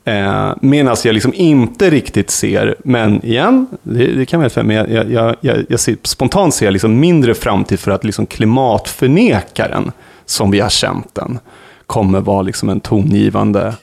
Eh, 0.05 0.53
Medan 0.61 0.97
jag 1.05 1.13
liksom 1.13 1.35
inte 1.35 1.91
riktigt 1.91 2.31
ser, 2.31 2.77
men 2.85 3.25
igen, 3.25 3.67
det, 3.83 4.07
det 4.07 4.27
kan 4.27 4.41
jag 4.41 4.65
men 4.67 4.77
jag, 4.77 5.11
jag, 5.11 5.37
jag, 5.41 5.65
jag 5.69 5.81
ser, 5.81 5.97
spontant 6.03 6.55
ser 6.55 6.67
jag 6.67 6.73
liksom 6.73 7.01
mindre 7.01 7.35
framtid 7.35 7.81
för 7.81 7.91
att 7.91 8.05
liksom 8.05 8.27
klimatförnekaren, 8.27 9.93
som 10.27 10.51
vi 10.51 10.61
har 10.61 10.69
känt 10.69 11.15
den, 11.15 11.39
kommer 11.87 12.21
vara 12.21 12.43
liksom 12.43 12.69
en 12.69 12.81
tongivande 12.81 13.75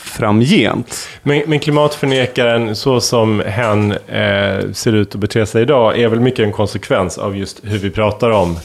framgent. 0.00 1.08
Men, 1.22 1.42
men 1.46 1.58
klimatförnekaren, 1.58 2.76
så 2.76 3.00
som 3.00 3.40
hen 3.46 3.92
eh, 3.92 4.70
ser 4.72 4.92
ut 4.94 5.14
att 5.14 5.20
bete 5.20 5.46
sig 5.46 5.62
idag, 5.62 5.98
är 5.98 6.08
väl 6.08 6.20
mycket 6.20 6.44
en 6.44 6.52
konsekvens 6.52 7.18
av 7.18 7.36
just 7.36 7.60
hur 7.64 7.78
vi 7.78 7.90
pratar 7.90 8.30
om 8.30 8.56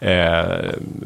eh, 0.00 0.44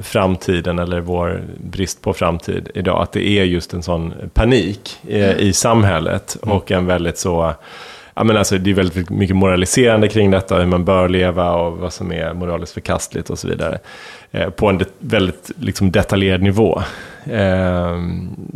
framtiden 0.02 0.78
eller 0.78 1.00
vår 1.00 1.42
brist 1.56 2.02
på 2.02 2.12
framtid 2.12 2.70
idag. 2.74 3.02
Att 3.02 3.12
det 3.12 3.28
är 3.28 3.44
just 3.44 3.74
en 3.74 3.82
sån 3.82 4.14
panik 4.34 4.98
eh, 5.08 5.36
i 5.38 5.52
samhället 5.52 6.36
Mm. 6.42 6.56
och 6.56 6.70
en 6.70 6.86
väldigt 6.86 7.18
så 7.18 7.54
Ja, 8.14 8.24
men 8.24 8.36
alltså, 8.36 8.58
det 8.58 8.70
är 8.70 8.74
väldigt 8.74 9.10
mycket 9.10 9.36
moraliserande 9.36 10.08
kring 10.08 10.30
detta, 10.30 10.58
hur 10.58 10.66
man 10.66 10.84
bör 10.84 11.08
leva 11.08 11.52
och 11.52 11.78
vad 11.78 11.92
som 11.92 12.12
är 12.12 12.34
moraliskt 12.34 12.72
förkastligt 12.72 13.30
och 13.30 13.38
så 13.38 13.48
vidare. 13.48 13.78
Eh, 14.30 14.50
på 14.50 14.68
en 14.68 14.78
det, 14.78 14.88
väldigt 14.98 15.50
liksom, 15.60 15.90
detaljerad 15.90 16.42
nivå. 16.42 16.82
Eh, 17.30 17.98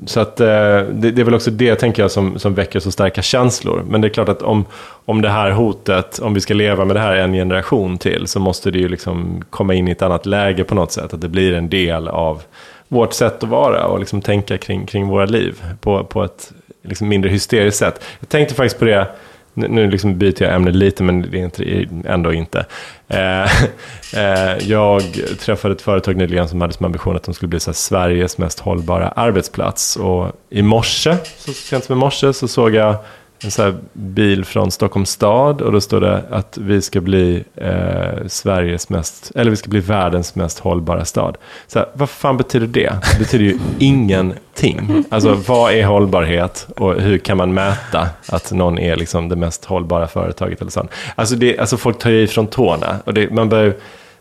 så 0.06 0.20
att, 0.20 0.40
eh, 0.40 0.46
det, 0.46 1.10
det 1.10 1.20
är 1.20 1.24
väl 1.24 1.34
också 1.34 1.50
det, 1.50 1.74
tänker 1.74 2.02
jag, 2.02 2.10
som, 2.10 2.38
som 2.38 2.54
väcker 2.54 2.80
så 2.80 2.90
starka 2.90 3.22
känslor. 3.22 3.82
Men 3.88 4.00
det 4.00 4.06
är 4.06 4.10
klart 4.10 4.28
att 4.28 4.42
om, 4.42 4.64
om 5.04 5.22
det 5.22 5.28
här 5.28 5.50
hotet, 5.50 6.18
om 6.18 6.34
vi 6.34 6.40
ska 6.40 6.54
leva 6.54 6.84
med 6.84 6.96
det 6.96 7.00
här 7.00 7.16
en 7.16 7.32
generation 7.32 7.98
till, 7.98 8.26
så 8.26 8.40
måste 8.40 8.70
det 8.70 8.78
ju 8.78 8.88
liksom 8.88 9.44
komma 9.50 9.74
in 9.74 9.88
i 9.88 9.90
ett 9.90 10.02
annat 10.02 10.26
läge 10.26 10.64
på 10.64 10.74
något 10.74 10.92
sätt. 10.92 11.14
Att 11.14 11.20
det 11.20 11.28
blir 11.28 11.54
en 11.54 11.68
del 11.68 12.08
av 12.08 12.42
vårt 12.88 13.12
sätt 13.12 13.42
att 13.42 13.48
vara 13.48 13.86
och 13.86 13.98
liksom 13.98 14.22
tänka 14.22 14.58
kring, 14.58 14.86
kring 14.86 15.08
våra 15.08 15.26
liv 15.26 15.62
på, 15.80 16.04
på 16.04 16.24
ett 16.24 16.52
liksom 16.82 17.08
mindre 17.08 17.30
hysteriskt 17.30 17.78
sätt. 17.78 18.04
Jag 18.20 18.28
tänkte 18.28 18.54
faktiskt 18.54 18.78
på 18.78 18.84
det, 18.84 19.06
nu 19.54 19.90
liksom 19.90 20.18
byter 20.18 20.42
jag 20.42 20.54
ämne 20.54 20.70
lite, 20.70 21.02
men 21.02 21.22
det 21.30 21.38
är 21.38 21.44
inte, 21.44 21.88
ändå 22.08 22.32
inte. 22.32 22.66
Eh, 23.08 23.42
eh, 24.14 24.58
jag 24.68 25.02
träffade 25.38 25.74
ett 25.74 25.82
företag 25.82 26.16
nyligen 26.16 26.48
som 26.48 26.60
hade 26.60 26.72
som 26.72 26.86
ambition 26.86 27.16
att 27.16 27.22
de 27.22 27.34
skulle 27.34 27.48
bli 27.48 27.60
så 27.60 27.70
här, 27.70 27.74
Sveriges 27.74 28.38
mest 28.38 28.60
hållbara 28.60 29.08
arbetsplats. 29.08 29.96
Och 29.96 30.32
i 30.50 30.62
morse, 30.62 31.16
så 31.36 31.52
sent 31.52 31.84
som 31.84 31.96
i 31.96 32.00
morse, 32.00 32.32
så 32.32 32.48
såg 32.48 32.74
jag 32.74 32.96
en 33.44 33.50
så 33.50 33.62
här 33.62 33.74
bil 33.92 34.44
från 34.44 34.70
Stockholms 34.70 35.10
stad 35.10 35.60
och 35.60 35.72
då 35.72 35.80
står 35.80 36.00
det 36.00 36.24
att 36.30 36.58
vi 36.58 36.82
ska 36.82 37.00
bli 37.00 37.44
eh, 37.54 38.26
Sveriges 38.26 38.88
mest, 38.88 39.32
eller 39.34 39.50
vi 39.50 39.56
ska 39.56 39.70
bli 39.70 39.80
världens 39.80 40.34
mest 40.34 40.58
hållbara 40.58 41.04
stad. 41.04 41.36
Så 41.66 41.78
här, 41.78 41.88
vad 41.92 42.10
fan 42.10 42.36
betyder 42.36 42.66
det? 42.66 42.92
Det 43.12 43.18
betyder 43.18 43.44
ju 43.44 43.58
ingenting. 43.78 45.04
Alltså 45.10 45.34
vad 45.46 45.72
är 45.72 45.84
hållbarhet 45.84 46.66
och 46.76 47.00
hur 47.00 47.18
kan 47.18 47.36
man 47.36 47.54
mäta 47.54 48.08
att 48.28 48.52
någon 48.52 48.78
är 48.78 48.96
liksom 48.96 49.28
det 49.28 49.36
mest 49.36 49.64
hållbara 49.64 50.08
företaget 50.08 50.60
eller 50.60 50.70
sånt. 50.70 50.90
Alltså, 51.14 51.36
det, 51.36 51.58
alltså 51.58 51.76
folk 51.76 51.98
tar 51.98 52.10
ju 52.10 52.22
ifrån 52.22 52.46
tårna 52.46 52.96
och 53.04 53.14
det, 53.14 53.30
man 53.30 53.48
börjar 53.48 53.74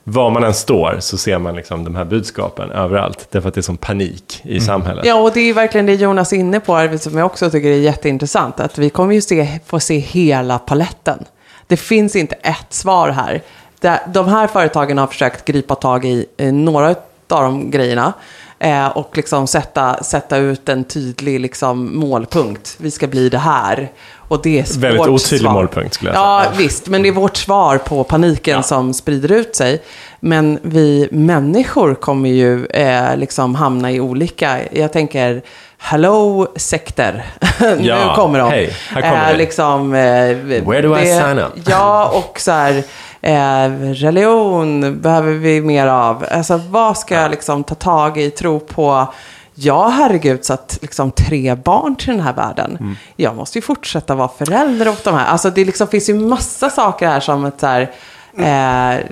var 0.03 0.29
man 0.29 0.43
än 0.43 0.53
står 0.53 0.97
så 0.99 1.17
ser 1.17 1.37
man 1.37 1.55
liksom 1.55 1.83
de 1.83 1.95
här 1.95 2.05
budskapen 2.05 2.71
överallt. 2.71 3.27
Därför 3.31 3.49
att 3.49 3.55
det 3.55 3.59
är 3.59 3.63
som 3.63 3.77
panik 3.77 4.41
i 4.43 4.59
samhället. 4.59 5.05
Ja, 5.05 5.15
och 5.15 5.31
det 5.33 5.39
är 5.49 5.53
verkligen 5.53 5.85
det 5.85 5.93
Jonas 5.93 6.33
är 6.33 6.37
inne 6.37 6.59
på, 6.59 6.75
här, 6.75 6.97
som 6.97 7.17
jag 7.17 7.25
också 7.25 7.49
tycker 7.49 7.69
är 7.69 7.77
jätteintressant. 7.77 8.59
Att 8.59 8.77
vi 8.77 8.89
kommer 8.89 9.13
ju 9.13 9.21
se, 9.21 9.59
få 9.65 9.79
se 9.79 9.97
hela 9.97 10.59
paletten. 10.59 11.25
Det 11.67 11.77
finns 11.77 12.15
inte 12.15 12.35
ett 12.35 12.65
svar 12.73 13.09
här. 13.09 13.41
De 14.13 14.27
här 14.27 14.47
företagen 14.47 14.97
har 14.97 15.07
försökt 15.07 15.45
gripa 15.45 15.75
tag 15.75 16.05
i 16.05 16.25
eh, 16.37 16.53
några 16.53 16.89
av 17.29 17.43
de 17.43 17.71
grejerna. 17.71 18.13
eh, 18.59 18.87
Och 18.87 19.17
liksom 19.17 19.47
sätta, 19.47 20.03
sätta 20.03 20.37
ut 20.37 20.69
en 20.69 20.83
tydlig 20.83 21.39
liksom 21.39 21.99
målpunkt. 21.99 22.75
Vi 22.79 22.91
ska 22.91 23.07
bli 23.07 23.29
det 23.29 23.37
här. 23.37 23.91
Och 24.31 24.39
det 24.43 24.59
är 24.59 24.79
Väldigt 24.79 25.07
otydlig 25.07 25.41
svar. 25.41 25.53
målpunkt 25.53 25.93
skulle 25.93 26.11
jag 26.11 26.17
Ja, 26.19 26.41
säga. 26.43 26.57
visst. 26.57 26.87
Men 26.87 27.01
det 27.03 27.07
är 27.09 27.13
vårt 27.13 27.37
svar 27.37 27.77
på 27.77 28.03
paniken 28.03 28.55
Ja. 28.55 28.63
som 28.63 28.93
sprider 28.93 29.31
ut 29.31 29.55
sig. 29.55 29.81
Men 30.19 30.59
vi 30.61 31.07
människor 31.11 31.95
kommer 31.95 32.29
ju 32.29 32.65
eh, 32.65 33.17
liksom 33.17 33.55
hamna 33.55 33.91
i 33.91 33.99
olika, 33.99 34.57
jag 34.71 34.93
tänker, 34.93 35.41
hello 35.77 36.47
sekter. 36.55 37.25
nu 37.59 37.77
Ja, 37.87 38.13
kommer 38.15 38.39
de. 38.39 38.49
hej, 38.49 38.73
här 38.89 39.01
kommer 39.01 39.31
eh, 39.31 39.37
liksom, 39.37 39.93
eh, 39.93 39.99
Where 40.67 40.81
do 40.81 40.97
I 40.97 41.05
sign 41.05 41.39
up? 41.39 41.51
Ja, 41.69 42.11
och 42.13 42.39
så 42.39 42.51
här, 42.51 42.83
eh, 43.21 43.71
religion 43.93 45.01
behöver 45.01 45.31
vi 45.31 45.61
mer 45.61 45.87
av. 45.87 46.25
Alltså 46.31 46.57
vad 46.69 46.97
ska 46.97 47.15
jag 47.15 47.31
liksom 47.31 47.63
ta 47.63 47.75
tag 47.75 48.17
i, 48.17 48.29
tro 48.31 48.59
på? 48.59 49.07
Ja, 49.55 49.87
herregud, 49.87 50.45
så 50.45 50.53
att 50.53 50.77
liksom 50.81 51.11
tre 51.11 51.55
barn 51.55 51.95
till 51.95 52.07
den 52.07 52.19
här 52.19 52.33
världen. 52.33 52.77
Mm. 52.79 52.95
Jag 53.15 53.35
måste 53.35 53.57
ju 53.57 53.61
fortsätta 53.61 54.15
vara 54.15 54.27
förälder 54.37 54.87
åt 54.87 55.03
de 55.03 55.15
här. 55.15 55.25
Alltså 55.25 55.49
det 55.49 55.65
liksom 55.65 55.87
finns 55.87 56.09
ju 56.09 56.13
massa 56.13 56.69
saker 56.69 57.07
här 57.07 57.19
som 57.19 57.45
ett 57.45 57.59
så 57.59 57.67
här, 57.67 57.91
eh, 58.37 59.05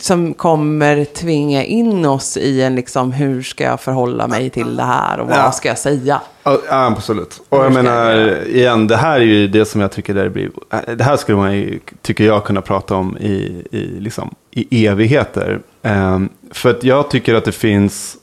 som 0.00 0.34
kommer 0.34 1.04
tvinga 1.04 1.64
in 1.64 2.06
oss 2.06 2.36
i 2.36 2.62
en 2.62 2.74
liksom, 2.74 3.12
hur 3.12 3.42
ska 3.42 3.64
jag 3.64 3.80
förhålla 3.80 4.26
mig 4.28 4.50
till 4.50 4.76
det 4.76 4.82
här 4.82 5.20
och 5.20 5.28
vad 5.28 5.36
Ja. 5.38 5.52
ska 5.52 5.68
jag 5.68 5.78
säga? 5.78 6.20
Ja, 6.44 6.58
absolut. 6.68 7.40
Och 7.48 7.64
jag 7.64 7.72
menar, 7.72 8.10
jag 8.10 8.46
igen, 8.48 8.86
det 8.86 8.96
här 8.96 9.16
är 9.20 9.24
ju 9.24 9.48
det 9.48 9.64
som 9.64 9.80
jag 9.80 9.92
tycker 9.92 10.14
det 10.14 10.30
blir. 10.30 10.50
Det 10.96 11.04
här 11.04 11.16
skulle 11.16 11.38
man 11.38 11.52
ju, 11.56 11.78
tycker 12.02 12.24
jag, 12.24 12.44
kunna 12.44 12.60
prata 12.60 12.94
om 12.94 13.16
i, 13.18 13.62
i, 13.70 14.00
liksom, 14.00 14.34
i 14.50 14.86
evigheter. 14.86 15.60
Ehm, 15.82 16.28
för 16.50 16.70
att 16.70 16.84
jag 16.84 17.10
tycker 17.10 17.34
att 17.34 17.44
det 17.44 17.52
finns, 17.52 18.16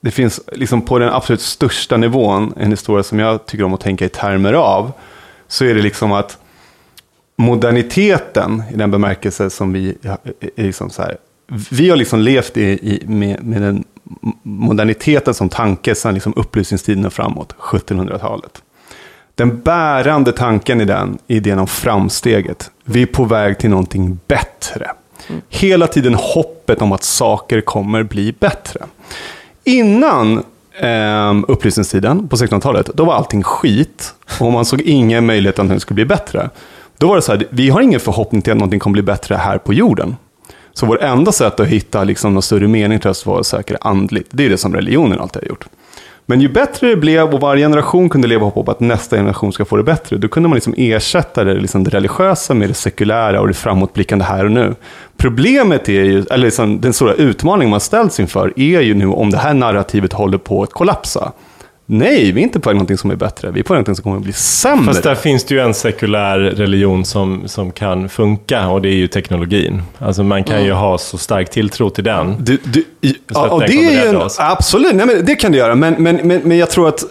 det 0.00 0.10
finns 0.10 0.40
liksom 0.52 0.82
på 0.82 0.98
den 0.98 1.08
absolut 1.08 1.40
största 1.40 1.96
nivån, 1.96 2.54
en 2.56 2.70
historia 2.70 3.02
som 3.02 3.18
jag 3.18 3.46
tycker 3.46 3.64
om 3.64 3.74
att 3.74 3.80
tänka 3.80 4.04
i 4.04 4.08
termer 4.08 4.52
av, 4.52 4.92
så 5.48 5.64
är 5.64 5.74
det 5.74 5.82
liksom 5.82 6.12
att 6.12 6.38
moderniteten 7.36 8.62
i 8.72 8.76
den 8.76 8.90
bemärkelse 8.90 9.50
som 9.50 9.72
vi 9.72 9.96
är 10.56 10.64
liksom 10.64 10.90
så 10.90 11.02
här, 11.02 11.16
vi 11.70 11.90
har 11.90 11.96
liksom 11.96 12.20
levt 12.20 12.56
i, 12.56 12.62
i, 12.62 13.02
med, 13.06 13.44
med 13.44 13.62
den 13.62 13.84
moderniteten 14.42 15.34
som 15.34 15.48
tanke 15.48 15.94
sedan 15.94 16.14
liksom 16.14 16.32
upplysningstiden 16.36 17.06
och 17.06 17.12
framåt, 17.12 17.54
1700-talet. 17.58 18.62
Den 19.34 19.60
bärande 19.60 20.32
tanken 20.32 20.80
i 20.80 20.84
den 20.84 21.18
är 21.28 21.36
idén 21.36 21.58
om 21.58 21.66
framsteget. 21.66 22.70
Vi 22.84 23.02
är 23.02 23.06
på 23.06 23.24
väg 23.24 23.58
till 23.58 23.70
någonting 23.70 24.18
bättre. 24.26 24.90
Hela 25.48 25.86
tiden 25.86 26.14
hoppet 26.14 26.82
om 26.82 26.92
att 26.92 27.02
saker 27.02 27.60
kommer 27.60 28.02
bli 28.02 28.34
bättre. 28.38 28.80
Innan 29.64 30.42
eh, 30.80 31.34
upplysningstiden 31.48 32.28
på 32.28 32.36
1600-talet, 32.36 32.90
då 32.94 33.04
var 33.04 33.14
allting 33.14 33.42
skit. 33.42 34.14
Och 34.40 34.52
man 34.52 34.64
såg 34.64 34.80
ingen 34.80 35.26
möjlighet 35.26 35.58
att 35.58 35.68
det 35.68 35.80
skulle 35.80 35.94
bli 35.94 36.04
bättre. 36.04 36.50
Då 36.98 37.08
var 37.08 37.16
det 37.16 37.22
så 37.22 37.32
här, 37.32 37.46
vi 37.50 37.70
har 37.70 37.80
ingen 37.80 38.00
förhoppning 38.00 38.42
till 38.42 38.52
att 38.52 38.58
någonting 38.58 38.80
kommer 38.80 38.92
bli 38.92 39.02
bättre 39.02 39.34
här 39.34 39.58
på 39.58 39.74
jorden. 39.74 40.16
Så 40.72 40.86
vårt 40.86 41.00
enda 41.02 41.32
sätt 41.32 41.60
att 41.60 41.66
hitta 41.66 42.04
liksom 42.04 42.34
någon 42.34 42.42
större 42.42 42.68
mening 42.68 42.98
till 42.98 43.10
oss 43.10 43.26
var 43.26 43.40
att 43.40 43.46
söka 43.46 43.74
det 43.74 43.80
andligt. 43.80 44.28
Det 44.30 44.44
är 44.44 44.50
det 44.50 44.58
som 44.58 44.74
religionen 44.74 45.20
alltid 45.20 45.42
har 45.42 45.48
gjort. 45.48 45.66
Men 46.30 46.40
ju 46.40 46.48
bättre 46.48 46.88
det 46.88 46.96
blev 46.96 47.34
och 47.34 47.40
varje 47.40 47.64
generation 47.64 48.08
kunde 48.08 48.28
leva 48.28 48.50
på 48.50 48.64
att 48.70 48.80
nästa 48.80 49.16
generation 49.16 49.52
ska 49.52 49.64
få 49.64 49.76
det 49.76 49.82
bättre, 49.82 50.16
då 50.16 50.28
kunde 50.28 50.48
man 50.48 50.56
liksom 50.56 50.74
ersätta 50.76 51.44
det, 51.44 51.54
liksom 51.54 51.84
det 51.84 51.90
religiösa 51.90 52.54
med 52.54 52.68
det 52.70 52.74
sekulära 52.74 53.40
och 53.40 53.48
det 53.48 53.54
framåtblickande 53.54 54.24
här 54.24 54.44
och 54.44 54.50
nu. 54.50 54.74
Problemet 55.16 55.88
är 55.88 55.92
ju, 55.92 56.24
eller 56.30 56.44
liksom 56.44 56.80
den 56.80 56.92
stora 56.92 57.14
utmaningen 57.14 57.70
man 57.70 57.80
ställs 57.80 58.20
inför 58.20 58.52
är 58.56 58.80
ju 58.80 58.94
nu 58.94 59.06
om 59.06 59.30
det 59.30 59.38
här 59.38 59.54
narrativet 59.54 60.12
håller 60.12 60.38
på 60.38 60.62
att 60.62 60.72
kollapsa. 60.72 61.32
Nej, 61.92 62.32
vi 62.32 62.40
är 62.40 62.44
inte 62.44 62.60
på 62.60 62.68
väg 62.68 62.74
någonting 62.76 62.98
som 62.98 63.10
är 63.10 63.16
bättre, 63.16 63.50
vi 63.50 63.60
är 63.60 63.64
på 63.64 63.72
väg 63.72 63.76
någonting 63.78 63.94
som 63.94 64.02
kommer 64.02 64.16
att 64.16 64.22
bli 64.22 64.32
sämre. 64.32 64.84
Fast 64.86 65.02
där 65.02 65.14
finns 65.14 65.44
det 65.44 65.54
ju 65.54 65.60
en 65.60 65.74
sekulär 65.74 66.38
religion 66.38 67.04
som, 67.04 67.42
som 67.48 67.70
kan 67.72 68.08
funka 68.08 68.68
och 68.68 68.82
det 68.82 68.88
är 68.88 68.94
ju 68.94 69.06
teknologin. 69.08 69.82
Alltså 69.98 70.22
man 70.22 70.44
kan 70.44 70.64
ju 70.64 70.72
ha 70.72 70.98
så 70.98 71.18
stark 71.18 71.50
tilltro 71.50 71.90
till 71.90 72.04
den. 72.04 72.36
Du, 72.38 72.58
du, 72.64 72.84
i- 73.00 73.16
ja, 73.34 73.58
den 73.58 73.68
det 73.70 73.94
är 73.96 74.14
en, 74.14 74.22
absolut, 74.38 74.94
nej, 74.94 75.06
men 75.06 75.24
det 75.24 75.34
kan 75.34 75.52
du 75.52 75.58
göra. 75.58 75.74
Men, 75.74 75.94
men, 75.98 76.16
men, 76.16 76.40
men 76.44 76.58
jag 76.58 76.70
tror 76.70 76.88
att, 76.88 77.04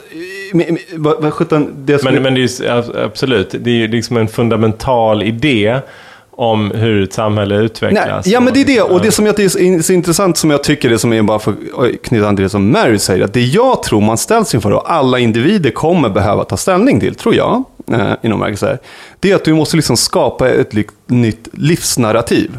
men, 0.54 0.66
men, 0.68 0.78
vad, 1.04 1.22
vad 1.24 1.34
sjutton, 1.34 1.74
det 1.78 2.04
Men, 2.04 2.24
men 2.24 2.34
det 2.34 2.42
är 2.42 2.64
ju, 2.64 2.84
absolut, 3.06 3.56
det 3.60 3.70
är 3.72 3.76
ju 3.76 3.88
liksom 3.88 4.18
en 4.18 4.28
fundamental 4.28 5.24
idé 5.24 5.80
om 6.40 6.72
hur 6.72 7.04
ett 7.04 7.14
samhälle 7.14 7.56
Nej, 7.56 7.66
utvecklas. 7.66 8.28
ja, 8.28 8.40
men 8.40 8.54
det 8.54 8.62
är 8.62 8.66
det. 8.66 8.82
Och, 8.82 8.92
Och 8.92 9.02
det 9.02 9.12
som 9.12 9.26
jag 9.26 9.36
tycker 9.38 9.68
är 9.68 9.82
så 9.82 9.94
intressant, 9.94 10.38
som 10.38 10.50
jag 10.52 10.64
tycker 10.64 10.90
det 10.90 11.00
som 11.00 11.14
är 11.14 11.22
bara 11.22 11.40
för 11.40 11.52
att 11.52 12.02
knyta 12.04 12.28
an 12.28 12.36
till 12.36 12.44
det 12.44 12.50
som 12.50 12.72
Mary 12.72 13.00
säger, 13.00 13.26
att 13.26 13.34
det 13.34 13.42
jag 13.42 13.84
tror 13.84 14.02
man 14.02 14.18
ställs 14.18 14.54
inför 14.56 14.72
och 14.72 14.92
alla 14.92 15.20
individer 15.20 15.72
kommer 15.72 16.10
behöva 16.10 16.44
ta 16.44 16.58
ställning 16.58 17.00
till, 17.00 17.16
tror 17.16 17.36
jag, 17.36 17.64
eh, 17.92 18.12
inom 18.22 18.42
här, 18.42 18.80
det 19.20 19.32
är 19.32 19.36
att 19.36 19.44
du 19.44 19.54
måste 19.54 19.76
liksom 19.76 19.98
skapa 19.98 20.50
ett 20.50 20.74
nytt 21.08 21.48
livsnarrativ. 21.54 22.58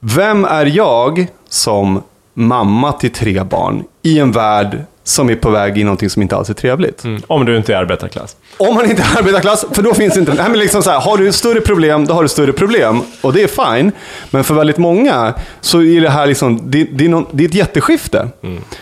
Vem 0.00 0.44
är 0.44 0.66
jag 0.66 1.26
som 1.48 2.02
mamma 2.34 2.92
till 2.92 3.10
tre 3.10 3.44
barn 3.44 3.84
i 4.02 4.18
en 4.18 4.32
värld 4.32 4.84
som 5.04 5.30
är 5.30 5.34
på 5.36 5.50
väg 5.50 5.78
i 5.78 5.84
någonting 5.84 6.10
som 6.10 6.22
inte 6.22 6.36
alls 6.36 6.50
är 6.50 6.54
trevligt. 6.54 7.04
Mm. 7.04 7.22
Om 7.26 7.44
du 7.44 7.56
inte 7.56 7.74
är 7.74 7.76
arbetarklass. 7.76 8.36
Om 8.56 8.74
man 8.74 8.90
inte 8.90 9.02
är 9.02 9.18
arbetarklass, 9.18 9.64
för 9.72 9.82
då 9.82 9.94
finns 9.94 10.14
det 10.14 10.20
inte... 10.20 10.34
Nej, 10.34 10.48
men 10.50 10.58
liksom 10.58 10.82
så 10.82 10.90
här, 10.90 11.00
har 11.00 11.16
du 11.16 11.32
större 11.32 11.60
problem, 11.60 12.06
då 12.06 12.14
har 12.14 12.22
du 12.22 12.28
större 12.28 12.52
problem. 12.52 13.00
Och 13.20 13.32
det 13.32 13.42
är 13.42 13.76
fine. 13.76 13.92
Men 14.30 14.44
för 14.44 14.54
väldigt 14.54 14.78
många 14.78 15.34
så 15.60 15.82
är 15.82 16.00
det 16.00 16.10
här 16.10 16.26
liksom, 16.26 16.60
det, 16.70 16.84
det, 16.84 17.04
är, 17.04 17.08
någon, 17.08 17.26
det 17.30 17.44
är 17.44 17.48
ett 17.48 17.54
jätteskifte 17.54 18.28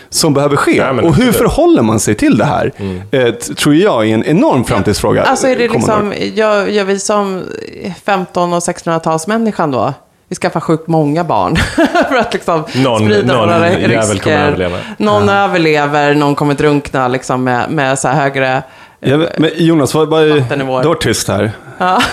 som 0.09 0.33
behöver 0.33 0.55
ske. 0.55 0.83
Men 0.93 0.99
och 0.99 1.15
hur 1.15 1.27
absolut. 1.29 1.35
förhåller 1.35 1.81
man 1.81 1.99
sig 1.99 2.15
till 2.15 2.37
det 2.37 2.45
här? 2.45 2.71
Eh, 3.11 3.25
t- 3.33 3.53
tror 3.53 3.75
jag 3.75 4.09
är 4.09 4.13
en 4.13 4.23
enorm 4.23 4.63
framtidsfråga. 4.63 5.23
Alltså 5.23 5.47
är 5.47 5.55
det 5.55 5.67
liksom, 5.67 6.13
gör, 6.33 6.67
gör 6.67 6.83
vi 6.85 6.99
som 6.99 7.43
15 8.05 8.53
och 8.53 8.59
1600-talsmänniskan 8.59 9.71
då? 9.71 9.93
Vi 10.29 10.35
skaffar 10.35 10.59
sjukt 10.59 10.87
många 10.87 11.23
barn 11.23 11.55
för 12.09 12.15
att 12.15 12.33
liksom 12.33 12.63
Någon- 12.75 12.99
sprida 13.05 13.33
någon 13.33 13.47
några 13.49 13.69
jävel 13.71 13.91
risker. 13.91 14.19
kommer 14.23 14.47
överleva. 14.47 14.77
Någon 14.97 15.29
överlever, 15.29 16.13
någon 16.15 16.35
kommer 16.35 16.53
drunkna 16.53 17.07
liksom 17.07 17.43
med, 17.43 17.69
med 17.71 17.99
så 17.99 18.07
här 18.07 18.15
högre... 18.21 18.63
Ja, 18.99 19.17
men- 19.37 19.49
Jonas, 19.55 19.93
vad, 19.93 20.09
Vattennivåer. 20.09 20.81
du 20.83 20.87
var 20.87 20.95
tyst 20.95 21.27
här. 21.27 21.51
Ja. 21.77 22.01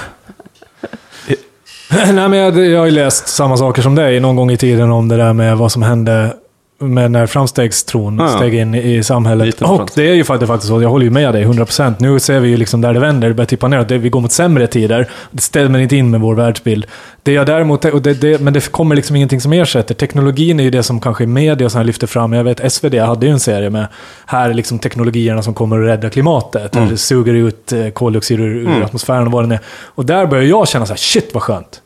Nej, 1.91 2.13
men 2.29 2.33
jag, 2.33 2.59
jag 2.67 2.79
har 2.79 2.87
ju 2.87 2.91
läst 2.93 3.29
samma 3.29 3.57
saker 3.57 3.83
som 3.83 3.95
dig 3.95 4.21
någon 4.21 4.37
gång 4.37 4.51
i 4.51 4.57
tiden 4.57 4.91
om 4.91 5.09
det 5.09 5.17
där 5.17 5.33
med 5.33 5.57
vad 5.57 5.73
som 5.73 5.83
hände 5.83 6.35
med 6.79 7.11
när 7.11 7.27
framstegstron 7.27 8.19
Ja. 8.19 8.29
steg 8.29 8.55
in 8.55 8.75
i 8.75 9.03
samhället. 9.03 9.47
Liten 9.47 9.67
och 9.67 9.91
det 9.95 10.11
är 10.11 10.15
ju 10.15 10.25
faktiskt 10.25 10.63
så, 10.67 10.83
jag 10.83 10.89
håller 10.89 11.05
ju 11.05 11.11
med 11.11 11.35
dig 11.35 11.45
100%. 11.45 11.95
Nu 11.99 12.21
ser 12.21 12.41
vi 12.41 12.49
ju 12.49 12.57
liksom 12.57 12.81
där 12.81 12.95
det 12.95 13.01
vänder, 13.01 13.29
det 13.29 13.35
börjar 13.35 13.47
tippa 13.47 13.69
ner, 13.69 13.85
det, 13.85 13.99
vi 13.99 14.09
går 14.09 14.21
mot 14.21 14.33
sämre 14.33 14.67
tider. 14.67 15.09
Det 15.31 15.43
stämmer 15.43 15.79
inte 15.79 15.97
in 15.97 16.11
med 16.11 16.21
vår 16.21 16.35
världsbild. 16.35 16.87
Det 17.23 17.33
jag 17.33 17.47
däremot, 17.47 17.85
och 17.85 18.03
det, 18.03 18.15
det, 18.15 18.41
men 18.41 18.53
det 18.53 18.73
kommer 18.73 18.97
liksom 18.97 19.17
ingenting 19.17 19.41
som 19.41 19.53
ersätter. 19.53 19.95
Teknologin 19.95 20.61
är 20.61 20.65
ju 20.65 20.71
det 20.71 20.83
som 20.83 21.01
kanske 21.01 21.27
media 21.27 21.71
så 21.71 21.79
här 21.79 21.85
lyfter 21.85 22.07
fram. 22.07 22.33
Jag 22.33 22.45
vet 22.45 22.73
SvD 22.73 22.95
hade 22.95 23.27
ju 23.27 23.33
en 23.33 23.41
serie 23.41 23.71
med 23.71 23.87
här 24.27 24.51
är 24.51 24.55
liksom 24.55 24.79
teknologierna 24.79 25.43
som 25.43 25.55
kommer 25.55 25.79
att 25.79 25.87
rädda 25.89 26.11
klimatet. 26.11 26.77
Eller 26.77 26.97
suger 26.97 27.35
ut 27.35 27.73
eh, 27.73 27.89
koldioxid 27.89 28.41
ur, 28.41 28.57
ur 28.57 28.83
atmosfären 28.83 29.27
och 29.27 29.33
vad 29.33 29.49
det 29.49 29.55
är. 29.55 29.61
Och 29.85 30.07
där 30.07 30.27
börjar 30.27 30.45
jag 30.45 30.69
känna 30.69 30.87
så 30.87 30.93
här, 30.93 30.99
shit 30.99 31.31
vad 31.35 31.43
skönt. 31.43 31.81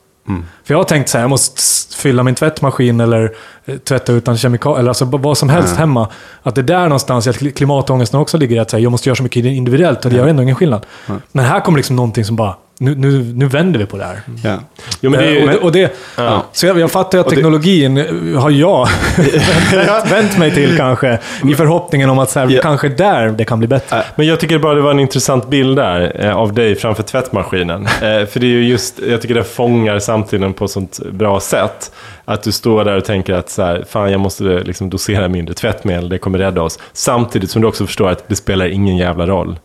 För 0.63 0.73
jag 0.73 0.77
har 0.77 0.83
tänkt 0.83 1.09
så 1.09 1.17
här, 1.17 1.23
jag 1.23 1.29
måste 1.29 1.61
fylla 1.95 2.23
min 2.23 2.35
tvättmaskin 2.35 2.99
eller 2.99 3.31
eh, 3.65 3.77
tvätta 3.77 4.13
utan 4.13 4.37
kemikalier, 4.37 4.79
eller 4.79 4.89
alltså 4.89 5.05
vad 5.05 5.37
som 5.37 5.49
helst 5.49 5.75
hemma. 5.77 6.09
Att 6.43 6.55
det 6.55 6.61
är 6.61 6.63
där 6.63 6.83
någonstans, 6.83 7.27
klimatångesten 7.55 8.19
också 8.19 8.37
ligger 8.37 8.61
att 8.61 8.69
säga, 8.69 8.81
jag 8.81 8.91
måste 8.91 9.09
göra 9.09 9.15
så 9.15 9.23
mycket 9.23 9.45
individuellt 9.45 10.05
och 10.05 10.11
det 10.11 10.17
gör 10.17 10.27
ändå 10.27 10.43
ingen 10.43 10.55
skillnad. 10.55 10.85
Men 11.31 11.45
här 11.45 11.59
kommer 11.59 11.77
liksom 11.77 11.95
någonting 11.95 12.25
som 12.25 12.35
bara, 12.35 12.55
nu, 12.81 12.95
nu, 12.95 13.33
nu 13.35 13.47
vänder 13.47 13.79
vi 13.79 13.85
på 13.85 13.97
det 13.97 14.03
här. 14.05 14.21
Ja. 14.43 14.57
Jo, 15.01 15.11
men 15.11 15.19
det 15.19 15.25
är 15.25 15.31
ju, 15.31 15.37
Eh, 15.39 15.43
och, 15.43 15.49
det, 15.51 15.57
och 15.57 15.71
det, 15.71 15.95
Ja. 16.17 16.45
Så 16.51 16.65
jag, 16.67 16.79
jag 16.79 16.91
fattar 16.91 17.17
ju 17.17 17.19
att 17.19 17.25
Och 17.25 17.31
det- 17.31 17.35
teknologin 17.35 17.97
eh, 17.97 18.39
har 18.41 18.49
jag 18.49 18.87
vänt, 19.73 20.11
vänt 20.11 20.37
mig 20.37 20.51
till 20.51 20.77
kanske, 20.77 21.19
i 21.51 21.53
förhoppningen 21.55 22.09
om 22.09 22.19
att 22.19 22.29
så 22.29 22.39
här, 22.39 22.47
Ja. 22.49 22.61
kanske 22.61 22.89
där 22.89 23.29
det 23.29 23.45
kan 23.45 23.59
bli 23.59 23.67
bättre. 23.67 24.03
Men 24.15 24.27
jag 24.27 24.39
tycker 24.39 24.59
bara 24.59 24.73
det 24.73 24.81
var 24.81 24.91
en 24.91 24.99
intressant 24.99 25.49
bild 25.49 25.75
där 25.77 26.25
eh, 26.25 26.35
av 26.37 26.53
dig 26.53 26.75
framför 26.75 27.03
tvättmaskinen. 27.03 27.87
För 27.99 28.39
det 28.39 28.45
är 28.45 28.49
ju 28.51 28.63
just, 28.67 28.99
jag 29.09 29.21
tycker 29.21 29.35
det 29.35 29.43
fångar 29.43 29.99
samtiden 29.99 30.53
på 30.53 30.65
ett 30.65 30.71
sånt 30.71 30.99
bra 31.11 31.39
sätt. 31.39 31.91
Att 32.25 32.43
du 32.43 32.51
står 32.51 32.85
där 32.85 32.97
och 32.97 33.05
tänker 33.05 33.33
att 33.33 33.49
så 33.49 33.61
här, 33.63 33.85
fan 33.89 34.11
jag 34.11 34.19
måste 34.21 34.43
liksom 34.43 34.89
dosera 34.89 35.27
mindre 35.27 35.53
tvättmedel, 35.55 36.09
det 36.09 36.17
kommer 36.17 36.37
rädda 36.37 36.61
oss. 36.61 36.79
Samtidigt 36.93 37.51
som 37.51 37.61
du 37.61 37.67
också 37.67 37.85
förstår 37.85 38.09
att 38.09 38.23
det 38.27 38.35
spelar 38.35 38.65
ingen 38.65 38.97
jävla 38.97 39.27
roll. 39.27 39.59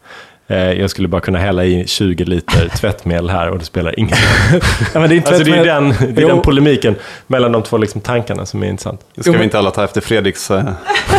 Eh, 0.49 0.73
jag 0.73 0.91
skulle 0.91 1.09
bara 1.09 1.21
kunna 1.21 1.39
hälla 1.39 1.65
i 1.65 1.85
20 1.87 2.25
liter 2.25 2.69
tvättmedel 2.77 3.31
här 3.31 3.49
och 3.51 3.59
det 3.59 3.65
spelar 3.65 3.99
ingen 3.99 4.17
roll. 4.53 4.61
Ja, 4.95 5.01
men 5.01 5.09
det 5.09 5.15
är 5.15 5.17
inte 5.17 5.29
Alltså 5.29 5.45
det 5.45 5.57
är 5.59 5.65
den, 5.65 5.95
det 6.15 6.23
är 6.23 6.27
den 6.27 6.41
polemiken 6.41 6.95
mellan 7.27 7.53
de 7.53 7.63
två 7.63 7.77
liksom 7.79 8.01
tankarna 8.01 8.47
som 8.47 8.63
är 8.63 8.67
intressant. 8.67 9.01
Nu 9.15 9.23
ska 9.23 9.33
Jo, 9.33 9.39
vi 9.39 9.45
inte 9.45 9.59
alla 9.59 9.71
ta 9.71 9.85
efter 9.85 10.01
Fredriks 10.01 10.51
eh, 10.51 10.65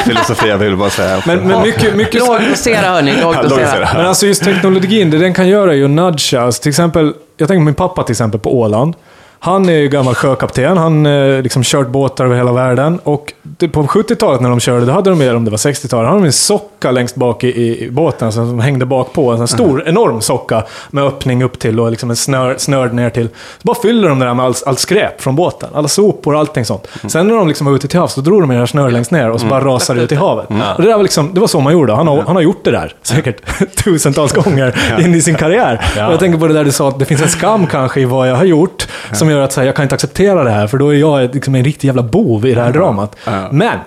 filosofi, 0.05 0.47
jag 0.49 0.57
vill 0.57 0.75
bara 0.77 0.89
säga. 0.89 1.21
Men, 1.25 1.39
men 1.39 1.61
mycket, 1.61 1.95
mycket, 1.95 2.19
Lågdosera 2.19 2.77
hörni, 2.89 3.11
Lågdosera. 3.21 3.49
lågdosera. 3.49 3.89
Men 3.93 4.05
alltså 4.05 4.25
just 4.27 4.43
teknologin, 4.43 5.11
det 5.11 5.17
den 5.17 5.33
kan 5.33 5.47
göra 5.47 5.71
är 5.71 5.75
ju 5.75 5.83
att 5.85 5.89
nudga. 5.91 6.41
Alltså 6.41 6.61
till 6.61 6.69
exempel, 6.69 7.13
jag 7.37 7.47
tänker 7.47 7.59
på 7.59 7.65
min 7.65 7.73
pappa 7.73 8.03
till 8.03 8.13
exempel 8.13 8.39
på 8.39 8.59
Åland. 8.59 8.95
Han 9.39 9.69
är 9.69 9.73
ju 9.73 9.87
gammal 9.87 10.15
sjökapten, 10.15 10.77
han 10.77 11.05
eh, 11.05 11.41
liksom 11.41 11.63
kört 11.63 11.87
båtar 11.87 12.25
över 12.25 12.35
hela 12.35 12.51
världen. 12.51 12.99
Och 13.03 13.33
på 13.59 13.83
70-talet 13.83 14.41
när 14.41 14.49
de 14.49 14.59
körde, 14.59 14.85
då 14.85 14.91
hade 14.91 15.09
de, 15.09 15.21
eller 15.21 15.35
om 15.35 15.45
det 15.45 15.51
var 15.51 15.57
60-talet, 15.57 16.07
hade 16.07 16.19
de 16.19 16.25
en 16.25 16.33
socka 16.33 16.91
längst 16.91 17.15
bak 17.15 17.43
i, 17.43 17.47
i, 17.47 17.89
båten 17.91 18.25
alltså, 18.25 18.47
som 18.47 18.59
hängde 18.59 18.85
bak 18.85 19.13
på. 19.13 19.31
En 19.31 19.47
stor, 19.47 19.83
enorm 19.87 20.21
socka 20.21 20.63
med 20.89 21.03
öppning 21.03 21.43
upp 21.43 21.59
till 21.59 21.79
och 21.79 21.91
liksom 21.91 22.09
en 22.09 22.15
snör, 22.15 22.55
snörd 22.57 22.93
ner 22.93 23.09
till. 23.09 23.27
Så 23.27 23.61
bara 23.63 23.77
fyller 23.81 24.09
de 24.09 24.19
det 24.19 24.25
där 24.25 24.33
med 24.33 24.45
allt, 24.45 24.63
allt 24.65 24.79
skräp 24.79 25.21
från 25.21 25.35
båten. 25.35 25.69
Alla 25.73 25.87
sopor 25.87 26.33
och 26.33 26.39
allting 26.39 26.65
sånt. 26.65 26.87
Sen 27.07 27.27
när 27.27 27.35
de 27.35 27.47
liksom 27.47 27.67
var 27.67 27.73
ute 27.73 27.87
till 27.87 27.99
havs, 27.99 28.15
då 28.15 28.21
drog 28.21 28.41
de 28.41 28.51
i 28.51 28.53
det 28.53 28.59
här 28.59 28.65
snöret 28.65 28.93
längst 28.93 29.11
ner 29.11 29.29
och 29.29 29.41
så 29.41 29.47
bara 29.47 29.65
rasade 29.65 29.99
det 29.99 30.03
ut 30.03 30.11
i 30.11 30.15
havet. 30.15 30.45
Och 30.49 30.81
det, 30.81 30.87
där 30.87 30.95
var 30.95 31.03
liksom, 31.03 31.33
det 31.33 31.39
var 31.39 31.47
så 31.47 31.59
man 31.59 31.73
gjorde. 31.73 31.93
Han 31.93 32.07
har, 32.07 32.21
han 32.21 32.35
har 32.35 32.43
gjort 32.43 32.65
det 32.65 32.71
där 32.71 32.95
säkert 33.01 33.41
tusentals 33.83 34.33
gånger 34.33 34.99
in 34.99 35.15
i 35.15 35.21
sin 35.21 35.35
karriär. 35.35 35.81
Och 35.95 36.13
jag 36.13 36.19
tänker 36.19 36.39
på 36.39 36.47
det 36.47 36.53
där 36.53 36.63
du 36.63 36.71
sa, 36.71 36.87
att 36.87 36.99
det 36.99 37.05
finns 37.05 37.21
en 37.21 37.29
skam 37.29 37.67
kanske 37.67 38.01
i 38.01 38.05
vad 38.05 38.29
jag 38.29 38.35
har 38.35 38.45
gjort, 38.45 38.87
som 39.11 39.26
gör 39.29 39.41
att 39.41 39.53
så 39.53 39.59
här, 39.59 39.65
jag 39.65 39.75
kan 39.75 39.83
inte 39.83 39.95
acceptera 39.95 40.43
det 40.43 40.49
här, 40.49 40.67
för 40.67 40.77
då 40.77 40.89
är 40.89 40.97
jag 40.97 41.35
liksom 41.35 41.55
en 41.55 41.63
riktig 41.63 41.87
jävla 41.87 42.03
bov 42.03 42.45
i 42.45 42.53
det 42.53 42.61
här 42.61 42.71
dramat. 42.71 43.15
Ja. 43.25 43.51
Men, 43.51 43.79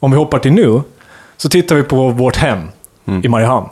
om 0.00 0.10
vi 0.10 0.16
hoppar 0.16 0.38
till 0.38 0.52
nu, 0.52 0.82
så 1.36 1.48
tittar 1.48 1.76
vi 1.76 1.82
på 1.82 2.08
vårt 2.08 2.36
hem 2.36 2.68
i 3.22 3.28
Mariehamn. 3.28 3.68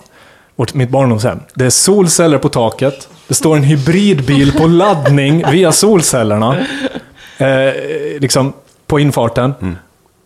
Vårt, 0.56 0.74
mitt 0.74 0.90
barndomshem. 0.90 1.40
Det 1.54 1.66
är 1.66 1.70
solceller 1.70 2.38
på 2.38 2.48
taket. 2.48 3.08
Det 3.28 3.34
står 3.34 3.56
en 3.56 3.62
hybridbil 3.62 4.52
på 4.52 4.66
laddning 4.66 5.44
via 5.50 5.72
solcellerna. 5.72 6.56
Eh, 7.38 7.74
liksom 8.18 8.52
på 8.86 9.00
infarten. 9.00 9.54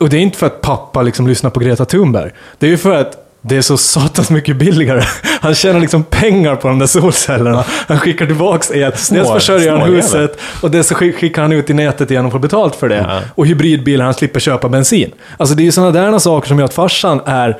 Och 0.00 0.08
det 0.08 0.16
är 0.16 0.20
inte 0.20 0.38
för 0.38 0.46
att 0.46 0.60
pappa 0.60 1.02
liksom 1.02 1.26
lyssnar 1.28 1.50
på 1.50 1.60
Greta 1.60 1.84
Thunberg. 1.84 2.30
Det 2.58 2.66
är 2.66 2.70
ju 2.70 2.76
för 2.76 2.94
att 2.94 3.23
det 3.46 3.56
är 3.56 3.62
så 3.62 3.76
satans 3.76 4.30
mycket 4.30 4.56
billigare. 4.56 5.02
Han 5.40 5.54
tjänar 5.54 5.80
liksom 5.80 6.04
pengar 6.04 6.56
på 6.56 6.68
de 6.68 6.78
där 6.78 6.86
solcellerna. 6.86 7.64
Han 7.68 7.98
skickar 7.98 8.26
tillbaks 8.26 8.70
el. 8.70 8.92
Dels 9.10 9.32
försörjer 9.32 9.76
han 9.76 9.92
huset 9.92 10.38
och 10.60 10.70
dels 10.70 10.92
skickar 10.92 11.42
han 11.42 11.52
ut 11.52 11.70
i 11.70 11.74
nätet 11.74 12.10
igen 12.10 12.26
och 12.26 12.32
får 12.32 12.38
betalt 12.38 12.76
för 12.76 12.88
det. 12.88 13.22
Och 13.34 13.46
hybridbilar, 13.46 14.04
han 14.04 14.14
slipper 14.14 14.40
köpa 14.40 14.68
bensin. 14.68 15.12
Alltså 15.36 15.54
det 15.54 15.62
är 15.62 15.64
ju 15.64 15.72
sådana 15.72 15.90
där 15.90 16.18
saker 16.18 16.48
som 16.48 16.58
gör 16.58 16.64
att 16.64 16.74
farsan 16.74 17.20
är 17.26 17.58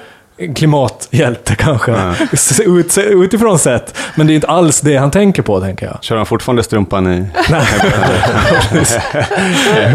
klimathjälte 0.57 1.55
kanske. 1.59 1.93
Ut, 2.65 2.99
utifrån 2.99 3.59
sett. 3.59 3.99
Men 4.15 4.27
det 4.27 4.33
är 4.33 4.35
inte 4.35 4.47
alls 4.47 4.81
det 4.81 4.97
han 4.97 5.11
tänker 5.11 5.43
på, 5.43 5.61
tänker 5.61 5.87
jag. 5.87 5.99
Kör 6.01 6.17
han 6.17 6.27
fortfarande 6.27 6.63
strumpan 6.63 7.13
i... 7.13 7.27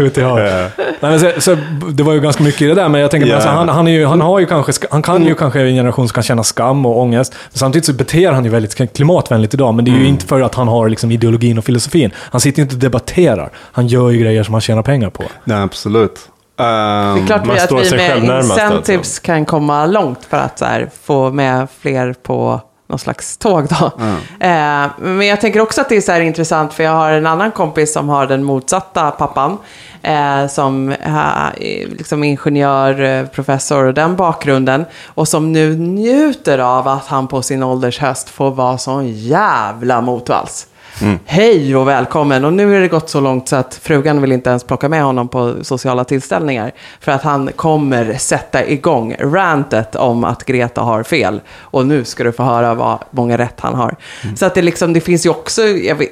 ut 0.00 0.18
i 0.18 0.22
havet. 0.22 0.72
Så, 1.38 1.56
det 1.92 2.02
var 2.02 2.12
ju 2.12 2.20
ganska 2.20 2.42
mycket 2.42 2.62
i 2.62 2.66
det 2.66 2.74
där, 2.74 2.88
men 2.88 3.00
jag 3.00 3.10
tänker 3.10 3.28
Ja. 3.28 3.34
alltså, 3.34 3.48
han, 3.50 3.68
han, 3.68 3.86
ju, 3.86 4.06
han, 4.06 4.20
har 4.20 4.38
ju 4.40 4.46
kanske, 4.46 4.72
sk- 4.72 4.86
han 4.90 5.02
kan 5.02 5.26
ju 5.26 5.34
kanske 5.34 5.60
en 5.60 5.74
generation 5.74 6.08
som 6.08 6.14
kan 6.14 6.22
känna 6.22 6.42
skam 6.44 6.86
och 6.86 7.00
ångest. 7.00 7.32
Men 7.52 7.58
samtidigt 7.58 7.86
så 7.86 7.92
beter 7.92 8.32
han 8.32 8.44
ju 8.44 8.50
väldigt 8.50 8.94
klimatvänligt 8.96 9.54
idag, 9.54 9.74
men 9.74 9.84
det 9.84 9.90
är 9.90 9.96
ju 9.98 10.06
inte 10.06 10.26
för 10.26 10.40
att 10.40 10.54
han 10.54 10.68
har 10.68 10.88
liksom 10.88 11.10
ideologin 11.10 11.58
och 11.58 11.64
filosofin. 11.64 12.10
Han 12.16 12.40
sitter 12.40 12.58
ju 12.58 12.62
inte 12.62 12.74
och 12.74 12.80
debatterar. 12.80 13.50
Han 13.56 13.86
gör 13.86 14.10
ju 14.10 14.18
grejer 14.18 14.42
som 14.42 14.54
han 14.54 14.60
tjänar 14.60 14.82
pengar 14.82 15.10
på. 15.10 15.22
Nej, 15.44 15.62
absolut. 15.62 16.18
Det 16.60 17.22
är 17.22 17.26
klart 17.26 17.46
man 17.46 17.56
att 17.56 17.72
vi 17.72 17.96
med 17.96 18.44
incentives 18.44 18.98
alltså. 18.98 19.22
kan 19.22 19.44
komma 19.44 19.86
långt 19.86 20.24
för 20.24 20.36
att 20.36 20.60
här, 20.60 20.90
få 21.02 21.30
med 21.30 21.68
fler 21.80 22.12
på 22.12 22.60
någon 22.90 22.98
slags 22.98 23.36
tåg. 23.36 23.66
Då. 23.68 23.86
Eh, 24.40 24.86
men 24.98 25.26
jag 25.26 25.40
tänker 25.40 25.60
också 25.60 25.80
att 25.80 25.88
det 25.88 25.96
är 25.96 26.00
så 26.00 26.16
intressant 26.16 26.72
för 26.72 26.84
jag 26.84 26.92
har 26.92 27.12
en 27.12 27.26
annan 27.26 27.50
kompis 27.50 27.92
som 27.92 28.08
har 28.08 28.26
den 28.26 28.44
motsatta 28.44 29.10
pappan. 29.10 29.58
Eh, 30.02 30.46
som 30.46 30.94
är 31.00 31.52
liksom 31.88 32.24
ingenjör, 32.24 33.00
eh, 33.00 33.26
professor 33.26 33.84
och 33.84 33.94
den 33.94 34.16
bakgrunden. 34.16 34.84
Och 35.06 35.28
som 35.28 35.52
nu 35.52 35.76
njuter 35.76 36.58
av 36.58 36.88
att 36.88 37.06
han 37.06 37.28
på 37.28 37.42
sin 37.42 37.62
ålders 37.62 37.98
höst 37.98 38.28
får 38.28 38.50
vara 38.50 38.78
sån 38.78 39.08
jävla 39.08 40.00
Hej 41.24 41.76
och 41.76 41.88
välkommen. 41.88 42.44
Och 42.44 42.52
nu 42.52 42.76
är 42.76 42.80
det 42.80 42.88
gått 42.88 43.10
så 43.10 43.20
långt 43.20 43.48
så 43.48 43.56
att 43.56 43.80
frugan 43.82 44.20
vill 44.20 44.32
inte 44.32 44.50
ens 44.50 44.64
plocka 44.64 44.88
med 44.88 45.02
honom 45.02 45.28
på 45.28 45.54
sociala 45.62 46.04
tillställningar. 46.04 46.72
För 47.00 47.12
att 47.12 47.22
han 47.22 47.50
kommer 47.56 48.14
sätta 48.14 48.66
igång 48.66 49.16
rantet 49.18 49.94
om 49.96 50.24
att 50.24 50.44
Greta 50.44 50.80
har 50.80 51.02
fel. 51.02 51.40
Och 51.60 51.86
nu 51.86 52.04
ska 52.04 52.24
du 52.24 52.32
få 52.32 52.42
höra 52.42 52.74
vad 52.74 52.98
många 53.10 53.38
rätt 53.38 53.60
han 53.60 53.74
har. 53.74 53.96
Så 54.36 54.46
att 54.46 54.54
det, 54.54 54.62
liksom, 54.62 54.92
det 54.92 55.00
finns 55.00 55.26
ju 55.26 55.30
också, 55.30 55.62
jag 55.62 55.94
vet, 55.94 56.08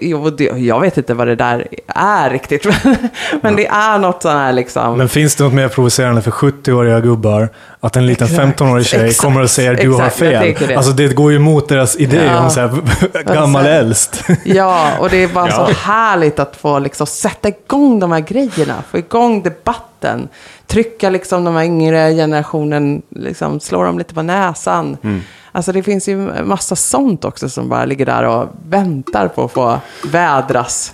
jag, 0.57 0.81
vet 0.81 0.99
inte 0.99 1.15
vad 1.15 1.27
det 1.27 1.37
där 1.37 1.67
är 1.87 2.31
riktigt. 2.31 2.67
Men 3.43 3.57
det 3.57 3.67
är 3.67 3.99
något 3.99 4.23
sånt 4.23 4.35
här 4.35 4.53
liksom. 4.53 4.99
Men 4.99 5.09
finns 5.09 5.35
det 5.37 5.45
något 5.45 5.53
mer 5.55 5.69
provocerande 5.69 6.23
för 6.23 6.31
70-åriga 6.31 7.01
gubbar 7.01 7.49
att 7.81 7.97
en 7.97 8.07
liten 8.07 8.27
Exakt, 8.27 8.61
15-årig 8.61 8.87
tjej 8.87 9.05
exakt, 9.07 9.21
kommer 9.21 9.43
och 9.43 9.51
säger 9.51 9.75
du 9.75 9.91
har 9.91 10.07
exakt, 10.07 10.21
jag 10.33 10.57
fel? 10.57 10.69
det. 10.69 10.77
Alltså 10.77 10.93
det 10.93 11.15
går 11.15 11.31
ju 11.31 11.37
emot 11.37 11.69
deras 11.69 11.97
idé 11.97 12.21
Ja. 12.27 12.41
om 12.45 12.51
så 12.51 12.61
här, 12.61 12.71
gammal 13.35 13.67
äldst. 13.67 14.25
Ja, 14.45 14.78
och 15.01 15.11
det 15.11 15.17
är 15.17 15.29
bara 15.29 15.51
så 15.51 15.61
Ja. 15.61 15.75
härligt 15.83 16.39
att 16.39 16.57
få 16.57 16.79
liksom 16.79 17.07
sätta 17.07 17.49
igång 17.49 18.01
de 18.01 18.13
här 18.13 18.21
grejerna. 18.21 18.75
Få 18.91 18.99
igång 18.99 19.43
debatten. 19.43 20.29
Trycka 20.67 21.11
liksom 21.11 21.45
de 21.45 21.55
här 21.55 21.65
yngre 21.65 22.15
generationen, 22.15 23.03
liksom 23.11 23.61
slå 23.61 23.83
dem 23.83 23.99
lite 23.99 24.15
på 24.15 24.23
näsan. 24.23 24.97
Alltså 25.53 25.73
det 25.73 25.83
finns 25.83 26.09
ju 26.09 26.17
massa 26.45 26.77
sånt 26.77 27.25
också 27.25 27.49
som 27.49 27.69
bara 27.69 27.85
ligger 27.85 28.07
där 28.07 28.23
och 28.23 28.49
väntar 28.69 29.29
på 29.29 29.45
att 29.45 29.53
få 29.53 29.79
vädras. 30.05 30.93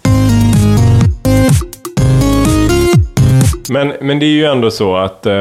Men, 3.69 3.93
men 4.01 4.19
det 4.19 4.27
är 4.27 4.31
ju 4.31 4.45
ändå 4.45 4.71
så 4.71 4.97
att, 4.97 5.27
eh, 5.27 5.33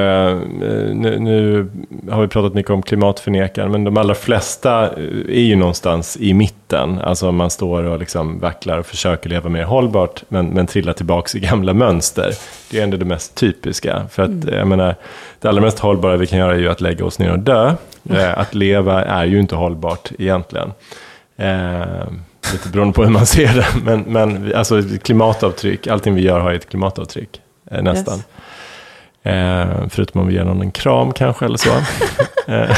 nu, 0.93 1.17
nu 1.19 1.69
har 2.11 2.21
vi 2.21 2.27
pratat 2.27 2.53
mycket 2.53 2.71
om 2.71 2.81
klimatförnekare, 2.81 3.69
men 3.69 3.83
de 3.83 3.97
allra 3.97 4.15
flesta 4.15 4.83
eh, 4.83 5.03
är 5.27 5.41
ju 5.41 5.55
någonstans 5.55 6.17
i 6.19 6.33
mitten. 6.33 6.99
Alltså 6.99 7.31
man 7.31 7.49
står 7.49 7.83
och 7.83 7.99
liksom 7.99 8.39
vacklar 8.39 8.77
och 8.77 8.85
försöker 8.85 9.29
leva 9.29 9.49
mer 9.49 9.63
hållbart, 9.63 10.23
men, 10.27 10.45
men 10.45 10.67
trillar 10.67 10.93
tillbaka 10.93 11.37
i 11.37 11.41
gamla 11.41 11.73
mönster. 11.73 12.31
Det 12.71 12.79
är 12.79 12.83
ändå 12.83 12.97
det 12.97 13.05
mest 13.05 13.35
typiska. 13.35 14.05
För 14.09 14.23
att, 14.23 14.43
jag 14.51 14.67
menar, 14.67 14.95
det 15.41 15.49
allra 15.49 15.61
mest 15.61 15.79
hållbara 15.79 16.17
vi 16.17 16.27
kan 16.27 16.39
göra 16.39 16.53
är 16.53 16.59
ju 16.59 16.69
att 16.69 16.81
lägga 16.81 17.05
oss 17.05 17.19
ner 17.19 17.31
och 17.31 17.39
dö. 17.39 17.73
Eh, 18.09 18.37
att 18.37 18.55
leva 18.55 19.03
är 19.03 19.25
ju 19.25 19.39
inte 19.39 19.55
hållbart 19.55 20.11
egentligen. 20.19 20.71
Eh, 21.37 22.07
lite 22.53 22.69
beroende 22.69 22.93
på 22.93 23.03
hur 23.03 23.11
man 23.11 23.25
ser 23.25 23.53
det. 23.53 23.65
Men, 23.85 24.01
men 24.01 24.53
alltså 24.55 24.81
klimatavtryck, 25.03 25.87
allting 25.87 26.15
vi 26.15 26.21
gör 26.21 26.39
har 26.39 26.53
ett 26.53 26.69
klimatavtryck. 26.69 27.39
Eh, 27.71 27.81
nästan. 27.81 28.15
Yes. 28.15 28.25
Eh, 29.23 29.87
förutom 29.89 30.21
om 30.21 30.27
vi 30.27 30.33
ger 30.33 30.43
någon 30.43 30.61
en 30.61 30.71
kram 30.71 31.11
kanske 31.13 31.45
eller 31.45 31.57
så. 31.57 31.69
eh, 32.47 32.77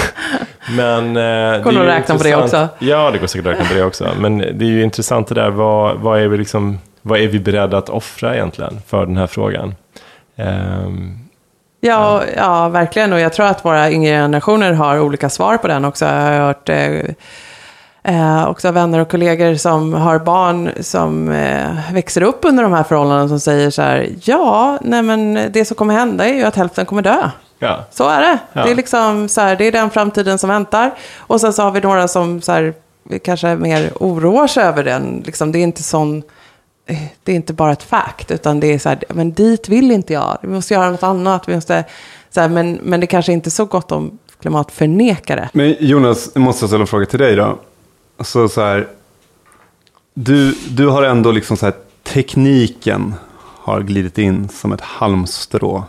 men, 0.69 1.17
eh, 1.17 1.63
Går 1.63 1.71
det 1.71 1.77
nog 1.77 1.87
räkna 1.87 2.17
på 2.17 2.23
det 2.23 2.35
också. 2.35 2.67
Ja, 2.79 3.11
det 3.11 3.17
går 3.17 3.27
säkert 3.27 3.47
att 3.47 3.53
räkna 3.53 3.65
på 3.65 3.73
det 3.73 3.83
också. 3.83 4.09
Men 4.19 4.37
det 4.37 4.65
är 4.65 4.69
ju 4.69 4.83
intressant 4.83 5.27
det 5.27 5.35
där, 5.35 5.49
vad, 5.49 5.97
vad, 5.97 6.19
är, 6.19 6.27
vi 6.27 6.37
liksom, 6.37 6.79
vad 7.01 7.19
är 7.19 7.27
vi 7.27 7.39
beredda 7.39 7.77
att 7.77 7.89
offra 7.89 8.35
egentligen 8.35 8.81
för 8.87 9.05
den 9.05 9.17
här 9.17 9.27
frågan? 9.27 9.75
Ehm, 10.35 11.19
Ja, 11.79 12.23
ja, 12.35 12.69
verkligen. 12.69 13.13
Och 13.13 13.19
jag 13.19 13.33
tror 13.33 13.45
att 13.45 13.65
våra 13.65 13.91
yngre 13.91 14.11
generationer 14.11 14.73
har 14.73 14.99
olika 14.99 15.29
svar 15.29 15.57
på 15.57 15.67
den 15.67 15.85
också. 15.85 16.05
Jag 16.05 16.11
har 16.11 16.39
hört 16.39 16.69
eh, 18.05 18.47
också 18.49 18.71
vänner 18.71 18.99
och 18.99 19.09
kollegor 19.09 19.55
som 19.55 19.93
har 19.93 20.19
barn 20.19 20.69
som 20.81 21.29
eh, 21.31 21.93
växer 21.93 22.21
upp 22.23 22.39
under 22.45 22.63
de 22.63 22.73
här 22.73 22.83
förhållandena 22.83 23.27
som 23.29 23.39
säger 23.39 23.69
så 23.69 23.81
här, 23.81 24.09
ja, 24.23 24.77
nej 24.81 25.01
men 25.01 25.39
det 25.51 25.65
som 25.65 25.75
kommer 25.75 25.93
hända 25.93 26.25
är 26.29 26.33
ju 26.33 26.43
att 26.43 26.55
hälften 26.55 26.85
kommer 26.85 27.01
dö. 27.01 27.29
ja. 27.59 27.85
Så 27.91 28.09
är 28.09 28.21
det. 28.21 28.39
Ja. 28.53 28.63
Det, 28.63 28.71
är 28.71 28.75
liksom 28.75 29.29
så 29.29 29.41
här, 29.41 29.55
det 29.55 29.65
är 29.65 29.71
den 29.71 29.89
framtiden 29.89 30.37
som 30.37 30.49
väntar. 30.49 30.91
Och 31.17 31.41
sen 31.41 31.53
så 31.53 31.63
har 31.63 31.71
vi 31.71 31.81
några 31.81 32.07
som 32.07 32.41
så 32.41 32.51
här, 32.51 32.73
kanske 33.23 33.55
mer 33.55 33.91
oroar 33.99 34.47
sig 34.47 34.63
över 34.63 34.83
den. 34.83 35.23
Liksom, 35.25 35.51
det 35.51 35.59
är 35.59 35.63
inte 35.63 35.83
sån... 35.83 36.23
eh, 36.87 36.97
Det 37.23 37.31
är 37.31 37.35
inte 37.35 37.53
bara 37.53 37.71
ett 37.71 37.83
fact, 37.83 38.31
utan 38.31 38.59
det 38.59 38.73
är 38.73 38.79
så 38.79 38.89
här, 38.89 39.03
men 39.09 39.33
dit 39.33 39.69
vill 39.69 39.91
inte 39.91 40.13
jag. 40.13 40.37
Vi 40.41 40.47
måste 40.47 40.73
göra 40.73 40.89
något 40.91 41.03
annat. 41.03 41.49
Vi 41.49 41.55
måste, 41.55 41.83
så 42.29 42.41
här, 42.41 42.49
men, 42.49 42.79
men 42.83 42.99
det 42.99 43.07
kanske 43.07 43.33
inte 43.33 43.47
är 43.47 43.51
så 43.51 43.65
gott 43.65 43.91
om 43.91 44.17
klimatförnekare. 44.41 45.49
Men 45.53 45.75
Jonas, 45.79 46.29
jag 46.33 46.41
måste 46.41 46.67
ställa 46.67 46.81
en 46.81 46.87
fråga 46.87 47.05
till 47.05 47.19
dig 47.19 47.35
då. 47.35 47.57
Alltså 48.17 48.49
så 48.49 48.61
här, 48.61 48.87
du, 50.13 50.51
du 50.69 50.87
har 50.87 51.03
ändå 51.03 51.31
liksom 51.31 51.57
så 51.57 51.65
här, 51.65 51.73
tekniken 52.03 53.15
har 53.37 53.81
glidit 53.81 54.17
in 54.17 54.49
som 54.49 54.71
ett 54.71 54.81
halmstrå. 54.81 55.83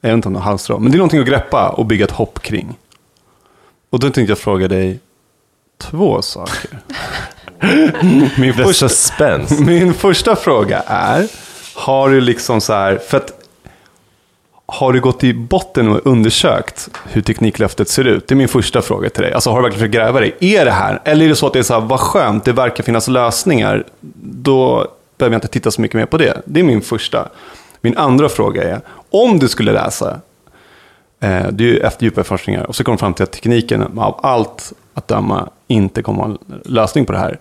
Jag 0.00 0.10
vet 0.10 0.14
inte 0.14 0.28
om 0.28 0.34
det 0.34 0.40
är 0.40 0.44
halmstrå, 0.44 0.78
men 0.78 0.92
det 0.92 0.96
är 0.96 0.98
någonting 0.98 1.20
att 1.20 1.26
greppa 1.26 1.68
och 1.68 1.86
bygga 1.86 2.04
ett 2.04 2.10
hopp 2.10 2.42
kring. 2.42 2.78
Och 3.90 4.00
då 4.00 4.10
tänkte 4.10 4.30
jag 4.30 4.38
fråga 4.38 4.68
dig 4.68 5.00
två 5.78 6.22
saker. 6.22 6.78
Min 8.40 8.54
första, 8.54 9.40
min 9.58 9.94
första 9.94 10.36
fråga 10.36 10.82
är, 10.86 11.28
har 11.74 12.10
du 12.10 12.20
liksom 12.20 12.60
så 12.60 12.72
här, 12.72 12.98
för 12.98 13.16
att 13.16 13.39
har 14.72 14.92
du 14.92 15.00
gått 15.00 15.24
i 15.24 15.34
botten 15.34 15.88
och 15.88 16.06
undersökt 16.06 16.88
hur 17.08 17.22
Tekniklöftet 17.22 17.88
ser 17.88 18.04
ut? 18.04 18.28
Det 18.28 18.34
är 18.34 18.36
min 18.36 18.48
första 18.48 18.82
fråga 18.82 19.10
till 19.10 19.22
dig. 19.22 19.32
Alltså 19.32 19.50
har 19.50 19.56
du 19.56 19.62
verkligen 19.62 19.78
försökt 19.78 19.94
gräva 19.94 20.20
dig? 20.20 20.36
Är 20.40 20.64
det 20.64 20.70
här? 20.70 21.00
Eller 21.04 21.24
är 21.24 21.28
det 21.28 21.36
så 21.36 21.46
att 21.46 21.52
det 21.52 21.58
är 21.58 21.62
så 21.62 21.74
här, 21.74 21.80
vad 21.80 22.00
skönt, 22.00 22.44
det 22.44 22.52
verkar 22.52 22.84
finnas 22.84 23.08
lösningar. 23.08 23.84
Då 24.22 24.86
behöver 25.18 25.34
jag 25.34 25.38
inte 25.38 25.48
titta 25.48 25.70
så 25.70 25.80
mycket 25.80 25.94
mer 25.94 26.06
på 26.06 26.18
det. 26.18 26.42
Det 26.44 26.60
är 26.60 26.64
min 26.64 26.82
första. 26.82 27.28
Min 27.80 27.96
andra 27.96 28.28
fråga 28.28 28.62
är, 28.62 28.80
om 29.10 29.38
du 29.38 29.48
skulle 29.48 29.72
läsa, 29.72 30.20
eh, 31.20 31.46
det 31.50 31.64
är 31.64 31.68
ju 31.68 31.78
efter 31.78 32.04
djupare 32.04 32.24
forskningar, 32.24 32.64
och 32.64 32.76
så 32.76 32.84
kommer 32.84 32.96
du 32.96 33.00
fram 33.00 33.14
till 33.14 33.22
att 33.22 33.32
tekniken 33.32 33.98
av 33.98 34.20
allt 34.22 34.72
att 34.94 35.08
döma 35.08 35.48
inte 35.68 36.02
kommer 36.02 36.22
ha 36.22 36.28
en 36.30 36.38
lösning 36.64 37.06
på 37.06 37.12
det 37.12 37.18
här. 37.18 37.38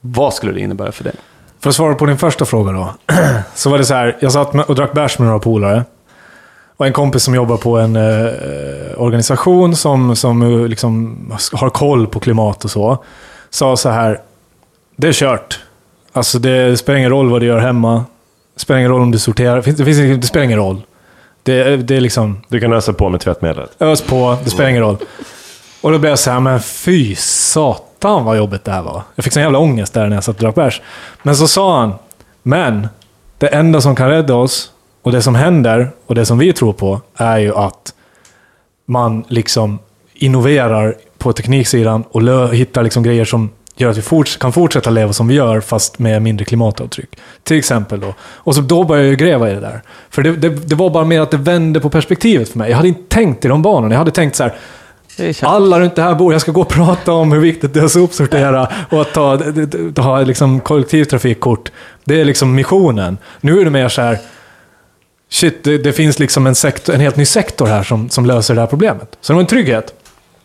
Vad 0.00 0.34
skulle 0.34 0.52
det 0.52 0.60
innebära 0.60 0.92
för 0.92 1.04
dig? 1.04 1.14
För 1.60 1.68
att 1.68 1.76
svara 1.76 1.94
på 1.94 2.06
din 2.06 2.18
första 2.18 2.44
fråga 2.44 2.72
då. 2.72 2.94
Så 3.54 3.70
var 3.70 3.78
det 3.78 3.84
så 3.84 3.94
här, 3.94 4.16
jag 4.20 4.32
satt 4.32 4.54
med, 4.54 4.64
och 4.64 4.74
drack 4.74 4.92
bärs 4.92 5.18
med 5.18 5.26
några 5.26 5.40
polare. 5.40 5.84
Och 6.76 6.86
en 6.86 6.92
kompis 6.92 7.22
som 7.22 7.34
jobbar 7.34 7.56
på 7.56 7.78
en 7.78 7.96
eh, 7.96 8.32
organisation 8.96 9.76
som, 9.76 10.16
som 10.16 10.42
eh, 10.42 10.68
liksom 10.68 11.18
har 11.52 11.70
koll 11.70 12.06
på 12.06 12.20
klimat 12.20 12.64
och 12.64 12.70
så. 12.70 13.04
Sa 13.50 13.76
så 13.76 13.88
här, 13.88 14.20
det 14.96 15.08
är 15.08 15.12
kört. 15.12 15.60
Alltså 16.12 16.38
det 16.38 16.76
spelar 16.76 16.98
ingen 16.98 17.10
roll 17.10 17.30
vad 17.30 17.40
du 17.40 17.46
gör 17.46 17.58
hemma. 17.58 18.04
Det 18.54 18.60
spelar 18.60 18.78
ingen 18.78 18.90
roll 18.90 19.00
om 19.00 19.10
du 19.10 19.18
sorterar. 19.18 19.56
Det, 19.56 19.62
finns, 19.62 19.78
det 20.20 20.26
spelar 20.26 20.44
ingen 20.44 20.58
roll. 20.58 20.82
Det, 21.42 21.76
det 21.76 21.96
är 21.96 22.00
liksom, 22.00 22.42
Du 22.48 22.60
kan 22.60 22.72
ösa 22.72 22.92
på 22.92 23.08
med 23.08 23.20
tvättmedlet. 23.20 23.70
ös 23.80 24.02
på, 24.02 24.38
det 24.44 24.50
spelar 24.50 24.68
ingen 24.70 24.82
roll. 24.82 24.96
Och 25.80 25.92
då 25.92 25.98
blev 25.98 26.10
jag 26.10 26.18
så 26.18 26.30
här, 26.30 26.40
men 26.40 26.60
fy 26.60 27.14
satan 27.14 28.24
vad 28.24 28.36
jobbigt 28.36 28.64
det 28.64 28.72
här 28.72 28.82
var. 28.82 29.02
Jag 29.14 29.24
fick 29.24 29.32
sån 29.32 29.42
jävla 29.42 29.58
ångest 29.58 29.94
där 29.94 30.08
när 30.08 30.16
jag 30.16 30.24
satt 30.24 30.36
och 30.36 30.42
drack 30.42 30.54
bärs. 30.54 30.82
Men 31.22 31.36
så 31.36 31.48
sa 31.48 31.80
han, 31.80 31.94
men 32.42 32.88
det 33.38 33.46
enda 33.46 33.80
som 33.80 33.96
kan 33.96 34.08
rädda 34.08 34.34
oss 34.34 34.71
och 35.02 35.12
det 35.12 35.22
som 35.22 35.34
händer 35.34 35.90
och 36.06 36.14
det 36.14 36.26
som 36.26 36.38
vi 36.38 36.52
tror 36.52 36.72
på 36.72 37.00
är 37.16 37.38
ju 37.38 37.54
att 37.54 37.94
man 38.86 39.24
liksom 39.28 39.78
innoverar 40.14 40.94
på 41.18 41.32
tekniksidan 41.32 42.04
och 42.10 42.48
hittar 42.54 42.82
liksom 42.82 43.02
grejer 43.02 43.24
som 43.24 43.50
gör 43.76 43.90
att 43.90 43.96
vi 43.96 44.02
forts- 44.02 44.38
kan 44.38 44.52
fortsätta 44.52 44.90
leva 44.90 45.12
som 45.12 45.28
vi 45.28 45.34
gör 45.34 45.60
fast 45.60 45.98
med 45.98 46.22
mindre 46.22 46.44
klimatavtryck. 46.44 47.18
Till 47.42 47.58
exempel 47.58 48.00
då. 48.00 48.14
Och 48.20 48.54
så 48.54 48.60
då 48.60 48.84
började 48.84 49.08
jag 49.08 49.18
gräva 49.18 49.50
i 49.50 49.54
det 49.54 49.60
där. 49.60 49.82
För 50.10 50.22
det, 50.22 50.36
det, 50.36 50.48
det 50.48 50.74
var 50.74 50.90
bara 50.90 51.04
mer 51.04 51.20
att 51.20 51.30
det 51.30 51.36
vände 51.36 51.80
på 51.80 51.90
perspektivet 51.90 52.48
för 52.48 52.58
mig. 52.58 52.70
Jag 52.70 52.76
hade 52.76 52.88
inte 52.88 53.02
tänkt 53.08 53.44
i 53.44 53.48
de 53.48 53.62
banorna. 53.62 53.94
Jag 53.94 53.98
hade 53.98 54.10
tänkt 54.10 54.36
så 54.36 54.42
här, 54.42 54.54
alla 55.42 55.80
runt 55.80 55.96
det 55.96 56.02
här 56.02 56.14
bordet, 56.14 56.34
jag 56.34 56.40
ska 56.40 56.52
gå 56.52 56.60
och 56.60 56.68
prata 56.68 57.12
om 57.12 57.32
hur 57.32 57.40
viktigt 57.40 57.74
det 57.74 57.80
är 57.80 57.84
att 57.84 57.92
sopsortera 57.92 58.68
och 58.90 59.00
att 59.00 59.12
ta, 59.12 59.38
ha 59.96 60.20
liksom 60.20 60.60
kollektivtrafikkort. 60.60 61.72
Det 62.04 62.20
är 62.20 62.24
liksom 62.24 62.54
missionen. 62.54 63.18
Nu 63.40 63.60
är 63.60 63.64
det 63.64 63.70
mer 63.70 63.88
så 63.88 64.02
här, 64.02 64.18
shit, 65.32 65.64
det, 65.64 65.78
det 65.78 65.92
finns 65.92 66.18
liksom 66.18 66.46
en, 66.46 66.54
sektor, 66.54 66.94
en 66.94 67.00
helt 67.00 67.16
ny 67.16 67.24
sektor 67.24 67.66
här 67.66 67.82
som, 67.82 68.10
som 68.10 68.26
löser 68.26 68.54
det 68.54 68.60
här 68.60 68.68
problemet. 68.68 69.16
Så 69.20 69.32
det 69.32 69.34
var 69.34 69.40
en 69.40 69.46
trygghet. 69.46 69.94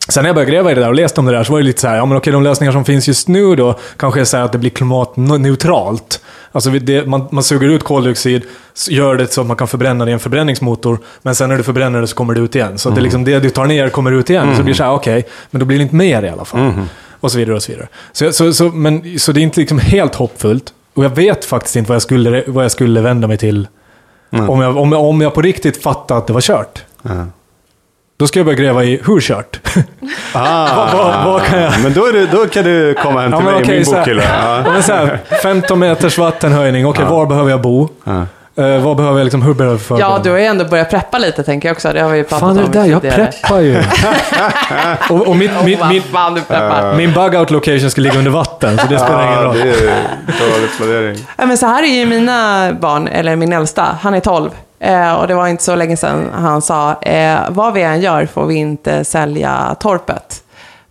Sen 0.09 0.23
när 0.23 0.29
jag 0.29 0.35
började 0.35 0.51
gräva 0.51 0.71
i 0.71 0.75
det 0.75 0.81
där 0.81 0.87
och 0.87 0.95
läste 0.95 1.19
om 1.19 1.25
det 1.25 1.31
där 1.31 1.43
så 1.43 1.51
var 1.51 1.59
det 1.59 1.65
lite 1.65 1.81
så 1.81 1.87
här, 1.87 1.95
ja 1.95 2.05
men 2.05 2.17
okej, 2.17 2.33
de 2.33 2.43
lösningar 2.43 2.71
som 2.71 2.85
finns 2.85 3.07
just 3.07 3.27
nu 3.27 3.55
då 3.55 3.79
kanske 3.97 4.19
är 4.21 4.25
så 4.25 4.37
att 4.37 4.51
det 4.51 4.57
blir 4.57 4.69
klimatneutralt. 4.69 6.21
Alltså 6.51 6.69
det, 6.69 7.07
man, 7.07 7.27
man 7.31 7.43
suger 7.43 7.69
ut 7.69 7.83
koldioxid, 7.83 8.43
gör 8.89 9.15
det 9.15 9.33
så 9.33 9.41
att 9.41 9.47
man 9.47 9.57
kan 9.57 9.67
förbränna 9.67 10.05
det 10.05 10.11
i 10.11 10.13
en 10.13 10.19
förbränningsmotor, 10.19 10.99
men 11.21 11.35
sen 11.35 11.49
när 11.49 11.57
du 11.57 11.63
förbränner 11.63 12.01
det 12.01 12.07
så 12.07 12.15
kommer 12.15 12.33
det 12.33 12.39
ut 12.39 12.55
igen. 12.55 12.77
Så 12.77 12.89
att 12.89 12.95
det, 12.95 13.01
liksom, 13.01 13.23
det 13.23 13.39
du 13.39 13.49
tar 13.49 13.65
ner 13.65 13.89
kommer 13.89 14.11
ut 14.11 14.29
igen. 14.29 14.51
Så 14.51 14.57
det 14.57 14.63
blir 14.63 14.73
så 14.73 14.83
här, 14.83 14.91
okej, 14.91 15.27
men 15.51 15.59
då 15.59 15.65
blir 15.65 15.77
det 15.77 15.83
inte 15.83 15.95
mer 15.95 16.23
i 16.23 16.29
alla 16.29 16.45
fall. 16.45 16.73
Och 17.19 17.31
så 17.31 17.37
vidare 17.37 17.55
och 17.55 17.63
så 17.63 17.71
vidare. 17.71 17.87
Så, 18.11 18.33
så, 18.33 18.53
så, 18.53 18.63
men, 18.63 19.19
så 19.19 19.31
det 19.31 19.39
är 19.39 19.43
inte 19.43 19.59
liksom 19.59 19.79
helt 19.79 20.15
hoppfullt. 20.15 20.73
Och 20.93 21.05
jag 21.05 21.15
vet 21.15 21.45
faktiskt 21.45 21.75
inte 21.75 21.89
vad 21.89 21.95
jag 21.95 22.01
skulle, 22.01 22.43
vad 22.47 22.63
jag 22.63 22.71
skulle 22.71 23.01
vända 23.01 23.27
mig 23.27 23.37
till 23.37 23.67
om, 24.29 24.61
jag, 24.61 24.77
om, 24.77 24.91
jag, 24.91 25.05
om 25.05 25.21
jag 25.21 25.33
på 25.33 25.41
riktigt 25.41 25.83
fattade 25.83 26.17
att 26.17 26.27
det 26.27 26.33
var 26.33 26.41
kört. 26.41 26.83
Ja. 27.01 27.09
Då 28.17 28.27
ska 28.27 28.39
jag 28.39 28.45
börja 28.45 28.57
gräva 28.59 28.83
i 28.83 29.01
hur 29.05 29.19
kört. 29.21 29.59
Ah, 30.33 30.75
Vad- 30.75 30.93
vad- 30.93 31.25
vad 31.25 31.41
kan 31.43 31.61
jag- 31.61 31.73
Men 31.83 31.93
då, 31.93 32.05
är 32.05 32.13
det, 32.13 32.25
då 32.25 32.45
kan 32.47 32.63
du 32.63 32.93
komma 32.93 33.21
hem 33.21 33.31
till 33.31 33.41
mig 33.45 33.59
i 33.59 33.63
okej, 33.63 33.83
min 33.85 33.93
bokhylla. 33.95 34.23
Ja, 34.23 34.57
Ja. 34.65 34.71
men 34.71 34.83
så 34.83 34.93
här, 34.93 35.19
15 35.43 35.79
meters 35.79 36.17
vattenhöjning, 36.17 36.85
okej 36.87 37.05
var 37.05 37.25
behöver 37.25 37.49
jag 37.49 37.61
bo? 37.61 37.89
Ja. 38.57 38.67
Eh, 38.67 38.81
vad 38.83 38.97
behöver 38.97 39.17
jag 39.17 39.25
liksom, 39.25 39.41
hur 39.41 39.53
behöver 39.53 39.73
jag 39.75 39.81
förbereda 39.81 40.09
Ja, 40.11 40.19
du 40.23 40.29
har 40.31 40.37
ju 40.37 40.45
ändå 40.45 40.65
börjat 40.65 40.89
preppa 40.89 41.17
lite, 41.17 41.43
tänker 41.43 41.69
jag 41.69 41.73
också. 41.75 41.93
Det 41.93 42.01
har 42.01 42.09
vi 42.09 42.17
ju 42.17 42.23
pratat 42.23 42.39
Fan 42.39 42.57
är 42.57 42.63
om 42.65 42.71
det 42.71 42.79
där? 42.79 42.85
Jag 42.85 43.01
tidigare. 43.01 43.31
preppar 43.41 43.59
ju. 43.59 43.83
och, 45.15 45.27
och 45.27 45.35
mitt, 45.37 45.51
Åh, 45.59 45.65
mitt, 45.65 45.79
vad 45.79 45.89
min, 45.89 46.01
fan 46.01 46.33
du 46.33 46.41
preppar. 46.41 46.95
min 46.95 47.11
bug-out 47.13 47.51
location 47.51 47.91
ska 47.91 48.01
ligga 48.01 48.17
under 48.17 48.31
vatten, 48.31 48.77
så 48.77 48.87
det 48.87 48.99
spelar 48.99 49.23
ingen 49.23 49.33
Ja, 49.39 49.43
roll. 49.43 49.57
det 49.57 49.69
är 49.69 49.75
dålig 50.49 50.69
planering. 50.77 51.17
Ja, 51.37 51.45
men 51.45 51.57
så 51.57 51.65
här 51.65 51.83
är 51.83 51.87
ju 51.99 52.05
mina 52.05 52.71
barn, 52.81 53.07
eller 53.07 53.35
min 53.35 53.53
äldsta, 53.53 53.97
han 54.01 54.13
är 54.13 54.19
12. 54.19 54.49
Eh, 54.79 55.13
och 55.13 55.27
det 55.27 55.33
var 55.33 55.47
inte 55.47 55.63
så 55.63 55.75
länge 55.75 55.97
sedan 55.97 56.29
han 56.35 56.61
sa, 56.61 57.01
eh, 57.01 57.37
vad 57.49 57.73
vi 57.73 57.81
än 57.81 58.01
gör 58.01 58.25
får 58.25 58.45
vi 58.45 58.55
inte 58.55 59.03
sälja 59.03 59.75
torpet. 59.79 60.43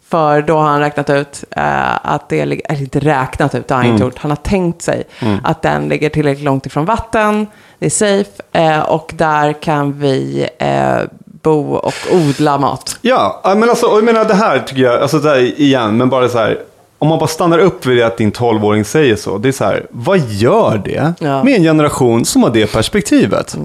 För 0.08 0.42
då 0.42 0.56
har 0.56 0.66
han 0.68 0.80
räknat 0.80 1.10
ut 1.10 1.44
eh, 1.50 2.06
att 2.06 2.28
det 2.28 2.46
ligger, 2.46 2.70
eller 2.70 2.80
inte 2.80 2.98
räknat 3.00 3.54
ut, 3.54 3.68
det 3.68 3.74
har 3.74 3.82
han 3.82 3.90
inte 3.92 4.04
gjort, 4.04 4.18
han 4.18 4.30
har 4.30 4.36
tänkt 4.36 4.82
sig 4.82 5.04
att 5.44 5.62
den 5.62 5.88
ligger 5.88 6.08
tillräckligt 6.08 6.44
långt 6.44 6.66
ifrån 6.66 6.84
vatten, 6.84 7.46
det 7.78 7.86
är 7.86 7.90
safe 7.90 8.30
eh, 8.52 8.80
och 8.80 9.12
där 9.16 9.52
kan 9.52 9.92
vi 10.00 10.48
eh, 10.58 10.96
bo 11.42 11.74
och 11.74 11.94
odla 12.12 12.58
mat. 12.58 12.98
Ja, 13.00 13.40
men 13.56 13.70
alltså, 13.70 13.86
jag 13.86 14.04
menar 14.04 14.24
det 14.24 14.34
här 14.34 14.58
tycker 14.58 14.82
jag, 14.82 15.02
alltså 15.02 15.18
det 15.18 15.28
här 15.28 15.60
igen, 15.60 15.96
men 15.96 16.08
bara 16.08 16.28
så 16.28 16.38
här. 16.38 16.58
Om 16.98 17.08
man 17.08 17.18
bara 17.18 17.26
stannar 17.28 17.58
upp 17.58 17.86
vid 17.86 17.96
det 17.96 18.06
att 18.06 18.16
din 18.16 18.32
12-åring 18.32 18.84
säger 18.84 19.16
så. 19.16 19.38
Det 19.38 19.48
är 19.48 19.52
så 19.52 19.64
här, 19.64 19.86
vad 19.90 20.18
gör 20.18 20.82
det 20.84 21.14
Ja. 21.18 21.44
med 21.44 21.54
en 21.56 21.62
generation 21.62 22.24
som 22.24 22.42
har 22.42 22.50
det 22.50 22.72
perspektivet? 22.72 23.56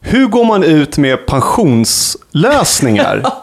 Hur 0.00 0.26
går 0.26 0.44
man 0.44 0.62
ut 0.64 0.98
med 0.98 1.26
pensionslösningar 1.26 3.22